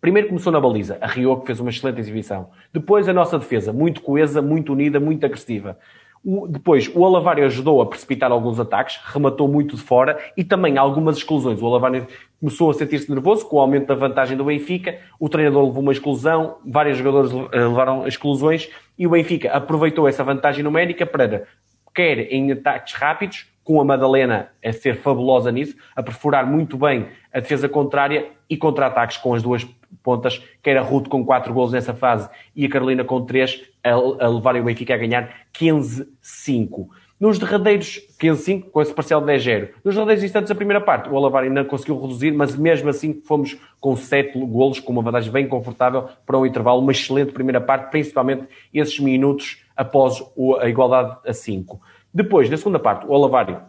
[0.00, 2.50] Primeiro começou na baliza, a Rio que fez uma excelente exibição.
[2.72, 5.78] Depois a nossa defesa, muito coesa, muito unida, muito agressiva.
[6.22, 10.76] O, depois, o Alavário ajudou a precipitar alguns ataques, rematou muito de fora e também
[10.76, 11.62] algumas exclusões.
[11.62, 12.06] O Alavário
[12.38, 15.92] começou a sentir-se nervoso com o aumento da vantagem do Benfica, o treinador levou uma
[15.92, 18.68] exclusão, vários jogadores eh, levaram exclusões
[18.98, 21.46] e o Benfica aproveitou essa vantagem numérica para,
[21.94, 27.08] quer em ataques rápidos, com a Madalena a ser fabulosa nisso, a perfurar muito bem
[27.32, 29.66] a defesa contrária e contra-ataques com as duas
[30.02, 33.90] pontas, quer a Ruth com 4 gols nessa fase e a Carolina com 3, a,
[33.90, 36.88] a levarem o Benfica a ganhar 15-5.
[37.20, 41.16] Nos derradeiros 15-5, com esse parcial de 10-0, nos derradeiros instantes da primeira parte, o
[41.18, 45.46] Alavar ainda conseguiu reduzir, mas mesmo assim fomos com 7 golos, com uma vantagem bem
[45.46, 50.22] confortável para o intervalo, uma excelente primeira parte, principalmente esses minutos após
[50.60, 51.78] a igualdade a 5.
[52.12, 53.60] Depois, na segunda parte, o Alavário,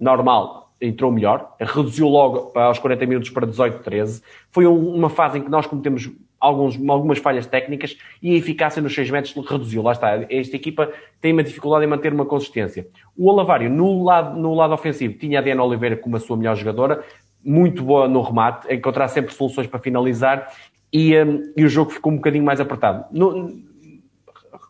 [0.00, 4.22] normal, entrou melhor, reduziu logo aos 40 minutos para 18-13.
[4.50, 8.94] Foi uma fase em que nós cometemos alguns, algumas falhas técnicas e a eficácia nos
[8.94, 9.82] 6 metros reduziu.
[9.82, 10.24] Lá está.
[10.28, 12.86] Esta equipa tem uma dificuldade em manter uma consistência.
[13.16, 16.56] O Olavário, no lado, no lado ofensivo, tinha a Diana Oliveira como a sua melhor
[16.56, 17.02] jogadora,
[17.42, 20.52] muito boa no remate, encontrar sempre soluções para finalizar
[20.92, 23.04] e, um, e o jogo ficou um bocadinho mais apertado.
[23.10, 23.52] No,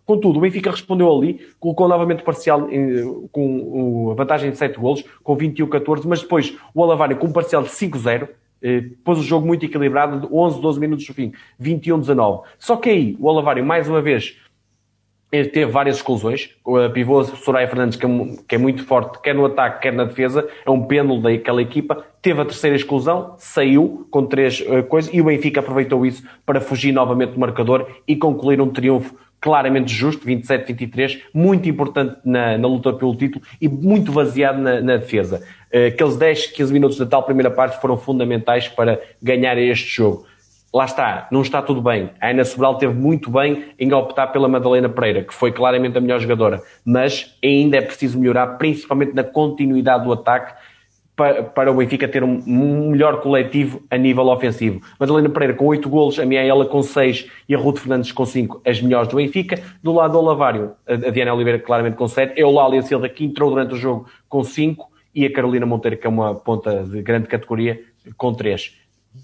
[0.06, 2.68] Contudo, o Benfica respondeu ali, colocou novamente parcial
[3.32, 7.62] com a vantagem de 7 golos, com 21-14, mas depois o Alavário com um parcial
[7.62, 8.28] de 5-0,
[8.62, 12.42] eh, pôs o jogo muito equilibrado, de 11, 12 minutos do fim, 21-19.
[12.58, 14.36] Só que aí, o Alavário, mais uma vez,
[15.30, 16.50] teve várias exclusões.
[16.64, 18.08] O pivô Soraya Fernandes, que é,
[18.46, 22.04] que é, muito forte, quer no ataque, quer na defesa, é um pêndulo daquela equipa.
[22.22, 26.60] Teve a terceira exclusão, saiu com três uh, coisas e o Benfica aproveitou isso para
[26.60, 29.14] fugir novamente do marcador e concluir um triunfo
[29.44, 34.96] claramente justo, 27-23, muito importante na, na, luta pelo título e muito baseado na, na,
[34.96, 35.46] defesa.
[35.70, 40.24] Eh, aqueles 10, 15 minutos da tal primeira parte foram fundamentais para ganhar este jogo.
[40.72, 42.08] Lá está, não está tudo bem.
[42.22, 46.00] A Ana Sobral teve muito bem em optar pela Madalena Pereira, que foi claramente a
[46.00, 50.54] melhor jogadora, mas ainda é preciso melhorar, principalmente na continuidade do ataque
[51.16, 52.42] para, para o Benfica ter um,
[52.90, 54.80] melhor coletivo a nível ofensivo.
[54.98, 58.62] Madalena Pereira com 8 golos, a Miaela com 6 e a Ruth Fernandes com 5,
[58.66, 59.60] as melhores do Benfica.
[59.82, 63.24] Do lado do Lavário, a Diana Oliveira claramente com 7, é o Lália Silva que
[63.24, 67.00] entrou durante o jogo com 5 e a Carolina Monteiro, que é uma ponta de
[67.00, 67.80] grande categoria,
[68.16, 68.74] com 3.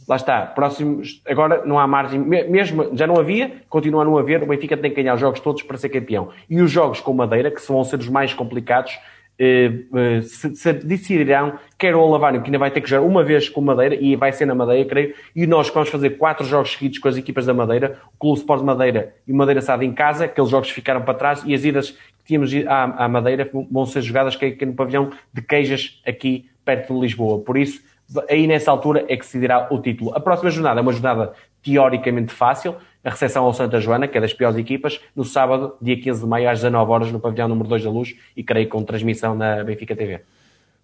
[0.08, 4.40] Lá está, próximos, agora não há margem, mesmo já não havia, continua a não haver,
[4.40, 6.28] o Benfica tem que ganhar os jogos todos para ser campeão.
[6.48, 8.96] E os jogos com Madeira, que vão ser os mais complicados,
[9.42, 13.24] eh, eh, se, se decidirão, quer o Alavário, que ainda vai ter que jogar uma
[13.24, 16.44] vez com Madeira, e vai ser na Madeira, creio, e nós que vamos fazer quatro
[16.44, 19.86] jogos seguidos com as equipas da Madeira, o Clube Sport Madeira e o Madeira Sade
[19.86, 23.48] em casa, aqueles jogos ficaram para trás, e as idas que tínhamos à, à Madeira
[23.70, 27.38] vão ser jogadas aqui no pavilhão de Queijas, aqui perto de Lisboa.
[27.38, 27.82] Por isso,
[28.28, 30.14] aí nessa altura é que se decidirá o título.
[30.14, 31.32] A próxima jornada é uma jornada
[31.62, 36.00] teoricamente fácil, a recepção ao Santa Joana, que é das piores equipas, no sábado, dia
[36.00, 38.82] 15 de maio, às 19 horas, no pavilhão número 2 da Luz, e creio com
[38.82, 40.22] transmissão na Benfica TV.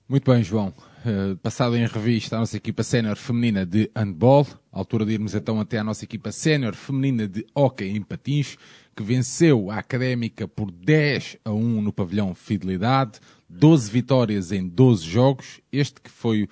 [0.08, 0.72] Muito bem, João.
[1.04, 5.60] Uh, passado em revista a nossa equipa sénior feminina de handball, altura de irmos então
[5.60, 8.56] até a nossa equipa sénior feminina de hockey em patins,
[8.94, 15.04] que venceu a Académica por 10 a 1 no pavilhão Fidelidade, 12 vitórias em 12
[15.04, 16.48] jogos, este que foi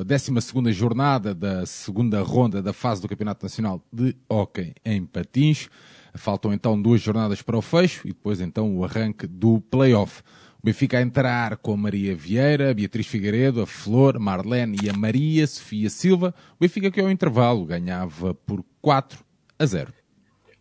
[0.00, 5.68] a 12 jornada da segunda ronda da fase do Campeonato Nacional de Hóquei em Patins.
[6.14, 10.22] Faltam então duas jornadas para o fecho e depois então o arranque do play-off.
[10.62, 14.94] O Benfica a entrar com a Maria Vieira, Beatriz Figueiredo, a Flor, Marlene e a
[14.94, 16.34] Maria Sofia Silva.
[16.54, 19.18] O Benfica que ao intervalo ganhava por 4
[19.58, 19.92] a 0.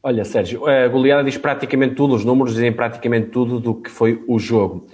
[0.04, 4.22] Olha, Sérgio, a goleada diz praticamente tudo, os números dizem praticamente tudo do que foi
[4.28, 4.88] o jogo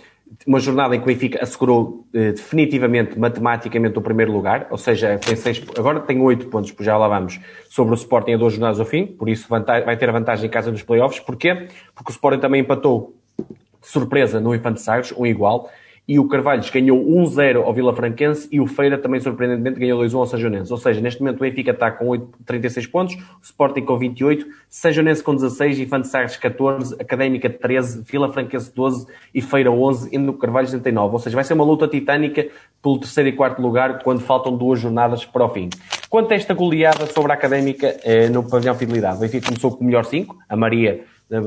[0.46, 5.18] uma jornada em que o Benfica assegurou eh, definitivamente, matematicamente, o primeiro lugar, ou seja,
[5.18, 7.40] tem seis, agora tem oito pontos, por já lá vamos,
[7.70, 10.50] sobre o Sporting a duas jornadas ao fim, por isso vai ter a vantagem em
[10.50, 11.20] casa dos playoffs.
[11.20, 11.68] Porquê?
[11.96, 15.70] Porque o Sporting também empatou de surpresa no Infante Sagres, um igual,
[16.06, 20.18] e o Carvalhos ganhou 1-0 ao Vila Franquense e o Feira também surpreendentemente ganhou 2-1
[20.18, 20.72] ao Sajonense.
[20.72, 24.46] Ou seja, neste momento o Benfica está com 8, 36 pontos, o Sporting com 28,
[24.70, 30.26] Sajonense com 16, Infante Sagres 14, Académica 13, Vila Franquense 12 e Feira 11, indo
[30.26, 31.14] no Carvalhos 39.
[31.14, 32.48] Ou seja, vai ser uma luta titânica
[32.82, 35.70] pelo terceiro e quarto lugar quando faltam duas jornadas para o fim.
[36.10, 39.84] Quanto a esta goleada sobre a Académica eh, no pavilhão Fidelidade, o Benfica começou com
[39.84, 41.06] o melhor 5, a Maria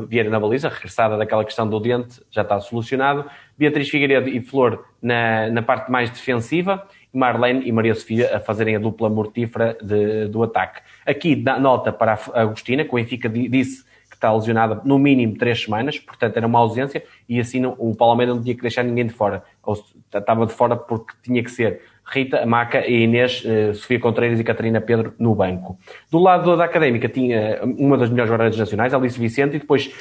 [0.08, 3.24] Vieira na baliza, regressada daquela questão do dente, já está solucionado.
[3.56, 6.86] Beatriz Figueiredo e Flor na, na parte mais defensiva.
[7.12, 10.82] Marlene e Maria Sofia a fazerem a dupla mortífera de, do ataque.
[11.06, 15.36] Aqui dá nota para a Agostina, que o Benfica disse que está lesionada no mínimo
[15.36, 18.82] três semanas, portanto era uma ausência, e assim o Paulo Almeida não tinha que deixar
[18.82, 19.42] ninguém de fora.
[19.62, 19.76] Ou
[20.14, 21.82] estava de fora porque tinha que ser.
[22.08, 25.78] Rita, Maca e Inês, uh, Sofia Contreiras e Catarina Pedro no banco.
[26.10, 29.92] Do lado da académica tinha uma das melhores jogadoras nacionais, Alice Vicente, e depois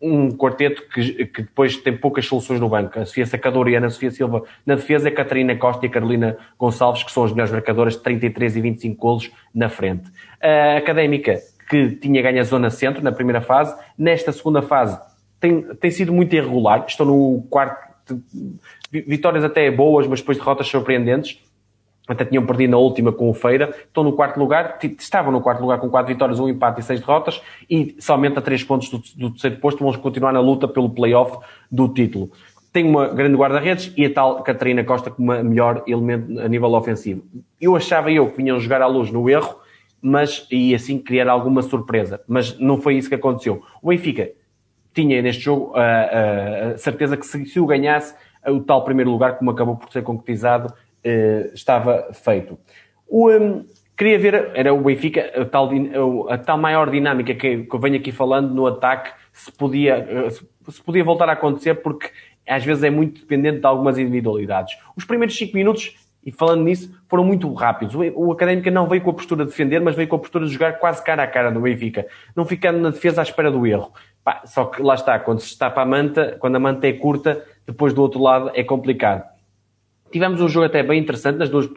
[0.00, 2.98] um quarteto que, que, depois tem poucas soluções no banco.
[2.98, 5.92] A Sofia Sacador e a Ana Sofia Silva na defesa, a Catarina Costa e a
[5.92, 10.10] Carolina Gonçalves, que são as melhores marcadoras de 33 e 25 golos na frente.
[10.42, 11.38] A Académica,
[11.68, 14.98] que tinha ganho a zona centro na primeira fase, nesta segunda fase
[15.40, 16.84] tem, tem sido muito irregular.
[16.86, 18.22] Estão no quarto,
[18.90, 21.40] vitórias até boas, mas depois derrotas surpreendentes
[22.06, 25.60] até tinham perdido na última com o Feira, estão no quarto lugar, estavam no quarto
[25.60, 28.98] lugar com quatro vitórias, um empate e seis derrotas, e somente a três pontos do,
[29.16, 31.38] do terceiro posto vão continuar na luta pelo play-off
[31.70, 32.30] do título.
[32.72, 36.72] Tem uma grande guarda-redes e a tal Catarina Costa como a melhor elemento a nível
[36.74, 37.24] ofensivo.
[37.60, 39.56] Eu achava eu que vinham jogar à luz no erro,
[40.00, 43.62] mas e assim criar alguma surpresa, mas não foi isso que aconteceu.
[43.82, 44.30] O Benfica
[44.94, 48.14] tinha neste jogo a, a, a certeza que se, se o ganhasse,
[48.50, 50.72] o tal primeiro lugar, como acabou por ser concretizado,
[51.02, 52.58] eh, estava feito.
[53.06, 53.64] O, um,
[53.96, 55.70] queria ver, era o Benfica, a tal,
[56.28, 60.30] a tal maior dinâmica que, que eu venho aqui falando no ataque, se podia, eh,
[60.30, 62.10] se podia voltar a acontecer, porque
[62.48, 64.76] às vezes é muito dependente de algumas individualidades.
[64.96, 65.94] Os primeiros 5 minutos,
[66.24, 67.94] e falando nisso, foram muito rápidos.
[67.94, 70.44] O, o Académica não veio com a postura de defender, mas veio com a postura
[70.44, 73.66] de jogar quase cara a cara no Benfica, não ficando na defesa à espera do
[73.66, 73.92] erro.
[74.24, 76.92] Pá, só que lá está, quando se está para a manta, quando a manta é
[76.92, 79.24] curta, depois do outro lado é complicado.
[80.10, 81.68] Tivemos um jogo até bem interessante nas duas,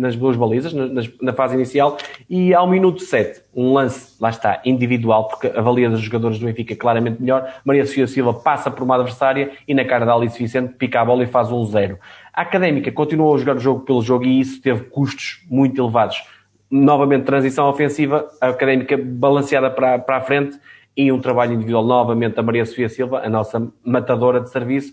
[0.00, 1.96] nas duas balizas, na, na fase inicial,
[2.28, 6.46] e ao minuto 7, um lance, lá está, individual, porque a valia dos jogadores do
[6.46, 7.48] Benfica claramente melhor.
[7.64, 11.04] Maria Sofia Silva passa por uma adversária e na cara da Alice Vicente pica a
[11.04, 11.96] bola e faz um 0.
[12.34, 16.24] A Académica continuou a jogar o jogo pelo jogo e isso teve custos muito elevados.
[16.68, 20.58] Novamente, transição ofensiva, a Académica balanceada para, para a frente
[20.96, 24.92] e um trabalho individual novamente da Maria Sofia Silva, a nossa matadora de serviço,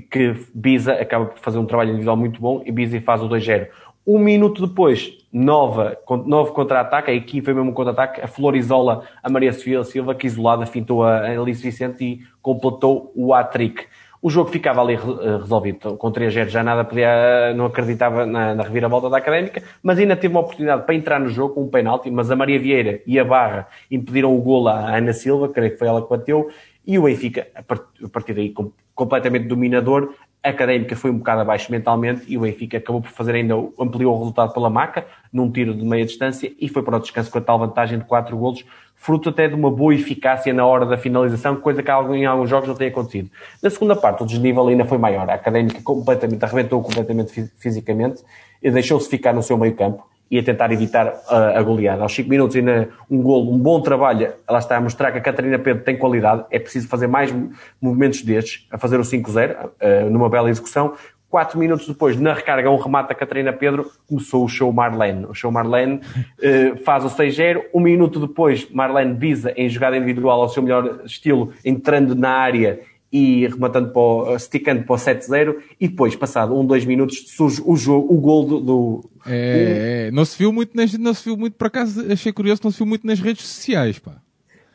[0.00, 3.68] que Biza acaba por fazer um trabalho individual muito bom e Biza faz o 2-0.
[4.06, 9.02] Um minuto depois, nova, novo contra-ataque, a equipe foi mesmo um contra-ataque, a Flor isola
[9.20, 13.84] a Maria Sofia Silva, que isolada fintou a Alice Vicente e completou o hat-trick.
[14.22, 18.62] O jogo ficava ali eh, resolvido, com 3-0 já nada podia, não acreditava na, na
[18.62, 22.10] reviravolta da Académica, mas ainda teve uma oportunidade para entrar no jogo com um penalti,
[22.10, 25.78] mas a Maria Vieira e a Barra impediram o golo à Ana Silva, creio que
[25.78, 26.48] foi ela que bateu,
[26.86, 27.62] e o Benfica, a
[28.08, 28.54] partir daí,
[28.94, 33.34] completamente dominador, a Académica foi um bocado abaixo mentalmente e o Benfica acabou por fazer
[33.34, 37.00] ainda, ampliou o resultado pela maca, num tiro de meia distância e foi para o
[37.00, 38.64] descanso com a tal vantagem de 4 golos,
[38.94, 42.68] fruto até de uma boa eficácia na hora da finalização, coisa que em alguns jogos
[42.68, 43.28] não tem acontecido.
[43.60, 45.28] Na segunda parte, o desnível ainda foi maior.
[45.28, 48.22] A Académica completamente, arrebentou completamente fisicamente
[48.62, 52.02] e deixou-se ficar no seu meio campo e a tentar evitar a, a goleada.
[52.02, 55.20] Aos 5 minutos ainda um golo, um bom trabalho, ela está a mostrar que a
[55.20, 57.34] Catarina Pedro tem qualidade, é preciso fazer mais
[57.80, 60.94] movimentos destes, a fazer o 5-0, uh, numa bela execução.
[61.28, 65.26] 4 minutos depois, na recarga, um remate da Catarina Pedro, começou o show Marlene.
[65.26, 67.62] O show Marlene uh, faz o 6-0.
[67.74, 72.80] Um minuto depois, Marlene visa em jogada individual ao seu melhor estilo, entrando na área
[73.12, 77.62] e rematando para o, esticando para o 7-0 e depois, passado um, dois minutos, surge
[77.64, 78.60] o jogo, o gol do...
[78.60, 82.60] do é, não se viu muito, nas, não se viu muito, por acaso, achei curioso,
[82.64, 84.16] não se viu muito nas redes sociais, pá.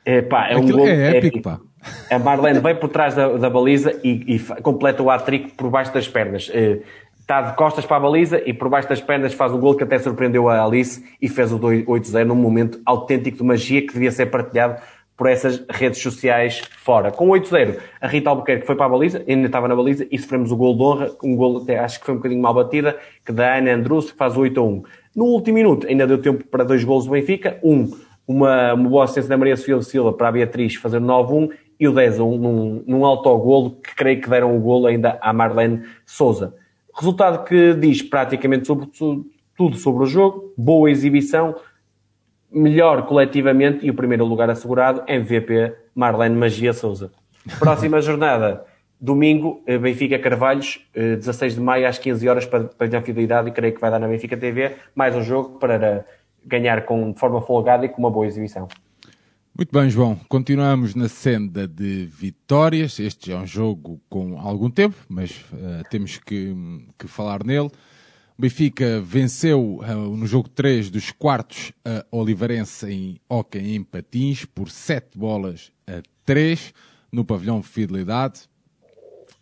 [0.06, 1.60] É, pá, é Aquilo um gol é épico, épico, pá.
[2.10, 5.94] A Marlene vem por trás da, da baliza e, e completa o hat-trick por baixo
[5.94, 6.50] das pernas.
[7.20, 9.84] Está de costas para a baliza e por baixo das pernas faz um gol que
[9.84, 14.12] até surpreendeu a Alice e fez o 8-0 num momento autêntico de magia que devia
[14.12, 14.82] ser partilhado
[15.16, 17.12] por essas redes sociais fora.
[17.12, 20.52] Com 8-0, a Rita Albuquerque foi para a baliza, ainda estava na baliza, e sofremos
[20.52, 23.32] o gol de honra, um gol até acho que foi um bocadinho mal batida, que
[23.32, 24.84] da Ana Andrus, que faz 8-1.
[25.16, 27.92] No último minuto, ainda deu tempo para dois gols do Benfica, um,
[28.28, 31.88] uma, uma boa assistência da Maria Sofia de Silva para a Beatriz fazer 9-1, e
[31.88, 36.54] o 10-1 num, num autogolo, que creio que deram o golo ainda à Marlene Souza.
[36.96, 38.88] Resultado que diz praticamente sobre,
[39.58, 41.56] tudo sobre o jogo, boa exibição,
[42.52, 47.12] melhor coletivamente e o primeiro lugar assegurado, MVP Marlene Magia Souza.
[47.60, 48.66] Próxima jornada,
[49.00, 53.50] domingo, eh, Benfica Carvalhos, 16 eh, de maio às 15 horas para, para a fidelidade
[53.50, 56.06] e creio que vai dar na Benfica TV mais um jogo para
[56.46, 58.68] ganhar com, de forma folgada e com uma boa exibição.
[59.58, 60.18] Muito bem, João.
[60.30, 63.00] Continuamos na senda de vitórias.
[63.00, 66.56] Este é um jogo com algum tempo, mas uh, temos que,
[66.98, 67.70] que falar nele.
[68.42, 74.46] O Benfica venceu uh, no jogo 3 dos quartos a Oliveirense em Hockey em Patins
[74.46, 76.74] por 7 bolas a 3
[77.12, 78.50] no pavilhão Fidelidade.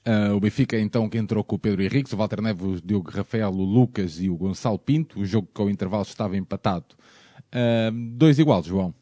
[0.06, 3.10] Uh, o Benfica então que entrou com o Pedro Henriques, o Walter Neves, o Diogo
[3.10, 5.22] Rafael, o Lucas e o Gonçalo Pinto.
[5.22, 6.88] O jogo com o intervalo estava empatado.
[7.56, 8.93] Uh, dois iguais, João.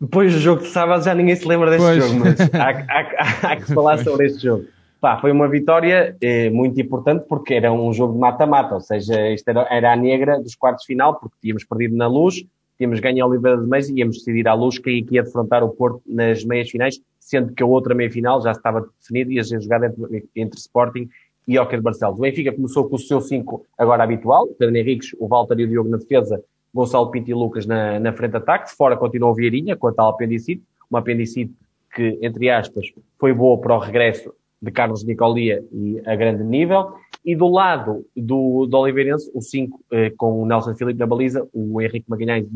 [0.00, 2.04] Depois do jogo de sábado já ninguém se lembra deste pois.
[2.04, 4.64] jogo, mas há, há, há, que falar sobre este jogo.
[5.04, 9.28] Pá, foi uma vitória eh, muito importante porque era um jogo de mata-mata, ou seja,
[9.28, 12.42] isto era, era, a negra dos quartos final, porque tínhamos perdido na luz,
[12.78, 15.68] tínhamos ganho a Oliveira de Meias e íamos decidir à luz quem ia defrontar o
[15.68, 19.44] Porto nas meias finais, sendo que a outra meia final já estava definida e ia
[19.44, 21.10] ser jogada entre, entre Sporting
[21.46, 22.18] e Oca de Barcelos.
[22.18, 25.68] O Benfica começou com o seu 5 agora habitual, Pedro Henriques, o Walter e o
[25.68, 26.42] Diogo na defesa,
[26.72, 29.92] Gonçalo Pinto e Lucas na, na frente de ataque, fora continuou o Vieirinha com a
[29.92, 31.52] tal apendicite, uma apendicite
[31.94, 32.86] que, entre aspas,
[33.18, 34.32] foi boa para o regresso
[34.64, 36.94] de Carlos Nicolia e a grande nível.
[37.24, 41.46] E do lado do, do Oliveirense, o 5 eh, com o Nelson Filipe na baliza,
[41.52, 42.46] o Henrique Magalhães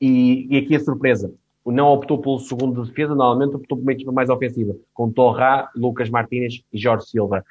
[0.00, 1.32] e, e aqui a surpresa.
[1.64, 5.70] Não optou pelo segundo de defesa, normalmente optou por uma equipa mais ofensiva, com Torra,
[5.74, 7.44] Lucas Martínez e Jorge Silva.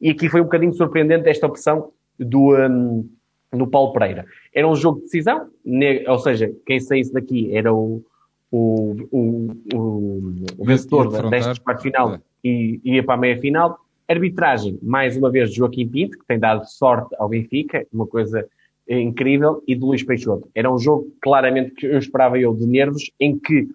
[0.00, 3.08] E aqui foi um bocadinho surpreendente esta opção do, um,
[3.52, 4.24] do Paulo Pereira.
[4.54, 5.48] Era um jogo de decisão,
[6.08, 8.02] ou seja, quem saísse daqui era o,
[8.50, 12.20] o, o, o, o vencedor desta parte final é.
[12.42, 13.78] e ia para a meia final.
[14.08, 18.46] Arbitragem, mais uma vez, Joaquim Pinto, que tem dado sorte ao Benfica, uma coisa
[18.88, 20.48] incrível, e de Luís Peixoto.
[20.54, 23.68] Era um jogo, claramente, que eu esperava eu de nervos, em que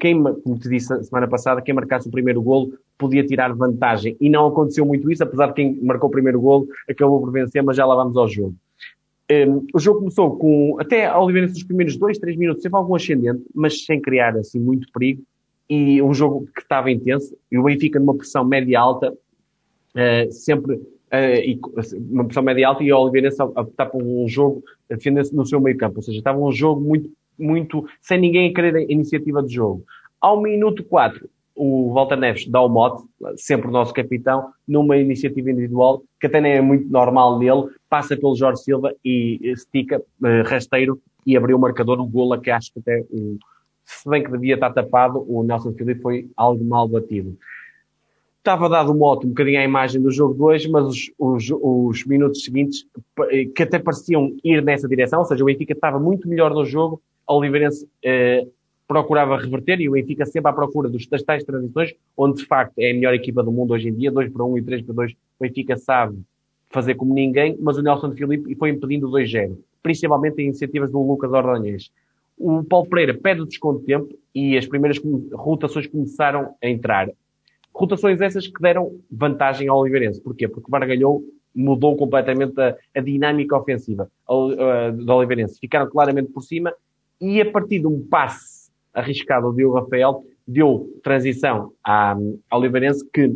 [0.00, 4.16] quem, como te disse semana passada, quem marcasse o primeiro golo podia tirar vantagem.
[4.20, 7.62] E não aconteceu muito isso, apesar de quem marcou o primeiro golo acabou por vencer,
[7.62, 8.54] mas já lá vamos ao jogo.
[9.30, 12.94] Um, o jogo começou com, até a Oliveirense nos primeiros dois, três minutos, teve algum
[12.94, 15.22] ascendente, mas sem criar assim muito perigo.
[15.68, 21.40] E um jogo que estava intenso, e o Benfica numa pressão média-alta, uh, sempre, uh,
[21.42, 21.58] e,
[22.10, 25.58] uma pressão média-alta, e a Oliveirense a optar por um jogo, a defender-se no seu
[25.58, 25.96] meio campo.
[25.96, 29.84] Ou seja, estava um jogo muito, muito, sem ninguém querer a iniciativa de jogo.
[30.20, 33.04] Ao minuto 4, o Walter Neves dá o mote,
[33.36, 38.16] sempre o nosso capitão, numa iniciativa individual, que até nem é muito normal nele, passa
[38.16, 42.72] pelo Jorge Silva e estica, uh, rasteiro, e abriu o marcador, um golo que acho
[42.72, 43.38] que até, um,
[43.84, 47.36] se bem que devia estar tapado, o Nelson Filipe foi algo mal batido.
[48.38, 51.50] Estava dado o mote um bocadinho à imagem do jogo de hoje, mas os, os,
[51.50, 52.84] os minutos seguintes,
[53.56, 57.00] que até pareciam ir nessa direção, ou seja, o Benfica estava muito melhor no jogo,
[57.26, 57.88] a Oliveirense
[58.86, 62.78] procurava reverter e o Benfica sempre à procura dos, das tais transições, onde de facto
[62.78, 64.82] é a melhor equipa do mundo hoje em dia, 2 para 1 um e 3
[64.82, 66.18] para 2, o Benfica sabe
[66.70, 71.00] fazer como ninguém, mas o Nelson Filipe foi impedindo o 2-0, principalmente em iniciativas do
[71.00, 71.90] Lucas Ordonhês.
[72.36, 75.00] O Paulo Pereira pede o desconto de tempo e as primeiras
[75.32, 77.08] rotações começaram a entrar.
[77.72, 80.20] Rotações essas que deram vantagem ao Oliveirense.
[80.20, 80.48] Porquê?
[80.48, 81.24] Porque Bargalhou
[81.54, 85.60] mudou completamente a, a dinâmica ofensiva do Oliveirense.
[85.60, 86.74] Ficaram claramente por cima
[87.20, 88.53] e a partir de um passe
[88.94, 92.16] arriscado o Diogo Rafael, deu transição à,
[92.50, 93.32] ao Oliveirense, que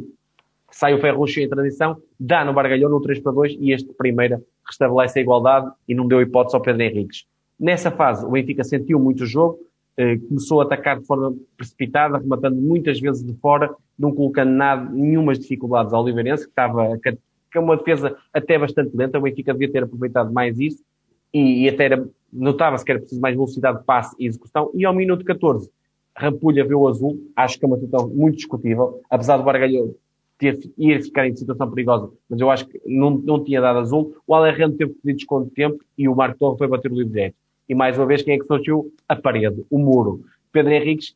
[0.70, 4.40] sai o Ferruccio em transição, dá no Bargalhão no 3 para 2 e este primeira
[4.66, 7.24] restabelece a igualdade e não deu hipótese ao Pedro Henriques.
[7.58, 9.58] Nessa fase, o Benfica sentiu muito o jogo,
[9.96, 14.88] eh, começou a atacar de forma precipitada, rematando muitas vezes de fora, não colocando nada,
[14.90, 17.18] nenhumas dificuldades ao Oliveirense, que estava, que
[17.56, 20.84] é uma defesa até bastante lenta, o Benfica devia ter aproveitado mais isso,
[21.32, 24.84] e, e até era notava-se que era preciso mais velocidade de passe e execução, e
[24.84, 25.70] ao minuto 14,
[26.16, 29.94] Rampulha vê o azul, acho que é uma situação muito discutível, apesar do Bargalho
[30.36, 34.16] ter, ir ficar em situação perigosa, mas eu acho que não, não tinha dado azul,
[34.26, 36.94] o Alerrando teve que pedir desconto de tempo e o Marco Torre foi bater o
[36.94, 37.34] livre direto.
[37.68, 38.90] E mais uma vez, quem é que surgiu?
[39.06, 40.22] A parede, o muro.
[40.50, 41.14] Pedro Henriques,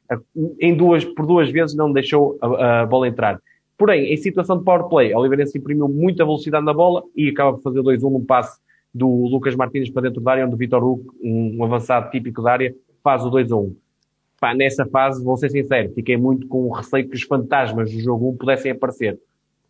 [0.61, 3.41] em duas, por duas vezes, não deixou a, a bola entrar.
[3.79, 7.63] Porém, em situação de power play, Oliveirense imprimiu muita velocidade na bola e acaba por
[7.63, 8.61] fazer 2-1 num passe
[8.95, 12.53] do Lucas Martins para dentro da área, onde o Vitor Hugo, um avançado típico da
[12.53, 13.77] área, faz o 2 a 1.
[14.41, 18.01] Pá, nessa fase, vou ser sincero, fiquei muito com o receio que os fantasmas do
[18.01, 19.19] jogo 1 pudessem aparecer.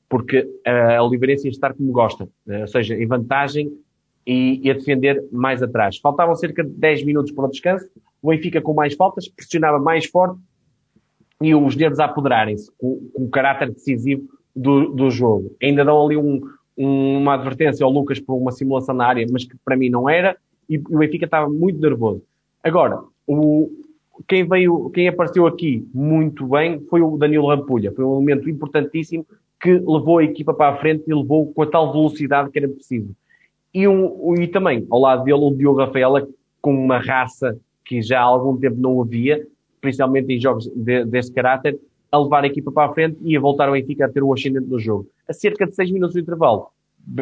[0.08, 3.72] Porque a Oliveirense ia estar como gosta, ou seja, em vantagem
[4.26, 5.98] e, e a defender mais atrás.
[5.98, 7.88] Faltavam cerca de 10 minutos para o descanso,
[8.20, 10.38] o Benfica com mais faltas, pressionava mais forte
[11.42, 14.22] e os nervos a apoderarem-se com, com, o caráter decisivo
[14.54, 15.54] do, do jogo.
[15.60, 16.40] Ainda dão ali um,
[16.76, 20.36] uma advertência ao Lucas por uma simulação na área, mas que para mim não era,
[20.68, 22.22] e o Benfica estava muito nervoso.
[22.62, 23.70] Agora, o,
[24.28, 27.92] quem veio, quem apareceu aqui muito bem foi o Danilo Rampulha.
[27.92, 29.26] Foi um elemento importantíssimo
[29.60, 32.68] que levou a equipa para a frente e levou com a tal velocidade que era
[32.68, 33.14] preciso.
[33.72, 36.26] E, um, e também, ao lado dele, o Diogo Rafaela,
[36.60, 39.46] com uma raça que já há algum tempo não havia,
[39.80, 41.78] principalmente em jogos de, deste caráter,
[42.10, 44.32] a levar a equipa para a frente e a voltar ao Benfica a ter o
[44.32, 45.06] ascendente no jogo.
[45.28, 46.68] A cerca de 6 minutos do intervalo,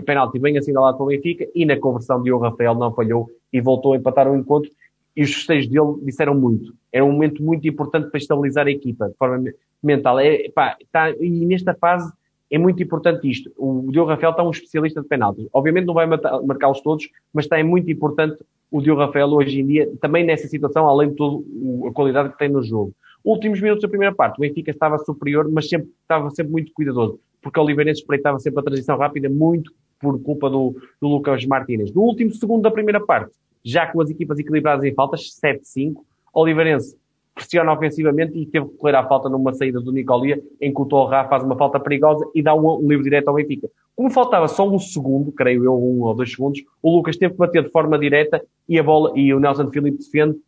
[0.04, 3.60] penalti bem assinalado para o Benfica e na conversão de o Rafael não falhou e
[3.60, 4.70] voltou a empatar o encontro
[5.16, 6.74] e os festejos dele disseram muito.
[6.92, 10.18] Era um momento muito importante para estabilizar a equipa de forma mental.
[10.18, 12.12] É, pá, tá, e nesta fase
[12.50, 13.50] é muito importante isto.
[13.56, 15.46] O Diogo Rafael está um especialista de penaltis.
[15.52, 19.66] Obviamente não vai marcá-los todos, mas está é muito importante o Diogo Rafael hoje em
[19.66, 21.44] dia, também nessa situação, além de toda
[21.88, 22.94] a qualidade que tem no jogo.
[23.24, 27.18] Últimos minutos da primeira parte, o Benfica estava superior, mas sempre, estava sempre muito cuidadoso,
[27.42, 31.92] porque o Oliveirense espreitava sempre a transição rápida, muito por culpa do, do Lucas Martínez.
[31.92, 33.32] No último segundo da primeira parte,
[33.64, 35.96] já com as equipas equilibradas em faltas, 7-5.
[36.32, 36.96] Oliveirense
[37.34, 40.84] pressiona ofensivamente e teve que correr à falta numa saída do Nicolia, em que o
[40.84, 43.68] Torra faz uma falta perigosa e dá um, um livre direto ao Benfica.
[43.96, 47.38] Como faltava só um segundo, creio eu, um ou dois segundos, o Lucas teve que
[47.38, 50.38] bater de forma direta e a bola, e o Nelson Filipe defende.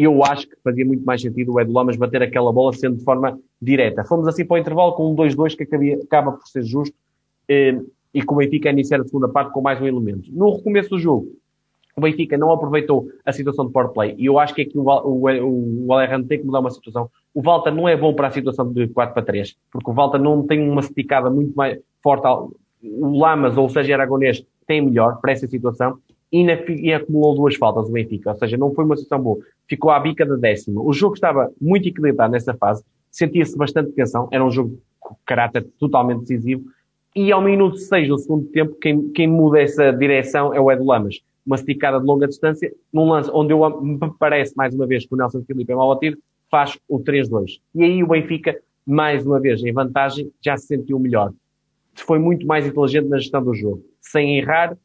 [0.00, 3.02] Eu acho que fazia muito mais sentido o Edu Lamas bater aquela bola sendo de
[3.02, 4.04] forma direta.
[4.04, 6.94] Fomos assim para o intervalo com um 2-2 que acabia, acaba por ser justo
[7.48, 7.80] eh,
[8.14, 10.30] e com o Benfica a iniciar a segunda parte com mais um elemento.
[10.32, 11.32] No recomeço do jogo,
[11.96, 14.84] o Benfica não aproveitou a situação de power play e eu acho que aqui o,
[14.88, 17.10] o, o Alejandro tem que mudar uma situação.
[17.34, 20.18] O Walter não é bom para a situação de 4 para 3, porque o Walter
[20.18, 22.24] não tem uma esticada muito mais forte.
[22.84, 25.98] O Lamas ou o Sérgio Aragonês tem melhor para essa situação
[26.30, 29.38] e, na, e, acumulou duas faltas o Benfica, ou seja, não foi uma situação boa.
[29.66, 30.82] Ficou à bica da décima.
[30.82, 34.78] O jogo estava muito equilibrado nessa fase, sentia-se bastante tensão, era um jogo de
[35.24, 36.64] caráter totalmente decisivo
[37.16, 40.84] e ao minuto 6 do segundo tempo, quem, quem muda essa direção é o Edu
[40.84, 45.06] Lamas uma esticada de longa distância, num lance onde eu, me parece, mais uma vez,
[45.06, 46.18] que o Nelson Filipe é mal batido,
[46.50, 47.58] faz o 3-2.
[47.74, 48.54] E aí o Benfica,
[48.86, 51.32] mais uma vez, em vantagem, já se sentiu melhor.
[51.94, 53.82] Foi muito mais inteligente na gestão do jogo.
[53.98, 54.76] Sem errar,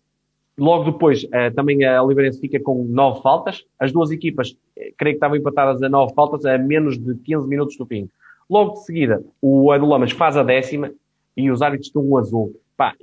[0.58, 3.64] Logo depois, eh, também a Oliveirense fica com nove faltas.
[3.80, 7.47] As duas equipas, eh, creio que estavam empatadas a nove faltas, a menos de 15
[7.47, 8.08] minutos do fim.
[8.49, 10.91] Logo de seguida, o Edu Lamas faz a décima
[11.36, 12.54] e os árbitros estão um azul.
[12.78, 12.93] Pá,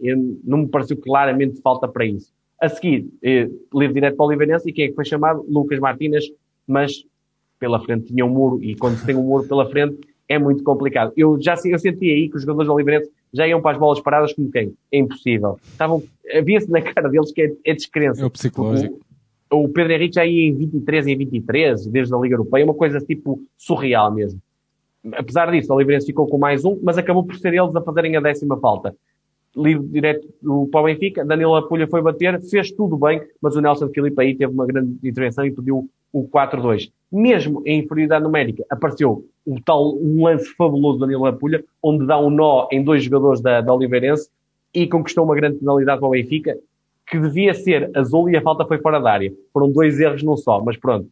[0.44, 2.32] não me pareceu claramente falta para isso.
[2.60, 5.44] A seguir, eh, livre direto para o Oliveirense e quem é que foi chamado?
[5.48, 6.26] Lucas Martínez,
[6.66, 7.04] mas
[7.58, 9.98] pela frente tinha um muro e quando se tem um muro pela frente
[10.28, 11.12] é muito complicado.
[11.16, 14.00] Eu já eu senti aí que os jogadores do Oliveirense já iam para as bolas
[14.00, 14.74] paradas como quem?
[14.92, 15.58] É impossível.
[15.64, 16.02] Estavam,
[16.34, 18.22] havia-se na cara deles que é, é descrença.
[18.22, 18.98] É o psicológico.
[19.50, 22.74] O, o Pedro Henrique já ia em 23 em 23, desde a Liga Europeia, uma
[22.74, 24.40] coisa tipo surreal mesmo.
[25.12, 28.16] Apesar disso, o Oliveirense ficou com mais um, mas acabou por ser eles a fazerem
[28.16, 28.94] a décima falta
[29.56, 30.28] livre direto
[30.70, 34.34] para o Benfica, Danilo Apulha foi bater, fez tudo bem, mas o Nelson Filipe aí
[34.34, 36.90] teve uma grande intervenção e pediu o 4-2.
[37.10, 42.18] Mesmo em inferioridade numérica, apareceu um tal um lance fabuloso do Danilo Apulha, onde dá
[42.20, 44.28] um nó em dois jogadores da, da Oliveirense
[44.72, 46.56] e conquistou uma grande penalidade para o Benfica,
[47.06, 49.32] que devia ser azul e a falta foi fora da área.
[49.52, 51.08] Foram dois erros não só, mas pronto.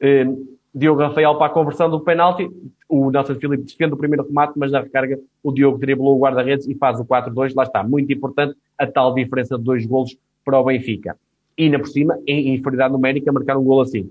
[0.00, 0.26] Eh,
[0.74, 2.50] Diogo Rafael para a conversão do penalti.
[2.88, 6.66] O Nelson Filipe defende o primeiro remate, mas na recarga o Diogo driblou o guarda-redes
[6.66, 7.52] e faz o 4-2.
[7.54, 11.16] Lá está, muito importante a tal diferença de dois golos para o Benfica.
[11.58, 14.10] E ainda por cima, em inferioridade numérica, marcar um golo assim.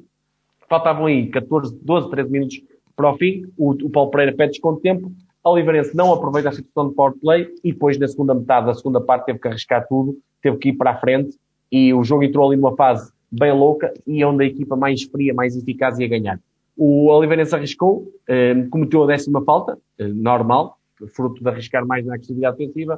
[0.71, 2.61] Faltavam aí 14, 12, 13 minutos
[2.95, 3.43] para o fim.
[3.57, 5.11] O, o Paulo Pereira pede desconto de tempo.
[5.43, 9.01] Oliveirense não aproveita a situação de power play e depois na segunda metade da segunda
[9.01, 11.37] parte teve que arriscar tudo, teve que ir para a frente
[11.69, 15.03] e o jogo entrou ali numa fase bem louca e é onde a equipa mais
[15.03, 16.39] fria, mais eficaz ia ganhar.
[16.77, 20.77] O Oliveirense arriscou, eh, cometeu a décima falta, eh, normal,
[21.13, 22.97] fruto de arriscar mais na agressividade defensiva,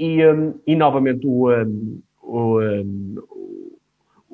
[0.00, 3.14] e, um, eh, e novamente o, um, o, um,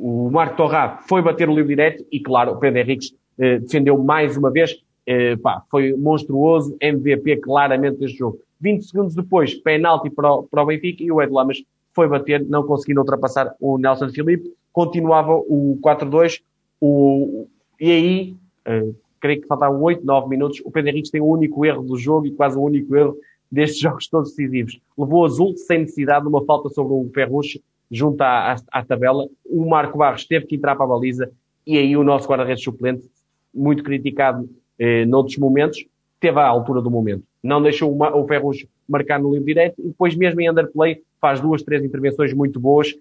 [0.02, 3.98] o Marco Torrá foi bater o livre direto e, claro, o Pedro Henriques eh, defendeu
[3.98, 4.76] mais uma vez.
[5.06, 8.38] Eh, pá, foi monstruoso, MVP claramente deste jogo.
[8.60, 11.58] 20 segundos depois, penalti para o, para o Benfica e o Ed Lamas
[11.92, 14.52] foi bater, não conseguindo ultrapassar o Nelson Filipe.
[14.72, 16.40] Continuava o 4-2.
[16.80, 17.46] O,
[17.80, 18.36] e aí
[18.66, 20.60] Uh, creio que faltavam 8, 9 minutos.
[20.64, 23.16] O Pedro Henrique tem o único erro do jogo e quase o único erro
[23.50, 24.80] destes jogos todos decisivos.
[24.96, 29.26] Levou azul sem necessidade de uma falta sobre o Ferrucci junto à, à, à, tabela.
[29.44, 31.30] O Marco Barros teve que entrar para a baliza
[31.66, 33.08] e aí o nosso guarda-redes suplente,
[33.52, 35.84] muito criticado eh, noutros momentos,
[36.18, 37.24] teve à altura do momento.
[37.42, 41.40] Não deixou o, o Ferrucci marcar no livro direto e depois mesmo em underplay faz
[41.40, 42.94] duas, três intervenções muito boas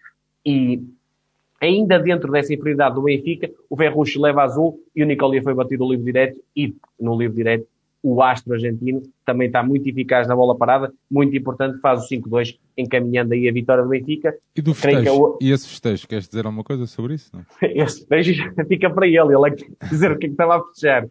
[0.46, 0.82] e
[1.62, 5.84] Ainda dentro dessa inferioridade do Benfica, o Ferruccio leva azul e o Nicolia foi batido
[5.84, 7.68] no livro direto e no livro direto
[8.02, 12.58] o astro argentino também está muito eficaz na bola parada, muito importante, faz o 5-2,
[12.78, 14.36] encaminhando aí a vitória do Benfica.
[14.56, 15.38] E do festejo?
[15.42, 17.32] É E esse festejo, queres dizer alguma coisa sobre isso?
[17.34, 17.44] Não?
[17.62, 20.64] esse festejo fica para ele, ele é que dizer o que é que estava a
[20.64, 21.08] festejar.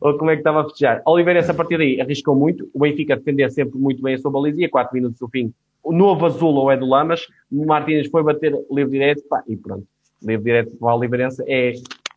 [0.00, 1.02] Ou como é que estava a festejar.
[1.06, 4.60] Oliveira, essa partir daí, arriscou muito, o Benfica defender sempre muito bem a sua baliza
[4.60, 5.52] e a 4 minutos do fim
[5.84, 9.54] o novo azul ou é do Lamas, o Martínez foi bater livre direto, pá, e
[9.54, 9.86] pronto.
[10.22, 11.72] Livre direto para a Oliveirense é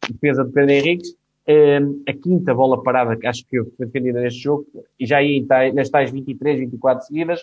[0.09, 1.09] defesa de Pedro Henriques.
[1.49, 4.65] Um, a quinta bola parada que acho que foi defendida neste jogo,
[4.99, 7.41] e já aí nas tais 23, 24 seguidas.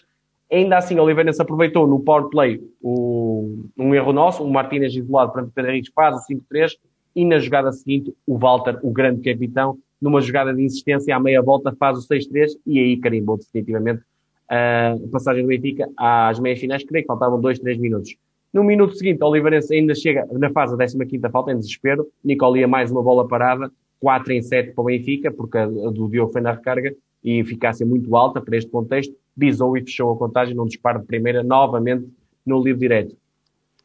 [0.53, 5.33] Ainda assim, a Oliveirense aproveitou no power play o, um erro nosso, o Martínez isolado
[5.33, 6.73] para Pedro Henriques faz o 5-3,
[7.17, 11.41] e na jogada seguinte, o Walter, o grande capitão, numa jogada de insistência à meia
[11.41, 14.03] volta, faz o 6-3, e aí carimbou definitivamente
[14.49, 18.15] a passagem do Benfica às meias finais, creio que faltavam 2, 3 minutos.
[18.53, 22.07] No minuto seguinte, o Oliveirense ainda chega na fase da 15 falta, em desespero.
[22.23, 26.33] Nicolia mais uma bola parada, 4 em 7 para o Benfica, porque a do Diogo
[26.33, 29.15] foi na recarga e eficácia muito alta para este contexto.
[29.35, 32.07] Bisou e fechou a contagem num disparo de primeira, novamente
[32.45, 33.17] no livro direto.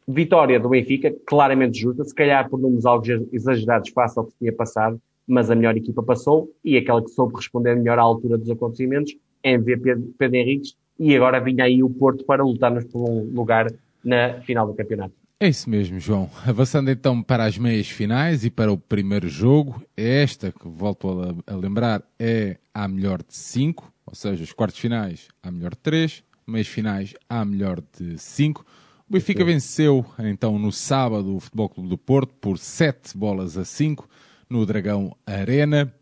[0.07, 4.51] vitória do Benfica, claramente justa, se calhar por números algo exagerados face ao que tinha
[4.51, 8.49] passado, mas a melhor equipa passou e aquela que soube responder melhor à altura dos
[8.49, 13.67] acontecimentos, MVP Pedro Henriques, e agora vinha aí o Porto para lutar-nos por um lugar
[14.03, 15.13] na final do campeonato.
[15.41, 16.29] É isso mesmo, João.
[16.45, 21.07] Avançando então para as meias finais e para o primeiro jogo, é esta que volto
[21.47, 25.77] a, lembrar é a melhor de 5, ou seja, os quartos finais a melhor de
[25.77, 28.65] 3, meias finais a melhor de 5.
[29.07, 33.63] O Benfica venceu então no sábado o Futebol Clube do Porto por 7 bolas a
[33.63, 34.09] 5
[34.49, 35.93] no Dragão Arena.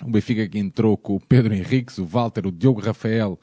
[0.00, 3.36] O Benfica que entrou com o Pedro Henriques, o Walter, o Diogo Rafael,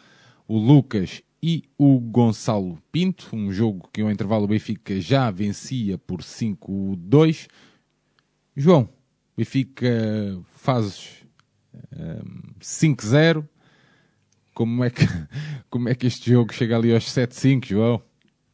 [0.48, 5.98] o Lucas e o Gonçalo Pinto, um jogo que ao intervalo o Benfica já vencia
[5.98, 7.48] por 5-2.
[8.56, 8.88] João,
[9.36, 9.90] Benfica
[10.52, 11.26] faz
[11.74, 13.44] um, 5-0.
[14.54, 15.02] Como é, que,
[15.70, 18.02] como é que este jogo chega ali aos 7-5, João?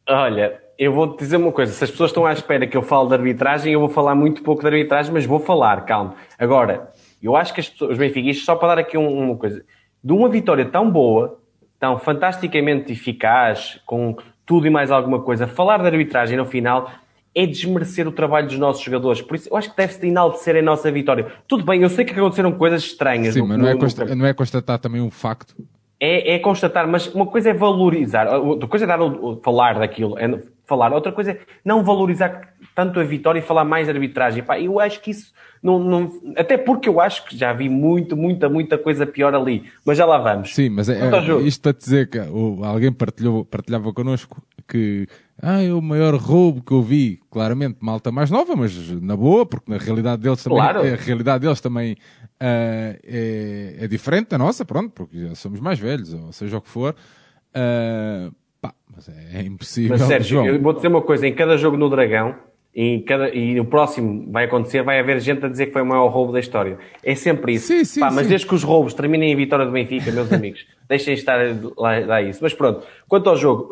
[0.08, 1.72] Olha, eu vou te dizer uma coisa.
[1.72, 4.42] Se as pessoas estão à espera que eu fale de arbitragem, eu vou falar muito
[4.42, 6.14] pouco de arbitragem, mas vou falar, calma.
[6.38, 6.90] Agora,
[7.22, 9.62] eu acho que as pessoas, os benfiquistas, só para dar aqui uma coisa,
[10.02, 11.37] de uma vitória tão boa,
[11.78, 16.90] tão fantasticamente eficaz, com tudo e mais alguma coisa, falar de arbitragem no final
[17.34, 19.22] é desmerecer o trabalho dos nossos jogadores.
[19.22, 21.26] Por isso, eu acho que deve-se enaltecer a nossa vitória.
[21.46, 23.34] Tudo bem, eu sei que aconteceram coisas estranhas.
[23.34, 25.54] Sim, no, mas não, é consta não é constatar também um facto?
[26.00, 28.98] É, é, constatar, mas uma coisa é valorizar, outra coisa é dar,
[29.42, 33.88] falar daquilo, é falar, outra coisa é não valorizar tanto a vitória e falar mais
[33.88, 34.40] arbitragem.
[34.40, 38.16] Pá, eu acho que isso não, não, até porque eu acho que já vi muito,
[38.16, 39.64] muita, muita coisa pior ali.
[39.84, 40.54] Mas já lá vamos.
[40.54, 42.20] Sim, mas é, é isto para dizer que
[42.62, 45.08] alguém partilhou, partilhava connosco que
[45.42, 47.18] ah, é o maior roubo que eu vi.
[47.28, 50.80] Claramente, malta mais nova, mas na boa, porque na realidade deles também, claro.
[50.80, 55.80] a realidade deles também uh, é, é, diferente da nossa, pronto, porque já somos mais
[55.80, 56.94] velhos, ou seja o que for.
[57.50, 59.98] Uh, pá, mas é, é impossível.
[59.98, 62.36] Mas Sérgio, eu vou dizer uma coisa: em cada jogo no Dragão,
[62.74, 65.86] e, cada, e o próximo vai acontecer, vai haver gente a dizer que foi o
[65.86, 66.78] maior roubo da história.
[67.02, 67.66] É sempre isso.
[67.66, 68.28] Sim, sim, Pá, mas sim.
[68.28, 71.38] desde que os roubos terminem em vitória do Benfica, meus amigos, deixem estar
[71.76, 72.40] lá, lá, isso.
[72.42, 73.70] Mas pronto, quanto ao jogo,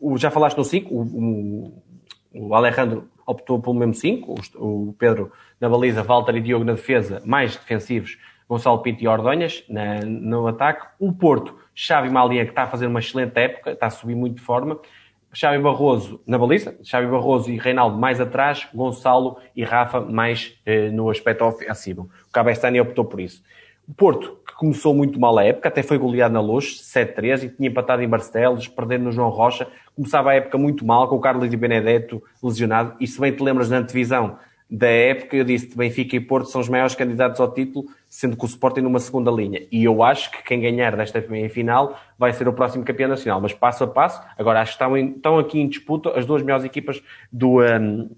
[0.00, 4.92] um, já falaste no 5, o, o, o, Alejandro optou pelo mesmo 5, o, o,
[4.98, 5.30] Pedro
[5.60, 10.46] na baliza, Walter e Diogo na defesa, mais defensivos, Gonçalo Pinto e Ordonhas na, no
[10.46, 10.86] ataque.
[10.98, 14.36] O Porto, Xavi Malia, que está a fazer uma excelente época, está a subir muito
[14.36, 14.80] de forma.
[15.32, 20.90] Xavi Barroso na baliza, Xavi Barroso e Reinaldo mais atrás, Gonçalo e Rafa mais eh,
[20.90, 22.08] no aspecto ofensivo.
[22.28, 23.42] O Cabestani optou por isso.
[23.86, 27.48] O Porto, que começou muito mal a época, até foi goleado na Luz, 7-3, e
[27.48, 29.66] tinha empatado em Barcelos, perdendo no João Rocha.
[29.96, 32.94] Começava a época muito mal, com o Carlos e Benedetto lesionado.
[33.00, 34.38] E se bem te lembras na antevisão
[34.70, 38.36] da época, eu disse que Benfica e Porto são os maiores candidatos ao título, sendo
[38.36, 39.62] que o Sporting numa segunda linha.
[39.72, 43.40] E eu acho que quem ganhar desta final vai ser o próximo campeão nacional.
[43.40, 46.42] Mas passo a passo, agora acho que estão, em, estão aqui em disputa as duas
[46.42, 47.02] melhores equipas
[47.32, 48.10] do, um,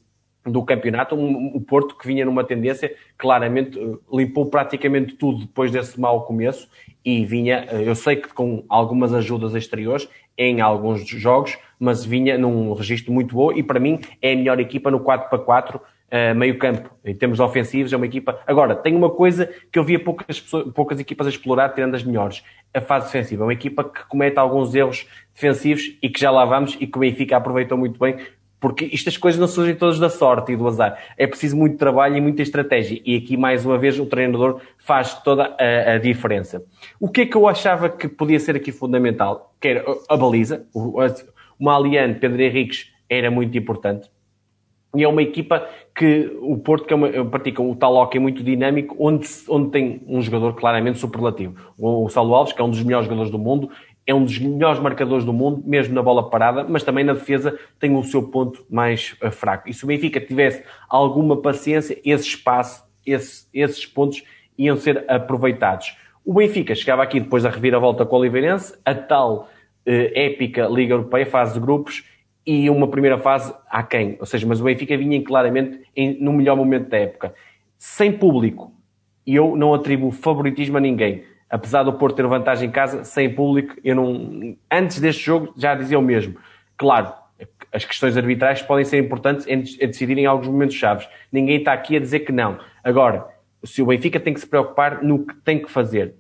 [0.44, 1.14] do campeonato.
[1.14, 6.24] Um, o Porto, que vinha numa tendência, claramente uh, limpou praticamente tudo depois desse mau
[6.24, 6.68] começo
[7.05, 12.36] e vinha, uh, eu sei que com algumas ajudas exteriores em alguns jogos, mas vinha
[12.36, 15.80] num registro muito bom e para mim é a melhor equipa no 4 para 4
[16.13, 18.41] uh, meio campo, em termos ofensivos, é uma equipa.
[18.47, 20.41] Agora, tem uma coisa que eu via poucas,
[20.75, 22.43] poucas equipas a explorar, tirando as melhores:
[22.75, 23.45] a fase defensiva.
[23.45, 26.97] É uma equipa que comete alguns erros defensivos e que já lá vamos e que
[26.97, 28.17] o Benfica aproveitou muito bem,
[28.61, 30.99] porque estas coisas não surgem todas da sorte e do azar.
[31.17, 33.01] É preciso muito trabalho e muita estratégia.
[33.05, 36.63] E aqui, mais uma vez, o treinador faz toda a, a diferença.
[37.01, 39.55] O que é que eu achava que podia ser aqui fundamental?
[39.59, 40.67] Que era a baliza.
[40.75, 44.11] O, o Malian, Pedro Henriques, era muito importante.
[44.95, 45.69] E é uma equipa
[46.01, 50.03] que o Porto que é uma, pratica o tal hockey muito dinâmico, onde, onde tem
[50.07, 51.55] um jogador claramente superlativo.
[51.76, 53.70] O, o Saulo Alves, que é um dos melhores jogadores do mundo,
[54.07, 57.59] é um dos melhores marcadores do mundo, mesmo na bola parada, mas também na defesa
[57.78, 59.68] tem o seu ponto mais uh, fraco.
[59.68, 64.24] E se o Benfica tivesse alguma paciência, esse espaço, esse, esses pontos
[64.57, 65.98] iam ser aproveitados.
[66.24, 69.51] O Benfica chegava aqui depois da reviravolta com o Oliveirense, a tal
[69.86, 72.05] uh, épica Liga Europeia, fase de grupos,
[72.51, 74.16] e uma primeira fase aquém.
[74.18, 77.32] Ou seja, mas o Benfica vinha claramente em, no melhor momento da época.
[77.78, 78.72] Sem público,
[79.24, 81.22] e eu não atribuo favoritismo a ninguém.
[81.48, 84.57] Apesar do Porto ter vantagem em casa, sem público, eu não.
[84.68, 86.36] Antes deste jogo já dizia o mesmo.
[86.76, 87.12] Claro,
[87.72, 91.09] as questões arbitrais podem ser importantes em, em decidirem alguns momentos chaves.
[91.30, 92.59] Ninguém está aqui a dizer que não.
[92.82, 93.28] Agora,
[93.62, 96.14] se o Benfica tem que se preocupar no que tem que fazer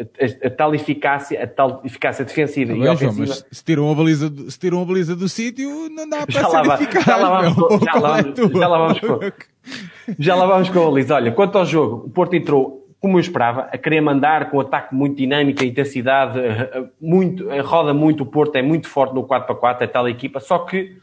[0.00, 3.12] a, a, tal eficácia, a tal eficácia defensiva e ofensiva.
[3.12, 6.24] João, mas se tiram a baliza, do, se tiram a baliza do sítio, não dá
[6.26, 7.04] para já ser lá, eficaz.
[7.04, 9.20] Já lá vamos, com, já lá, já lá vamos com,
[10.18, 11.14] já lá vamos com a baliza.
[11.14, 14.92] Olha, quanto ao jogo, o Porto entrou como eu esperava, a querer mandar com ataque
[14.92, 16.36] muito dinâmico, a intensidade,
[17.00, 20.40] muito, roda muito, o Porto é muito forte no 4 para 4, é tal equipa,
[20.40, 20.96] só que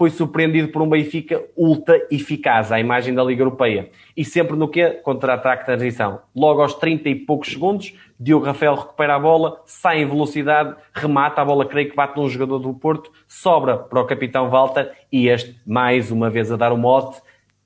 [0.00, 3.90] foi surpreendido por um Benfica ultra eficaz, à imagem da Liga Europeia.
[4.16, 4.98] E sempre no quê?
[5.02, 6.22] Contra-ataque de transição.
[6.34, 11.42] Logo aos 30 e poucos segundos, Diogo Rafael recupera a bola, sai em velocidade, remata
[11.42, 15.28] a bola, creio que bate num jogador do Porto, sobra para o capitão Walter e
[15.28, 17.20] este, mais uma vez a dar o mote,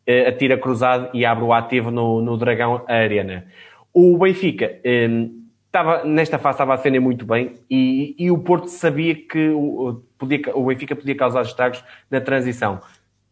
[0.05, 3.47] eh, atira cruzado e abre o ativo no, no Dragão Arena.
[3.93, 5.09] O Benfica eh,
[5.75, 10.01] estava, nesta fase estava a defender muito bem e, e o Porto sabia que o,
[10.17, 12.81] podia, o Benfica podia causar estragos na transição.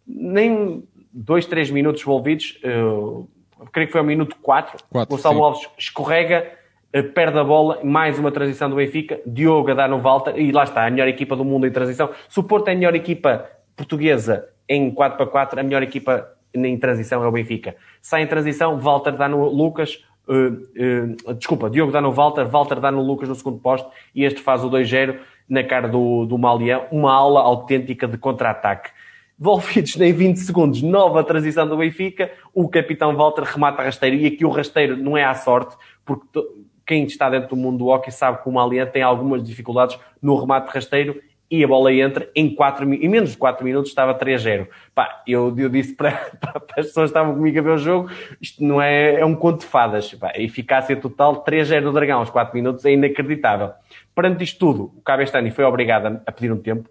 [0.04, 0.82] Nem
[1.12, 3.28] dois, três minutos envolvidos, uh,
[3.70, 5.42] creio que foi ao minuto 4, quatro Gonçalo sim.
[5.42, 6.52] Alves escorrega,
[6.96, 10.50] uh, perde a bola, mais uma transição do Benfica, Diogo a dar no volta e
[10.50, 12.10] lá está, a melhor equipa do mundo em transição.
[12.28, 16.28] Se o Porto é a melhor equipa portuguesa em 4 para 4, a melhor equipa
[16.52, 17.76] em transição é o Benfica.
[18.00, 22.78] Sai em transição, Walter dá no Lucas, Uh, uh, desculpa, Diogo dá no Walter, Walter
[22.78, 25.18] dá no Lucas no segundo posto e este faz o 2-0
[25.48, 28.90] na cara do, do Malian, uma aula autêntica de contra-ataque.
[29.38, 34.44] Volvidos em 20 segundos, nova transição do Benfica, o capitão Walter remata rasteiro e aqui
[34.44, 36.40] o rasteiro não é à sorte, porque
[36.86, 40.38] quem está dentro do mundo do hockey sabe que o Malian tem algumas dificuldades no
[40.38, 41.20] remate rasteiro
[41.52, 44.68] e a bola entra em, quatro, em menos de 4 minutos estava 3-0.
[44.94, 48.10] Pá, eu, eu disse para, para, as pessoas que estavam comigo a ver o jogo,
[48.40, 50.14] isto não é, é um conto de fadas.
[50.14, 53.70] Pá, eficácia total, 3-0 do Dragão aos 4 minutos é inacreditável.
[54.14, 56.88] Perante isto tudo, o Cabestani foi obrigado a pedir um tempo,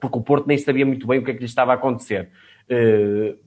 [0.00, 2.28] porque o Porto nem sabia muito bem o que é que lhe estava a acontecer.
[2.68, 3.38] Uh,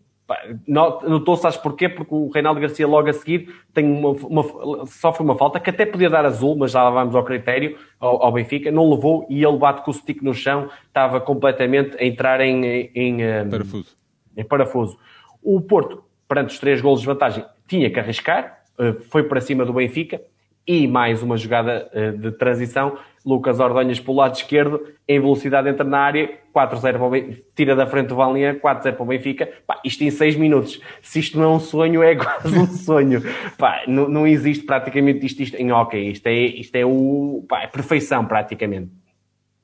[0.67, 1.89] Notou, sabes porquê?
[1.89, 5.85] Porque o Reinaldo Garcia logo a seguir tem uma, uma, sofre uma falta que até
[5.85, 9.43] podia dar azul, mas já lá vamos ao critério, ao, ao, Benfica, não levou e
[9.43, 13.97] ele bate com o stick no chão, estava completamente a entrar em, em, em parafuso.
[14.37, 14.97] Em parafuso.
[15.41, 19.65] O Porto, perante os três golos de vantagem, tinha que arriscar, eh, foi para cima
[19.65, 20.21] do Benfica,
[20.69, 22.95] e mais uma jogada uh, de transição.
[23.25, 27.75] Lucas Ordonhas pelo lado esquerdo, em velocidade entra na área, 4-0 para o Benfica, tira
[27.75, 29.49] da frente o Valinha, 4-0 para o Benfica.
[29.67, 30.81] Pá, isto em 6 minutos.
[31.01, 33.21] Se isto não é um sonho, é quase um sonho.
[33.57, 36.11] Pá, não, não existe praticamente isto, isto em hockey.
[36.11, 38.91] Isto é, isto é o, pá, é perfeição praticamente.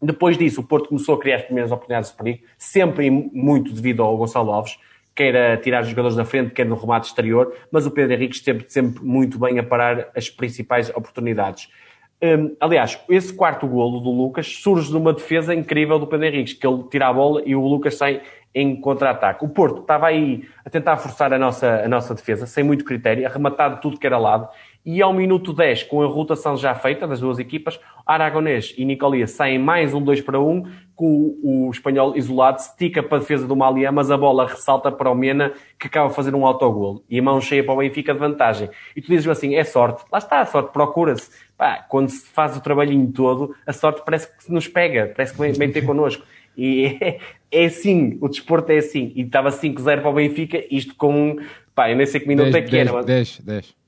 [0.01, 4.03] Depois disso, o Porto começou a criar as primeiras oportunidades de perigo, sempre muito devido
[4.03, 4.77] ao Gonçalo Alves
[5.15, 8.65] quer tirar os jogadores da frente, quer no remate exterior, mas o Pedro Henrique esteve
[8.67, 11.69] sempre muito bem a parar as principais oportunidades.
[12.23, 16.55] Um, aliás, esse quarto golo do Lucas surge de uma defesa incrível do Pedro Henrique,
[16.55, 18.21] que ele tira a bola e o Lucas sai
[18.53, 19.43] em contra-ataque.
[19.43, 23.27] O Porto estava aí a tentar forçar a nossa, a nossa defesa, sem muito critério,
[23.27, 24.47] arrematado tudo que era lado,
[24.85, 29.25] e ao minuto 10, com a rotação já feita das duas equipas, Aragonês e Nicolia
[29.25, 30.63] saem mais um 2 para 1,
[30.95, 35.09] com o, espanhol isolado, estica para a defesa do Malia, mas a bola ressalta para
[35.09, 37.03] o Mena, que acaba de fazer um autogol.
[37.09, 38.69] E a mão cheia para o Benfica de vantagem.
[38.95, 40.03] E tu dizes assim, é sorte.
[40.11, 41.31] Lá está a sorte, procura-se.
[41.89, 45.53] Quando se faz o trabalhinho todo, a sorte parece que nos pega, parece que vem,
[45.53, 46.25] vem ter connosco.
[46.57, 47.19] E é,
[47.51, 49.11] é assim, o desporto é assim.
[49.15, 51.37] E estava 5-0 para o Benfica, isto com,
[51.73, 53.03] pá, eu nem sei que minuto 10, é que 10, era.
[53.03, 53.85] 10, 10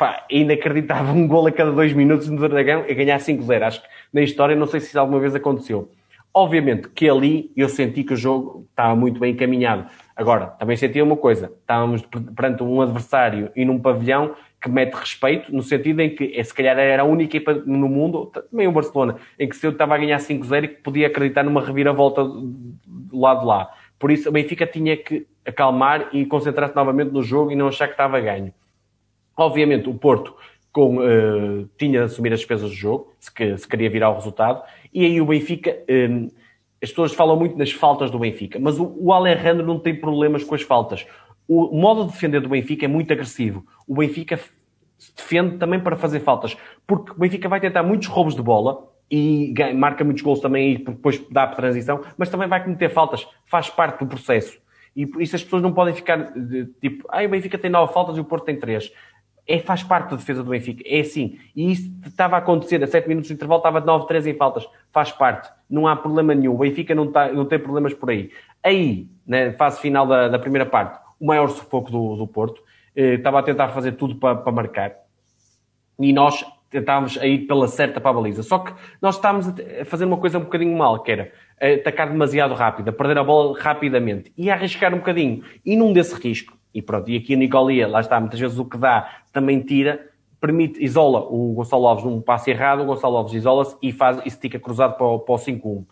[0.00, 3.62] pá, é inacreditável, um gol a cada dois minutos no Dragão e ganhar 5-0.
[3.62, 5.90] Acho que na história, não sei se isso alguma vez aconteceu.
[6.32, 9.84] Obviamente que ali eu senti que o jogo estava muito bem encaminhado.
[10.16, 12.02] Agora, também senti uma coisa, estávamos
[12.34, 16.52] perante um adversário e num pavilhão que mete respeito, no sentido em que, eh, se
[16.52, 19.94] calhar era a única equipa no mundo, também o Barcelona, em que se eu estava
[19.94, 23.70] a ganhar 5-0 e que podia acreditar numa reviravolta do lado de lá.
[23.98, 27.86] Por isso, o Benfica tinha que acalmar e concentrar-se novamente no jogo e não achar
[27.86, 28.52] que estava ganho.
[29.36, 30.34] Obviamente, o Porto
[30.70, 34.14] com, uh, tinha de assumir as despesas do jogo, se, que, se queria virar o
[34.14, 34.62] resultado,
[34.92, 36.28] e aí o Benfica, um, ehm,
[36.82, 40.44] as pessoas falam muito nas faltas do Benfica, mas o, o Alejandro não tem problemas
[40.44, 41.06] com as faltas.
[41.52, 43.66] O modo de defender do Benfica é muito agressivo.
[43.84, 44.38] O Benfica
[45.16, 46.56] defende também para fazer faltas,
[46.86, 50.78] porque o Benfica vai tentar muitos roubos de bola e marca muitos gols também e
[50.78, 54.60] depois dá para transição, mas também vai cometer faltas, faz parte do processo.
[54.94, 56.32] E por isso as pessoas não podem ficar
[56.80, 58.92] tipo, ah, o Benfica tem nove faltas e o Porto tem três
[59.50, 60.84] é, faz parte da defesa do Benfica.
[60.86, 61.36] É assim.
[61.56, 62.82] E isso estava a acontecer.
[62.84, 64.64] A 7 minutos de intervalo estava de 9-3 em faltas.
[64.92, 65.50] Faz parte.
[65.68, 66.54] Não há problema nenhum.
[66.54, 68.30] O Benfica não, está, não tem problemas por aí.
[68.62, 72.62] Aí, na fase final da, da primeira parte, o maior sufoco do, do Porto.
[72.96, 74.96] Eh, estava a tentar fazer tudo para, marcar.
[75.98, 78.42] E nós tentávamos a ir pela certa para a baliza.
[78.42, 78.72] Só que
[79.02, 82.92] nós estávamos a fazer uma coisa um bocadinho mal, que era atacar demasiado rápido, a
[82.92, 85.44] perder a bola rapidamente e a arriscar um bocadinho.
[85.64, 88.64] E num desse risco, e pronto, e aqui a Nicolia, lá está, muitas vezes o
[88.64, 90.08] que dá também tira,
[90.40, 94.28] permite, isola o Gonçalo Alves num passe errado, o Gonçalo Alves isola-se e faz e
[94.28, 95.84] estica cruzado para o, para o 5-1.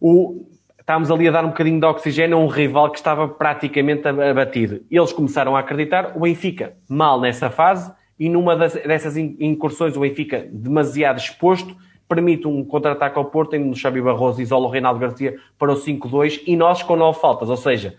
[0.00, 0.46] O,
[0.84, 4.82] estávamos ali a dar um bocadinho de oxigênio a um rival que estava praticamente abatido.
[4.90, 7.90] Eles começaram a acreditar, o Benfica mal nessa fase,
[8.20, 11.74] e numa das, dessas incursões o Benfica demasiado exposto,
[12.06, 15.74] permite um contra-ataque ao Porto, ainda no Xabi Barroso isola o Reinaldo Garcia para o
[15.74, 17.96] 5-2 e nós com 9 faltas, ou seja,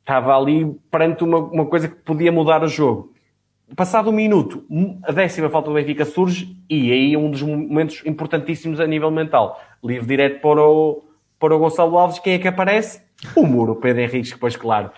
[0.00, 3.12] estava ali perante uma, uma coisa que podia mudar o jogo.
[3.76, 4.64] Passado um minuto,
[5.04, 9.10] a décima falta do Benfica surge e aí é um dos momentos importantíssimos a nível
[9.12, 9.58] mental.
[9.84, 11.04] Livre direto para o,
[11.42, 13.02] para o Gonçalo Alves, quem é que aparece?
[13.34, 14.92] O Muro, Pedro Henriques, depois, claro,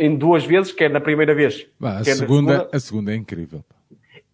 [0.00, 1.68] em duas vezes, quer na primeira vez.
[1.78, 3.64] Bah, a, segunda, segunda, a segunda é incrível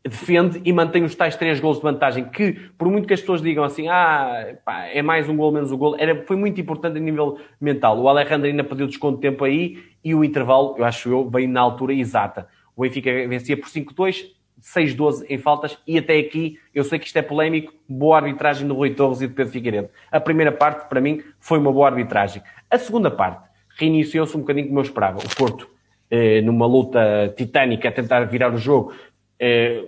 [0.05, 3.42] defende e mantém os tais três gols de vantagem, que por muito que as pessoas
[3.42, 6.96] digam assim, ah, pá, é mais um gol, menos um gol, era, foi muito importante
[6.96, 8.00] a nível mental.
[8.00, 11.48] O Alejandro ainda perdeu desconto de tempo aí e o intervalo, eu acho eu, veio
[11.48, 12.48] na altura exata.
[12.74, 14.24] O Benfica vencia por 5-2,
[14.60, 18.74] 6-12 em faltas e até aqui, eu sei que isto é polémico, boa arbitragem do
[18.74, 19.89] Rui Torres e do Pedro Figueiredo.
[20.10, 22.43] A primeira parte, para mim, foi uma boa arbitragem.
[22.70, 23.48] A segunda parte,
[23.78, 25.18] reiniciou-se um bocadinho como eu esperava.
[25.18, 25.68] O Porto,
[26.10, 28.93] eh, numa luta titânica a tentar virar o jogo,
[29.39, 29.82] eh,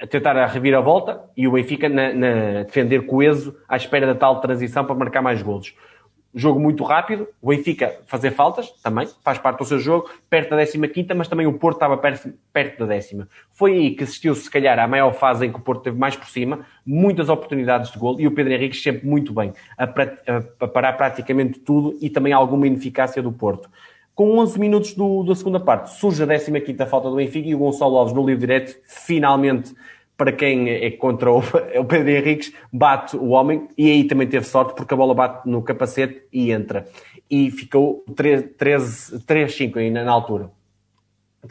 [0.00, 4.40] a tentar a reviravolta e o Benfica na, na defender coeso à espera da tal
[4.40, 5.74] transição para marcar mais golos.
[6.38, 10.66] Jogo muito rápido, o Benfica fazer faltas, também, faz parte do seu jogo, perto da
[10.66, 13.26] 15 mas também o Porto estava perto, perto da décima.
[13.50, 16.14] Foi aí que assistiu-se, se calhar, à maior fase em que o Porto teve mais
[16.14, 20.68] por cima, muitas oportunidades de gol e o Pedro Henrique sempre muito bem, a, a,
[20.68, 23.70] parar praticamente tudo e também alguma ineficácia do Porto.
[24.14, 27.58] Com 11 minutos do, da segunda parte, surge a 15 falta do Benfica e o
[27.58, 29.74] Gonçalo Alves no livre direto, finalmente,
[30.16, 34.46] para quem é contra o, o Pedro Henriques, bate o homem e aí também teve
[34.46, 36.86] sorte porque a bola bate no capacete e entra.
[37.30, 40.50] E ficou 3-5 na, na altura.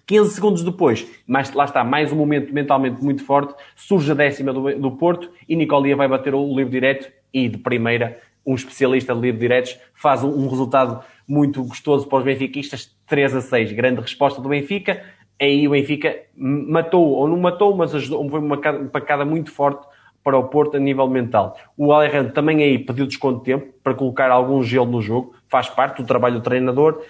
[0.05, 4.51] 15 segundos depois, mais, lá está, mais um momento mentalmente muito forte, surge a décima
[4.51, 9.13] do, do Porto e Nicolia vai bater o livre direto e de primeira um especialista
[9.15, 13.71] de livre diretos faz um, um resultado muito gostoso para os benfiquistas, 3 a 6.
[13.71, 15.03] Grande resposta do Benfica.
[15.41, 19.85] Aí o Benfica matou, ou não matou, mas ajudou, foi uma pancada muito forte
[20.23, 21.57] para o Porto a nível mental.
[21.77, 25.69] O Alejandro também aí pediu desconto de tempo para colocar algum gelo no jogo, faz
[25.69, 27.01] parte do trabalho do treinador.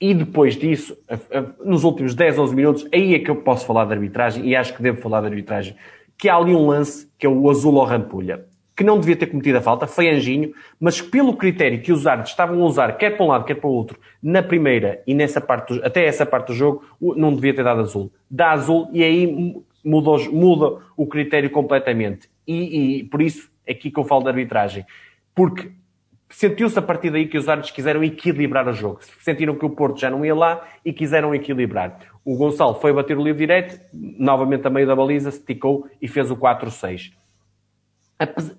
[0.00, 0.96] E depois disso,
[1.64, 4.74] nos últimos 10, 11 minutos, aí é que eu posso falar de arbitragem, e acho
[4.74, 5.76] que devo falar de arbitragem,
[6.16, 8.44] que há ali um lance que é o azul ao rampulha
[8.76, 12.32] que não devia ter cometido a falta, foi Anjinho, mas pelo critério que os árbitros
[12.32, 15.40] estavam a usar, quer para um lado, quer para o outro, na primeira e nessa
[15.40, 18.10] parte, do, até essa parte do jogo, não devia ter dado azul.
[18.28, 22.28] Dá azul e aí muda, muda o critério completamente.
[22.46, 24.84] E, e por isso é aqui que eu falo de arbitragem.
[25.34, 25.70] Porque
[26.28, 28.98] sentiu-se a partir daí que os árbitros quiseram equilibrar o jogo.
[29.20, 31.96] Sentiram que o Porto já não ia lá e quiseram equilibrar.
[32.24, 36.30] O Gonçalo foi bater o livro direto, novamente a meio da baliza, esticou e fez
[36.30, 37.12] o 4-6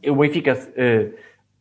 [0.07, 1.13] o Benfica uh,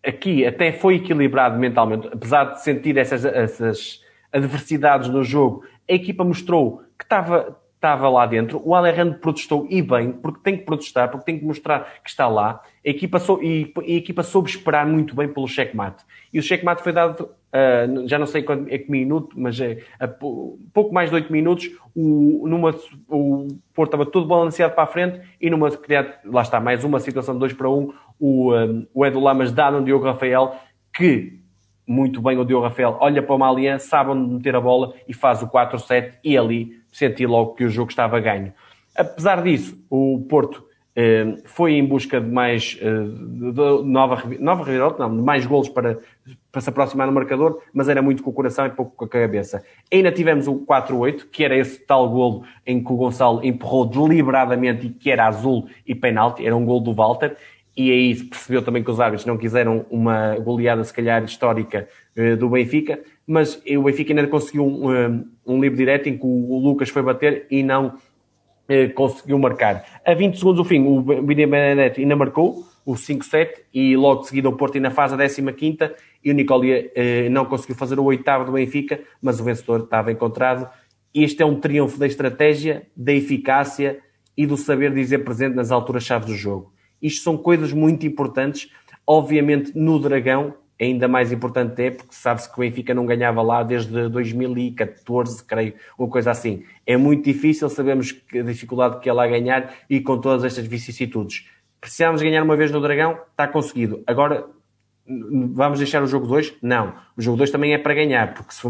[0.05, 4.03] aqui até foi equilibrado mentalmente, apesar de sentir essas, essas
[4.33, 8.61] adversidades no jogo, a equipa mostrou que estava, estava lá dentro.
[8.65, 12.27] O Alejandro protestou e bem, porque tem que protestar, porque tem que mostrar que está
[12.27, 12.63] lá.
[12.85, 16.05] A equipa, sou, e, a equipa soube esperar muito bem pelo checkmate.
[16.33, 19.79] E o checkmate foi dado, uh, já não sei quando, é que minuto, mas é,
[20.01, 22.75] a, pouco mais de 8 minutos, o, numa,
[23.09, 25.71] o Porto estava todo balanceado para a frente e numa,
[26.25, 29.53] lá está, mais uma situação de 2 para 1, um, o, um, o Edu Lamas
[29.53, 30.57] dá no Diogo Rafael,
[30.93, 31.39] que
[31.87, 35.13] muito bem o Diogo Rafael olha para uma aliança, sabe onde meter a bola e
[35.13, 38.53] faz o 4-7 e ali senti logo que o jogo estava ganho.
[38.97, 40.65] Apesar disso, o Porto
[41.45, 45.99] foi em busca de mais eh, de nova, nova reviravolta, não, de mais golos para,
[46.53, 49.09] para se aproximar no marcador, mas era muito com o coração e pouco com a
[49.09, 49.65] cabeça.
[49.93, 54.87] Ainda tivemos o 4-8, que era esse tal golo em que o Gonçalo empurrou deliberadamente
[54.87, 57.37] e que era azul e penalti, era um golo do Walter,
[57.77, 61.89] e aí se percebeu também que os árbitros não quiseram uma goleada, se calhar, histórica
[62.15, 66.59] eh, do Benfica, mas o Benfica ainda conseguiu um, um, livre direto em que o
[66.59, 68.14] Lucas foi bater e não eh,
[68.95, 69.85] conseguiu marcar.
[70.05, 74.29] A 20 segundos do fim, o William Benedetti ainda marcou o 5-7 e logo de
[74.29, 75.77] seguida o Porto ainda faz a 15
[76.23, 80.13] e o Nicolia eh, não conseguiu fazer o oitavo do Benfica, mas o vencedor estava
[80.13, 80.69] encontrado.
[81.15, 84.01] Este é um triunfo da estratégia, da eficácia
[84.37, 86.73] e do saber dizer presente nas alturas-chave do jogo.
[87.01, 88.71] Isto são coisas muito importantes.
[89.07, 93.63] Obviamente, no Dragão, ainda mais importante é porque sabe-se que o Benfica não ganhava lá
[93.63, 96.65] desde 2014, creio, uma coisa assim.
[96.87, 100.67] É muito difícil, sabemos que a dificuldade que é lá ganhar e com todas estas
[100.67, 101.49] vicissitudes.
[101.81, 104.03] Precisamos ganhar uma vez no Dragão, está conseguido.
[104.07, 104.47] Agora,
[105.07, 106.55] vamos deixar o jogo 2?
[106.63, 106.95] Não.
[107.17, 108.67] O jogo 2 também é para ganhar, porque se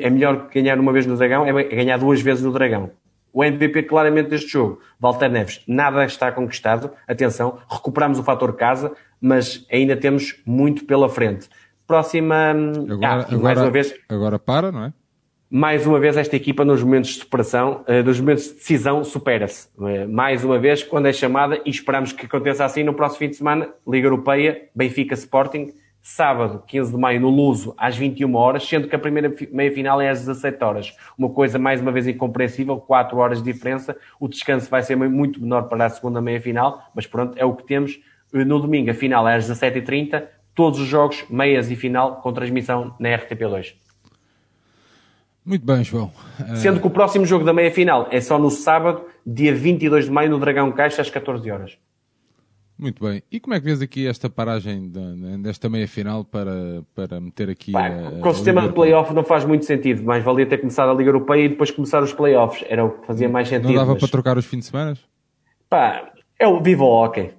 [0.00, 2.90] é melhor ganhar uma vez no Dragão, é ganhar duas vezes no Dragão.
[3.32, 6.90] O MVP claramente deste jogo, Walter Neves, nada está conquistado.
[7.06, 11.48] Atenção, recuperamos o fator casa, mas ainda temos muito pela frente.
[11.86, 12.50] Próxima.
[12.88, 13.94] Agora, ah, agora, mais uma vez.
[14.08, 14.92] Agora para, não é?
[15.50, 19.66] mais uma vez esta equipa nos momentos de superação, nos momentos de decisão, supera-se.
[19.76, 23.30] Uh, mais uma vez, quando é chamada, e esperamos que aconteça assim no próximo fim
[23.30, 28.62] de semana, Liga Europeia, Benfica Sporting, sábado, 15 de maio, no Luso, às 21 horas,
[28.66, 30.96] sendo que a primeira meia-final é às 17 horas.
[31.18, 33.96] Uma coisa, mais uma vez, incompreensível, 4 horas de diferença.
[34.20, 37.66] O descanso vai ser muito menor para a segunda meia-final, mas pronto, é o que
[37.66, 37.98] temos.
[38.32, 40.24] No domingo, a final é às 17h30,
[40.54, 43.74] todos os jogos, meias e final, com transmissão na RTP2.
[45.44, 46.12] Muito bem, João.
[46.56, 50.30] Sendo que o próximo jogo da meia-final é só no sábado, dia 22 de maio,
[50.30, 51.78] no Dragão Caixa, às 14 horas.
[52.78, 53.22] Muito bem.
[53.30, 54.90] E como é que vês aqui esta paragem
[55.42, 59.44] desta meia-final para, para meter aqui Pá, a, Com o sistema de play-off não faz
[59.44, 60.02] muito sentido.
[60.02, 62.64] Mais valia ter começado a Liga Europeia e depois começar os play-offs.
[62.68, 63.68] Era o que fazia mais sentido.
[63.68, 64.00] Não dava mas...
[64.00, 64.96] para trocar os fins de semana?
[65.68, 67.32] Pá, é o vivo hockey.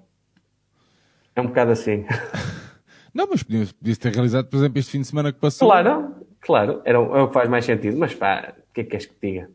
[1.42, 2.06] É um bocado assim.
[3.12, 5.68] não, mas podias, podias ter realizado, por exemplo, este fim de semana que passou.
[5.68, 6.82] Claro, claro.
[6.86, 7.98] Era, é o que faz mais sentido.
[7.98, 9.50] Mas pá, o que é que queres que te diga?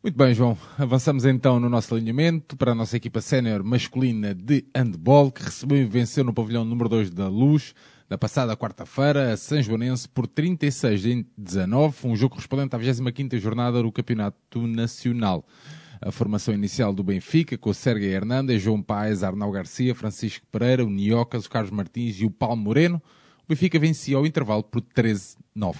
[0.00, 0.56] Muito bem, João.
[0.78, 5.78] Avançamos então no nosso alinhamento para a nossa equipa sénior masculina de handball, que recebeu
[5.78, 7.74] e venceu no pavilhão número 2 da Luz,
[8.08, 13.38] na passada quarta-feira, a São Joanense por 36 em 19, um jogo correspondente à 25ª
[13.38, 15.44] jornada do Campeonato Nacional.
[16.00, 20.90] A formação inicial do Benfica, com Sérgio Hernandes, João Paes, Arnau Garcia, Francisco Pereira, o
[20.90, 23.02] Niocas, o Carlos Martins e o Paulo Moreno.
[23.44, 25.76] O Benfica vencia ao intervalo por 13-9.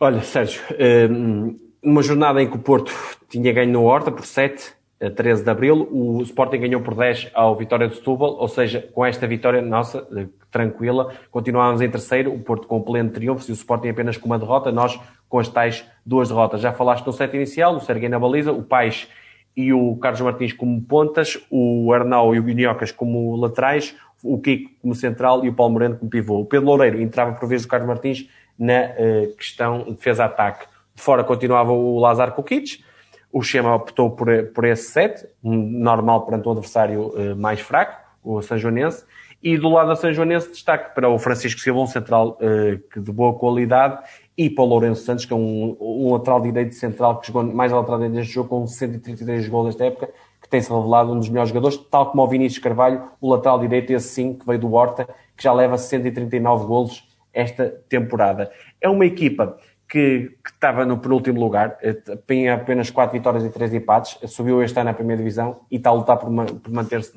[0.00, 0.62] Olha, Sérgio,
[1.10, 2.92] hum numa jornada em que o Porto
[3.28, 7.32] tinha ganho no Horta por 7, a 13 de Abril, o Sporting ganhou por 10
[7.34, 10.06] ao Vitória de Setúbal, ou seja, com esta vitória nossa,
[10.48, 14.38] tranquila, continuámos em terceiro, o Porto com pleno triunfo e o Sporting apenas com uma
[14.38, 15.00] derrota, nós
[15.32, 16.60] com as tais duas derrotas.
[16.60, 19.08] Já falaste no set inicial, o Serguei na baliza, o Pais
[19.56, 24.70] e o Carlos Martins como pontas, o Arnau e o Guinhocas como laterais, o Kiko
[24.82, 26.40] como central e o Paulo Moreno como pivô.
[26.40, 28.28] O Pedro Loureiro entrava por vez o Carlos Martins
[28.58, 30.66] na uh, questão defesa-ataque.
[30.94, 32.84] De fora continuava o Lazar Kukic.
[33.32, 38.42] O Chema optou por, por esse set, normal perante um adversário uh, mais fraco, o
[38.42, 39.02] São Joanense.
[39.42, 43.10] E do lado da São Joanense, destaque para o Francisco Silva, um central uh, de
[43.10, 43.98] boa qualidade,
[44.36, 47.70] e para o Lourenço Santos, que é um, um lateral direito central que jogou mais
[47.70, 50.10] lateral direito deste jogo, com 133 gols desta época,
[50.40, 53.92] que tem-se revelado um dos melhores jogadores, tal como o Vinícius Carvalho, o lateral direito,
[53.92, 58.50] esse sim, que veio do Horta, que já leva 139 golos esta temporada.
[58.80, 59.56] É uma equipa
[59.88, 61.94] que, que estava no penúltimo lugar, eh,
[62.26, 65.90] tinha apenas 4 vitórias e 3 empates, subiu este ano à primeira divisão e está
[65.90, 67.12] a lutar por, por manter-se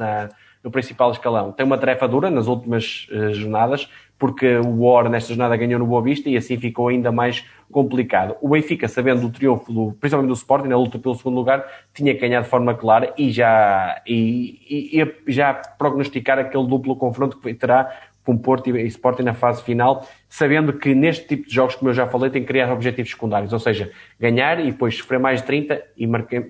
[0.62, 1.52] no principal escalão.
[1.52, 3.88] Tem uma tarefa dura nas últimas uh, jornadas,
[4.18, 8.36] porque o War nesta jornada ganhou no Boa Vista e assim ficou ainda mais complicado.
[8.42, 12.14] O Benfica, sabendo do triunfo, do, principalmente do Sporting, na luta pelo segundo lugar, tinha
[12.14, 17.38] que ganhar de forma clara e já, e, e, e já prognosticar aquele duplo confronto
[17.38, 17.92] que terá
[18.26, 21.94] com Porto e Sporting na fase final, sabendo que neste tipo de jogos, como eu
[21.94, 25.48] já falei, tem que criar objetivos secundários, ou seja, ganhar e depois sofrer mais de
[25.48, 26.42] 30 e marcar,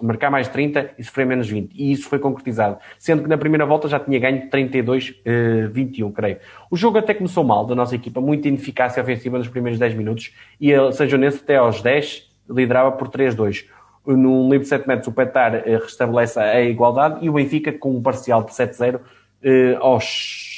[0.00, 1.74] marcar mais de 30 e sofrer menos 20.
[1.74, 2.78] E isso foi concretizado.
[2.98, 6.38] Sendo que na primeira volta já tinha ganho 32-21, uh, creio.
[6.70, 10.34] O jogo até começou mal da nossa equipa, muita ineficácia ofensiva nos primeiros 10 minutos
[10.58, 13.66] e a São Joanense até aos 10 liderava por 3-2.
[14.06, 17.94] Num livre de 7 metros o Petar uh, restabelece a igualdade e o Benfica com
[17.94, 19.00] um parcial de 7-0 uh,
[19.80, 20.49] aos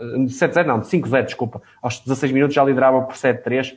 [0.00, 1.62] 7-0 não, de 5-0, desculpa.
[1.82, 3.76] Aos 16 minutos já liderava por 7-3,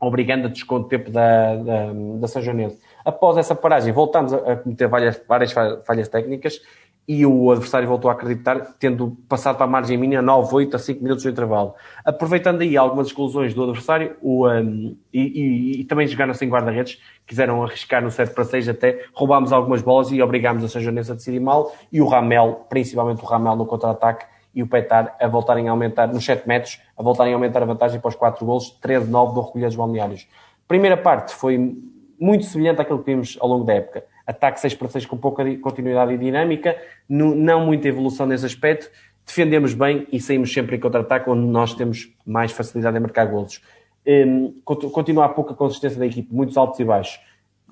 [0.00, 2.80] obrigando a desconto tempo da, da, da São Joanense.
[3.04, 6.60] Após essa paragem, voltámos a, cometer várias, várias falhas técnicas
[7.06, 10.78] e o adversário voltou a acreditar, tendo passado para a margem mínima 9, 8 a
[10.78, 11.74] 5 minutos de intervalo.
[12.02, 16.98] Aproveitando aí algumas exclusões do adversário o, um, e, e, e, também jogaram sem guarda-redes,
[17.26, 21.12] quiseram arriscar no 7 para 6 até, roubámos algumas bolas e obrigámos a São Joanense
[21.12, 24.24] a decidir mal e o Ramel, principalmente o Ramel no contra-ataque,
[24.54, 27.66] e o Petar a voltarem a aumentar, nos 7 metros, a voltarem a aumentar a
[27.66, 30.28] vantagem para os 4 golos, 13-9 do recolher dos balneários.
[30.68, 31.76] Primeira parte foi
[32.18, 34.04] muito semelhante àquilo que vimos ao longo da época.
[34.26, 36.76] Ataque 6 para 6 com pouca continuidade e dinâmica,
[37.08, 38.90] não muita evolução nesse aspecto.
[39.26, 43.60] Defendemos bem e saímos sempre em contra-ataque, onde nós temos mais facilidade em marcar golos.
[44.06, 47.20] Um, continua a pouca consistência da equipe, muitos altos e baixos.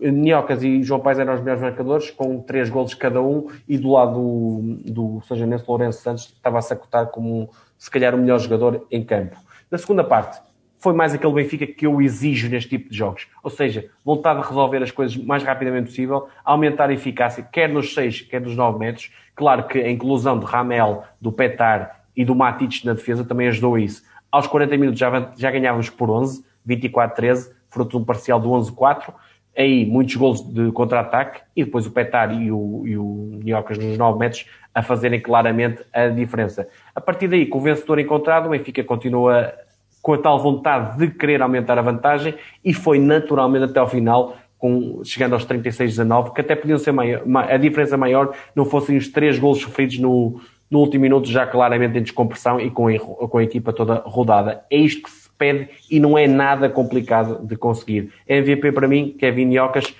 [0.01, 3.91] Niocas e João Pais eram os melhores marcadores, com três golos cada um, e do
[3.91, 8.19] lado do, do São Janense, Lourenço Santos estava a se acotar como, se calhar, o
[8.19, 9.37] melhor jogador em campo.
[9.71, 10.41] Na segunda parte,
[10.83, 13.29] foi mais aquele Benfica que eu exijo neste tipo de jogos.
[13.41, 17.69] Ou seja, voltar a resolver as coisas o mais rapidamente possível, aumentar a eficácia, quer
[17.69, 19.13] nos 6, quer nos 9 metros.
[19.37, 23.77] Claro que a inclusão de Ramel, do Petar e do Matic na defesa também ajudou
[23.77, 24.03] a isso.
[24.31, 29.15] Aos 40 minutos já, já ganhávamos por 11, 24-13, fruto de um parcial do 11-4
[29.57, 33.99] aí muitos gols de contra-ataque e depois o Petar e o, e o Niocas nos
[33.99, 36.67] 9 metros a fazerem claramente a diferença.
[36.95, 39.53] A partir daí, com o vencedor encontrado, o Benfica continua
[40.01, 42.35] com a tal vontade de querer aumentar a vantagem
[42.65, 47.23] e foi naturalmente até ao final, com, chegando aos 36-19, que até podiam ser maior,
[47.49, 51.99] a diferença maior não fossem os três golos sofridos no, no último minuto, já claramente
[51.99, 54.65] em descompressão e com com a equipa toda rodada.
[54.71, 58.13] É isto que se pede e não é nada complicado de conseguir.
[58.29, 59.93] MVP para mim, Kevin Iocas,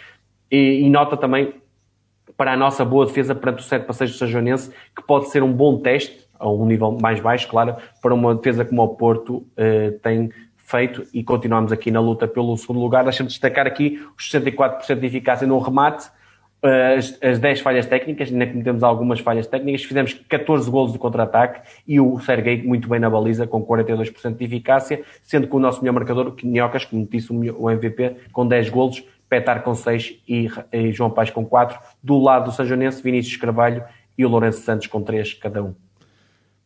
[0.49, 1.55] e, e nota também
[2.37, 5.53] para a nossa boa defesa perante o 7 6 do Sajonense, que pode ser um
[5.53, 9.99] bom teste, a um nível mais baixo, claro, para uma defesa como o Porto uh,
[10.01, 13.03] tem feito e continuamos aqui na luta pelo segundo lugar.
[13.03, 16.09] Deixa-me destacar aqui os 64% de eficácia no remate,
[16.63, 21.61] as, as 10 falhas técnicas, ainda cometemos algumas falhas técnicas, fizemos 14 golos de contra-ataque
[21.87, 25.81] e o Sergei muito bem na baliza, com 42% de eficácia, sendo que o nosso
[25.81, 30.47] melhor marcador, o Quinhocas, como disse o MVP, com 10 golos, Petar com 6 e,
[30.71, 31.79] e, João Paz com 4.
[32.03, 33.83] Do lado do Sajonense, Vinícius Carvalho
[34.17, 35.75] e o Lourenço Santos com 3 cada um.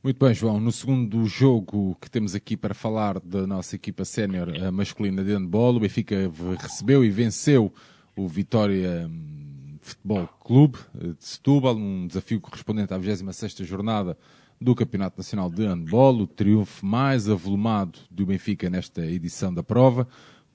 [0.02, 0.59] Muito bem, João.
[0.59, 5.77] No segundo jogo que temos aqui para falar da nossa equipa sénior masculina de handball,
[5.77, 6.16] o Benfica
[6.60, 7.73] recebeu e venceu
[8.16, 9.55] o Vitória hum,
[9.86, 14.18] Futebol Clube de Setúbal, um desafio correspondente à 26ª jornada
[14.60, 20.08] do Campeonato Nacional de Handball, o triunfo mais avolumado do Benfica nesta edição da prova.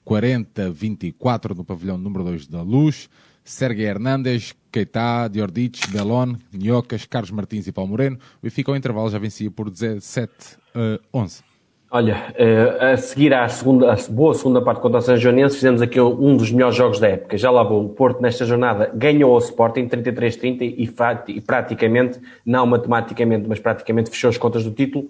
[0.06, 3.08] 40-24 no pavilhão número 2 da Luz.
[3.42, 8.16] Sergei Hernandes, Keita, Diordic, Belon, Nhocas, Carlos Martins e Paulo Moreno.
[8.16, 10.30] O Benfica ao intervalo já vencia por 17
[10.74, 11.51] a 11.
[11.94, 15.82] Olha, eh, a seguir à segunda, a boa segunda parte contra o São Joanense, fizemos
[15.82, 17.36] aqui um dos melhores jogos da época.
[17.36, 20.90] Já lá vou, o Porto nesta jornada ganhou o Sporting 33-30 e,
[21.36, 25.06] e praticamente, não matematicamente, mas praticamente fechou as contas do título.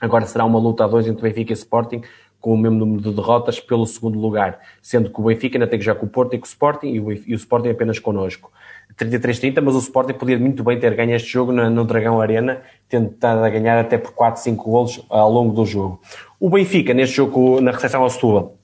[0.00, 2.02] Agora será uma luta a dois entre Benfica e Sporting
[2.40, 5.78] com o mesmo número de derrotas pelo segundo lugar, sendo que o Benfica ainda tem
[5.78, 8.00] que jogar com o Porto e com o Sporting e o, e o Sporting apenas
[8.00, 8.50] connosco.
[8.98, 13.44] 33-30, mas o Sporting podia muito bem ter ganho este jogo no, Dragão Arena, tentando
[13.44, 16.00] a ganhar até por 4, 5 golos ao longo do jogo.
[16.40, 18.56] O Benfica, neste jogo, na recepção ao Setúbal,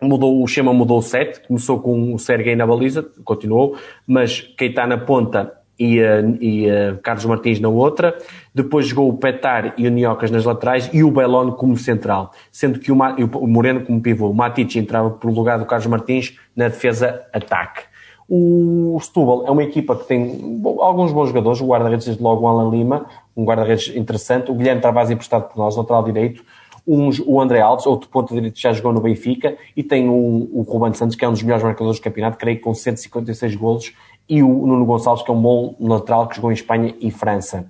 [0.00, 3.76] mudou, o schema mudou o set, começou com o Sergei na baliza, continuou,
[4.06, 5.98] mas está na ponta e,
[6.40, 6.66] e
[7.02, 8.16] Carlos Martins na outra.
[8.54, 12.78] Depois jogou o Petar e o Niocas nas laterais e o Belon como central, sendo
[12.78, 14.30] que o, o Moreno como pivô.
[14.30, 17.91] O Matic entrava por lugar do Carlos Martins na defesa-ataque.
[18.34, 21.60] O Setúbal é uma equipa que tem alguns bons jogadores.
[21.60, 23.04] O guarda-redes, desde logo, o Alan Lima,
[23.36, 24.50] um guarda-redes interessante.
[24.50, 26.42] O Guilherme Travas emprestado por nós, lateral direito.
[26.88, 29.54] Um, o André Alves, outro ponto direito já jogou no Benfica.
[29.76, 32.56] E tem o, o Ruben Santos, que é um dos melhores marcadores do campeonato, creio
[32.56, 33.92] que com 156 golos
[34.26, 37.66] e o Nuno Gonçalves, que é um bom lateral que jogou em Espanha e França.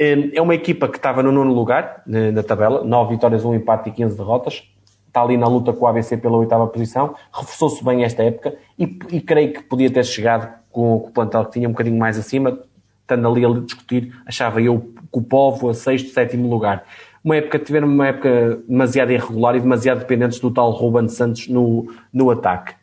[0.00, 3.90] Hum, é uma equipa que estava no nono lugar na tabela, 9 vitórias, 1 empate
[3.90, 4.62] e 15 derrotas.
[5.08, 7.14] Está ali na luta com o ABC pela oitava posição.
[7.32, 11.44] Reforçou-se bem esta época e, e, creio que podia ter chegado com, com, o plantel
[11.46, 12.58] que tinha um bocadinho mais acima,
[13.00, 16.84] estando ali a discutir, achava eu que o Povo a sexto, sétimo lugar.
[17.24, 21.90] Uma época, tiveram uma época demasiado irregular e demasiado dependentes do tal Ruben Santos no,
[22.12, 22.74] no ataque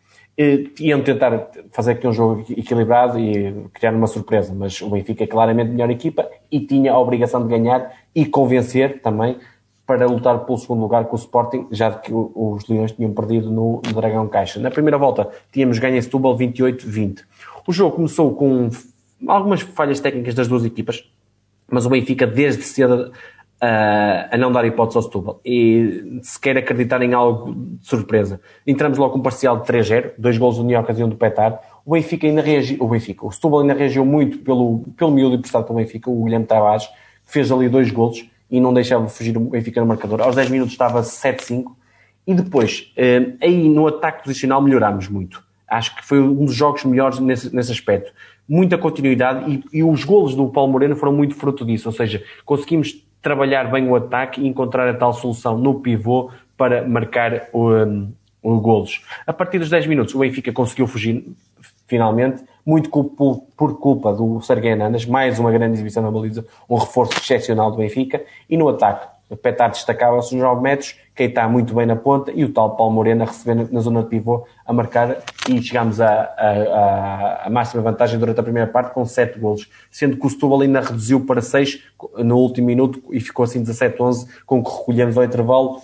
[0.80, 5.28] iam tentar fazer aqui um jogo equilibrado e criar uma surpresa, mas o Benfica é
[5.28, 9.38] claramente a melhor equipa e tinha a obrigação de ganhar e convencer também
[9.86, 13.82] para lutar pelo segundo lugar com o Sporting, já que os Leões tinham perdido no,
[13.94, 14.60] Dragão Caixa.
[14.60, 17.20] Na primeira volta tínhamos ganho em Setúbal 28-20.
[17.68, 18.70] O jogo começou com
[19.28, 21.08] algumas falhas técnicas das duas equipas,
[21.70, 23.12] mas o Benfica desde cedo
[23.62, 28.42] uh, a não dar hipótese ao Setúbal e se quer acreditar em algo de surpresa.
[28.66, 31.60] Entramos logo com um parcial de 3-0, dois gols Niocas e um do Petar.
[31.86, 35.66] O Benfica ainda reagiu, o Benfica, o Setúbal ainda reagiu muito pelo, pelo miúdo emprestado
[35.66, 39.42] pelo Benfica, o Guilherme Tavares, que fez ali dois gols e não deixava fugir o
[39.42, 40.22] Benfica no marcador.
[40.22, 41.72] Aos 10 minutos estava 7-5
[42.28, 45.44] e depois, uh, aí no ataque posicional melhorámos muito.
[45.68, 48.12] Acho que foi um dos jogos melhores nesse, nesse aspecto.
[48.48, 52.24] Muita continuidade e, e os golos do Paulo Moreno foram muito fruto disso, ou seja,
[52.46, 57.72] conseguimos trabalhar bem o ataque e encontrar a tal solução no pivô para marcar o,
[57.72, 59.02] um, o golos.
[59.26, 61.26] A partir dos 10 minutos, o Benfica conseguiu fugir
[61.88, 67.14] finalmente, muito por, culpa do Serguei Hernandes, mais uma grande exibição na baliza, um reforço
[67.18, 71.86] excepcional do Benfica, e no ataque, o Petar destacava-se nos 9 metros, está muito bem
[71.86, 75.18] na ponta e o tal Paulo Moreno a receber na zona de pivô a marcar
[75.50, 80.30] e chegámos à, máxima vantagem durante a primeira parte com 7 golos, sendo que o
[80.30, 81.84] Setúbal ainda reduziu para 6
[82.18, 85.82] no último minuto e ficou assim 17-11 com que recolhemos ao intervalo.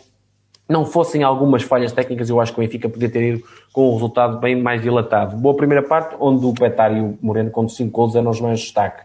[0.71, 3.43] Não fossem algumas falhas técnicas, eu acho que o Benfica podia ter ido
[3.73, 5.35] com um resultado bem mais dilatado.
[5.35, 8.61] Boa primeira parte, onde o Petar e o Moreno com 5 golos eram os mais
[8.61, 9.03] destaque.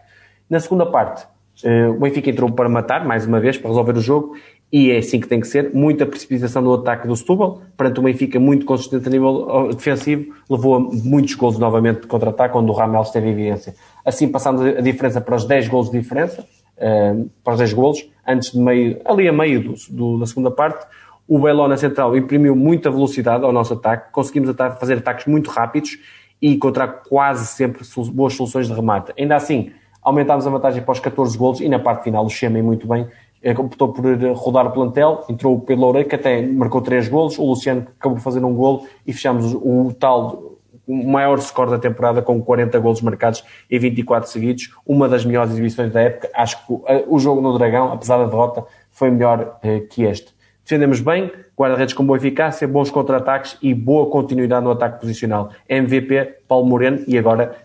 [0.49, 1.27] Na segunda parte,
[1.65, 4.37] eh, o Benfica entrou para matar, mais uma vez, para resolver o jogo,
[4.71, 5.73] e é assim que tem que ser.
[5.73, 10.75] Muita precipitação no ataque do Setúbal, perante o Benfica muito consistente a nível defensivo, levou
[10.75, 13.75] a muitos gols novamente de contra-ataque, onde o Ramel teve evidência.
[14.05, 18.09] Assim, passando a diferença para os 10 gols de diferença, uh, para os 10 gols,
[18.25, 20.85] antes de meio, ali a meio do, do, da segunda parte,
[21.27, 25.97] O Belo na central imprimiu muita velocidade ao nosso ataque, conseguimos fazer ataques muito rápidos
[26.41, 29.11] e encontrar quase sempre boas soluções de remate.
[29.17, 29.71] Ainda assim,
[30.01, 33.07] aumentámos a vantagem para os 14 golos e na parte final o Xema muito bem,
[33.43, 34.05] eh, optou por
[34.35, 38.17] rodar o plantel, entrou o Pedro Loureiro, que até marcou 3 golos, o Luciano acabou
[38.19, 43.01] fazer um golo e fechamos o tal o maior score da temporada com 40 golos
[43.01, 46.29] marcados em 24 seguidos, uma das melhores exibições da época.
[46.33, 46.73] Acho que
[47.07, 50.36] o jogo no Dragão, apesar da derrota, foi melhor eh, que este.
[50.67, 55.49] Defendemos bem, guarda-redes com boa eficácia, bons contra-ataques e boa continuidade no ataque posicional.
[55.69, 57.55] MVP, Paulo Moreno, e agora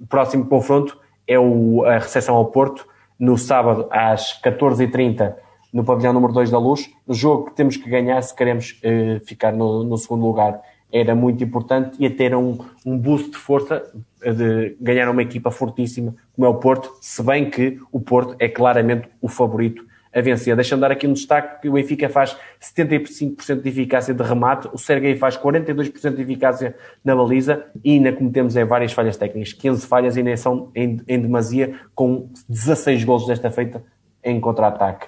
[0.00, 2.88] o próximo confronto é o, a recepção ao Porto,
[3.18, 5.34] no sábado às 14h30
[5.74, 6.90] no pavilhão número 2 da Luz.
[7.06, 10.58] O jogo que temos que ganhar se queremos eh, ficar no, no segundo lugar
[10.90, 12.56] era muito importante e a ter um,
[12.86, 13.84] um boost de força
[14.22, 18.48] de ganhar uma equipa fortíssima como é o Porto, se bem que o Porto é
[18.48, 19.86] claramente o favorito
[20.18, 20.54] a vencer.
[20.54, 24.78] Deixa-me dar aqui um destaque que o Benfica faz 75% de eficácia de remate, o
[24.78, 26.74] Sergei faz 42% de eficácia
[27.04, 29.52] na baliza e ainda cometemos é, várias falhas técnicas.
[29.52, 33.82] 15 falhas ainda são em, em demasia, com 16 gols desta feita
[34.22, 35.06] em contra-ataque.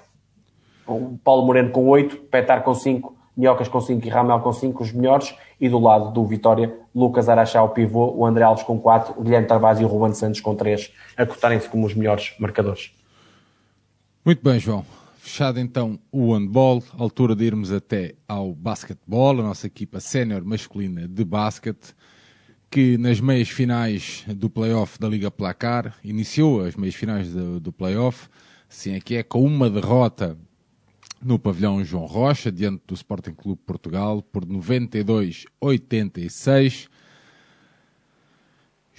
[1.22, 4.92] Paulo Moreno com 8, Petar com 5, Minhocas com 5 e Ramel com 5, os
[4.92, 5.34] melhores.
[5.60, 9.22] E do lado do Vitória, Lucas Araxá, o pivô, o André Alves com 4, o
[9.22, 12.92] Guilherme Tarbaz e o Ruben Santos com 3, a cotarem-se como os melhores marcadores.
[14.24, 14.84] Muito bem, João.
[15.22, 21.06] Fechado então o handball, altura de irmos até ao basquetebol, a nossa equipa sénior masculina
[21.06, 21.94] de basquete,
[22.70, 27.70] que nas meias finais do playoff da Liga Placar, iniciou as meias finais do, do
[27.70, 28.30] playoff,
[28.68, 30.38] assim é que é, com uma derrota
[31.22, 36.88] no pavilhão João Rocha, diante do Sporting Clube Portugal, por 92-86.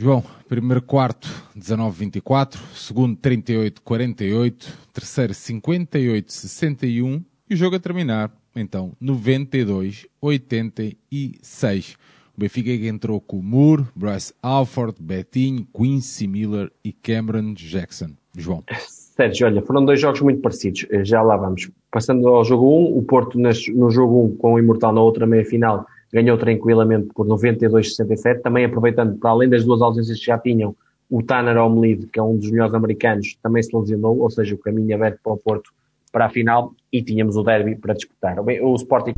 [0.02, 11.98] João, primeiro quarto 19-24, segundo 38-48, terceiro 58-61 e o jogo a terminar, então, 92-86.
[12.36, 18.10] O Benfica entrou com Moore, Bryce Alford, Betinho, Quincy Miller e Cameron Jackson.
[18.36, 18.64] João.
[18.80, 20.88] Sérgio, olha, foram dois jogos muito parecidos.
[20.90, 21.70] Eh, já lá vamos.
[21.92, 25.86] Passando ao jogo 1, o Porto no jogo 1 com o Imortal na outra meia-final
[26.12, 28.42] ganhou tranquilamente por 92-67.
[28.42, 30.76] Também aproveitando, para além das duas ausências que já tinham,
[31.10, 34.58] o Tanner Omlid, que é um dos melhores americanos, também se lesionou, ou seja, o
[34.58, 35.72] caminho aberto para o Porto
[36.12, 38.38] para a final e tínhamos o derby para disputar.
[38.40, 39.14] O Sporting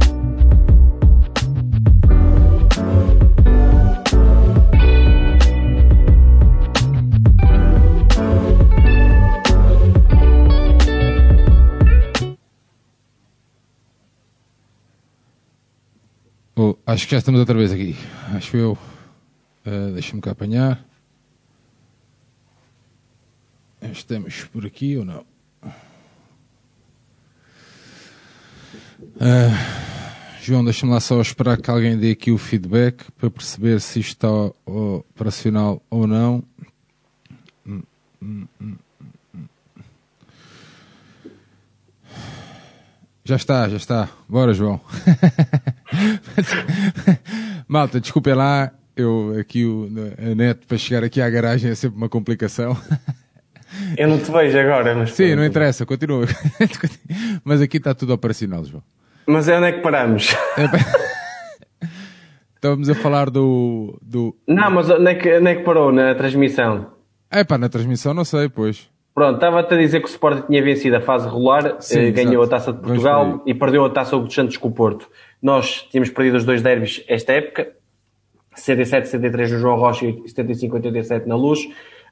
[16.56, 17.96] Oh, acho que já estamos outra vez aqui.
[18.36, 18.78] Acho eu.
[19.66, 20.86] Uh, Deixa-me cá apanhar.
[23.82, 25.26] Estamos por aqui ou não?
[29.16, 34.00] Uh, João, deixa-me lá só esperar que alguém dê aqui o feedback para perceber se
[34.00, 34.30] isto está
[34.66, 36.44] operacional ou não.
[43.26, 44.10] Já está, já está.
[44.30, 44.80] Bora, João.
[47.68, 48.72] Malta, desculpem lá.
[48.96, 49.90] Eu aqui o
[50.20, 52.78] a net para chegar aqui à garagem é sempre uma complicação.
[53.98, 55.14] Eu não te vejo agora, mas.
[55.14, 56.26] Sim, não interessa, continua.
[57.44, 58.84] mas aqui está tudo operacional, João.
[59.26, 60.36] Mas é onde é que paramos?
[60.58, 61.88] É...
[62.56, 64.36] Estávamos a falar do, do.
[64.48, 66.92] Não, mas onde é, que, onde é que parou na transmissão?
[67.32, 68.90] É pá, na transmissão não sei, pois.
[69.14, 72.44] Pronto, estava-te a dizer que o Sporting tinha vencido a fase regular, Sim, eh, ganhou
[72.44, 72.56] exato.
[72.56, 75.08] a Taça de Portugal e perdeu a Taça do Santos com o Porto.
[75.44, 77.74] Nós tínhamos perdido os dois derbys esta época,
[78.56, 81.60] 77, 73 no João Rocha e 75, 87 na Luz.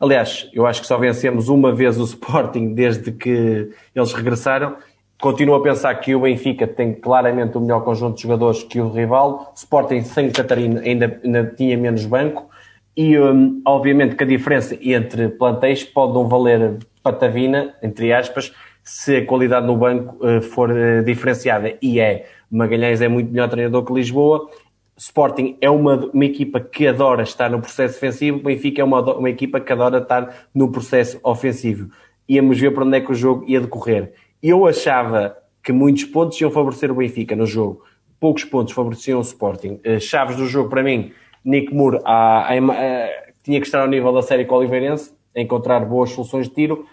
[0.02, 4.76] Aliás, eu acho que só vencemos uma vez o Sporting desde que eles regressaram.
[5.22, 8.90] Continuo a pensar que o Benfica tem claramente o melhor conjunto de jogadores que o
[8.90, 9.54] rival.
[9.56, 12.50] O Sporting sem Catarina ainda, ainda tinha menos banco.
[12.98, 18.52] E, um, obviamente, que a diferença entre plantéis pode não valer patavina, entre aspas,
[18.84, 21.78] se a qualidade no banco uh, for uh, diferenciada.
[21.82, 22.28] E é.
[22.50, 24.50] Magalhães é muito melhor treinador que Lisboa.
[24.98, 28.40] Sporting é uma, uma equipa que adora estar no processo defensivo.
[28.40, 31.90] Benfica é uma, uma equipa que adora estar no processo ofensivo.
[32.28, 34.14] Íamos ver para onde é que o jogo ia decorrer.
[34.44, 37.84] Eu achava que muitos pontos iam favorecer o Benfica no jogo.
[38.20, 39.80] Poucos pontos favoreciam o Sporting.
[39.86, 41.12] Uh, chaves do jogo, para mim,
[41.44, 43.10] Nick Moore a, a, a,
[43.44, 46.86] tinha que estar ao nível da série com o Oliveirense encontrar boas soluções de tiro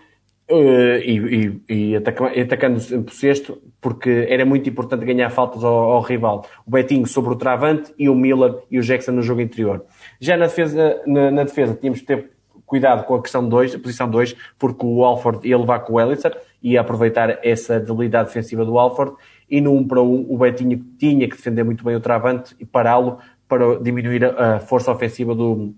[0.51, 6.01] uh, e, e, e atacando por sexto, porque era muito importante ganhar faltas ao, ao,
[6.01, 6.47] rival.
[6.67, 9.85] O Betinho sobre o travante e o Miller e o Jackson no jogo interior.
[10.21, 12.31] Já na defesa, na, na defesa tínhamos de ter
[12.67, 16.01] cuidado com a questão 2, a posição 2, porque o Alford ia levar com o
[16.01, 16.31] Ellison
[16.63, 19.15] e aproveitar essa debilidade defensiva do Alford.
[19.51, 22.67] E no 1 para 1, o Betinho tinha que defender muito bem o Travante e
[22.67, 23.19] pará-lo
[23.49, 25.75] para diminuir a força ofensiva do,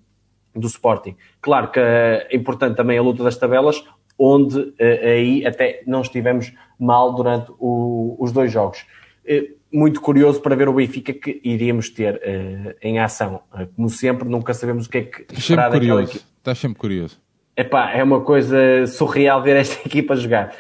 [0.54, 1.16] do Sporting.
[1.40, 3.84] Claro que é importante também a luta das tabelas,
[4.20, 8.84] onde eh, aí até não estivemos mal durante o, os dois jogos.
[9.24, 13.40] Eh, muito curioso para ver o Benfica que iríamos ter uh, em ação.
[13.76, 16.20] Como sempre, nunca sabemos o que é que Estás sempre curioso.
[16.38, 17.20] Estás sempre curioso.
[17.56, 20.54] Epá, é uma coisa surreal ver esta equipa jogar.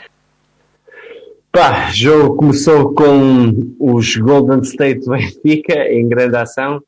[1.50, 6.80] Pá, jogo começou com os Golden State Benfica em grande ação.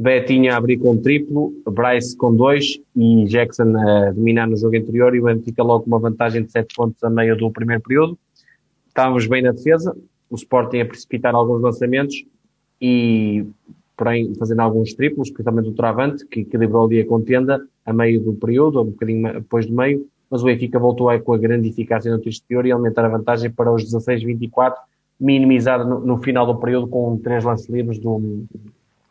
[0.00, 5.12] Betinho a abrir com triplo, Bryce com dois e Jackson a dominar no jogo anterior
[5.12, 8.16] e o Benfica logo com uma vantagem de 7 pontos a meio do primeiro período.
[8.86, 9.96] Estávamos bem na defesa,
[10.30, 12.24] o Sporting a precipitar alguns lançamentos
[12.80, 13.44] e,
[13.96, 18.34] porém, fazendo alguns triplos, principalmente o Travante, que equilibrou ali a contenda a meio do
[18.34, 21.70] período, ou um bocadinho depois do meio, mas o Benfica voltou aí com a grande
[21.70, 24.74] eficácia no exterior e aumentar a vantagem para os 16-24,
[25.18, 28.46] minimizada no, no, final do período com três lances livres do,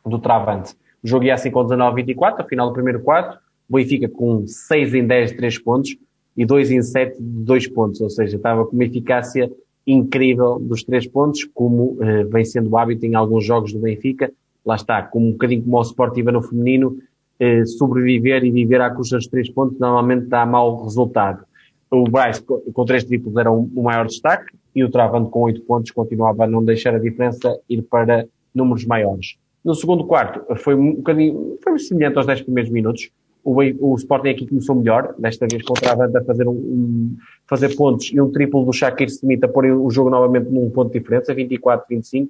[0.10, 0.76] do Travante.
[1.04, 3.38] O jogo ia assim com 19-24, ao final do primeiro quarto,
[3.70, 5.98] o Benfica com 6 em 10 de 3 pontos
[6.36, 9.52] e 2 em 7 de 2 pontos, ou seja, estava com uma eficácia
[9.88, 14.32] incrível dos três pontos, como uh, vem sendo o hábito em alguns jogos do Benfica.
[14.66, 16.98] Lá está, como um bocadinho como o Sportiva no feminino,
[17.42, 21.46] uh, sobreviver e viver à custa dos três pontos normalmente dá mau resultado.
[21.90, 25.62] O Bryce com três triplos era o um, maior destaque e o Travando com oito
[25.62, 29.38] pontos continuava a não deixar a diferença ir para números maiores.
[29.68, 33.12] No segundo quarto foi um bocadinho, foi semelhante aos dez primeiros minutos
[33.48, 37.18] o, o Sporting aqui começou melhor, desta vez contra a banda fazer, um, um,
[37.48, 40.92] fazer pontos e um triplo do Shakir Smith a pôr o jogo novamente num ponto
[40.92, 42.28] de diferença, 24-25.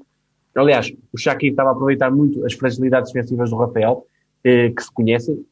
[0.55, 4.05] Aliás, o Shakir estava a aproveitar muito as fragilidades defensivas do Rafael,
[4.43, 5.43] eh, que se conhecem,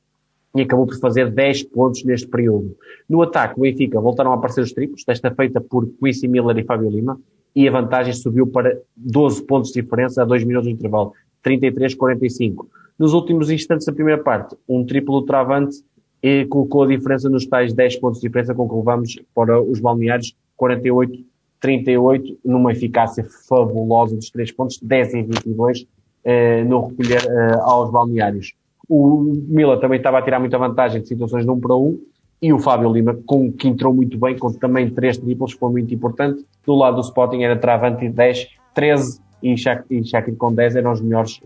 [0.56, 2.78] e acabou por fazer 10 pontos neste período.
[3.10, 6.64] No ataque, o Benfica voltaram a aparecer os triplos, desta feita por Quincy Miller e
[6.64, 7.20] Fábio Lima,
[7.56, 11.14] e a vantagem subiu para 12 pontos de diferença a 2 minutos de intervalo,
[11.46, 12.66] 33-45.
[12.98, 15.78] Nos últimos instantes da primeira parte, um triplo travante
[16.24, 19.80] e colocou a diferença nos tais 10 pontos de diferença com que levamos para os
[19.80, 25.86] balneários 48-38, numa eficácia fabulosa dos 3 pontos, 10 em 22
[26.24, 28.54] eh, no recolher eh, aos balneários.
[28.90, 32.00] O Mila também estava a tirar muita vantagem de situações de 1 para 1
[32.42, 35.94] e o Fábio Lima, com, que entrou muito bem, com também 3 triplos, foi muito
[35.94, 36.46] importante.
[36.66, 39.22] Do lado do Sporting era Travante 10, 13
[39.54, 41.40] e Shakir com 10 eram os melhores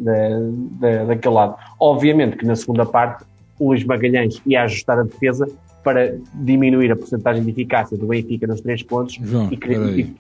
[1.07, 1.55] daquele lado.
[1.79, 3.25] Obviamente que na segunda parte
[3.59, 5.47] o Luís Magalhães ia ajustar a defesa
[5.83, 10.13] para diminuir a porcentagem de eficácia do Benfica nos três pontos João, e, e,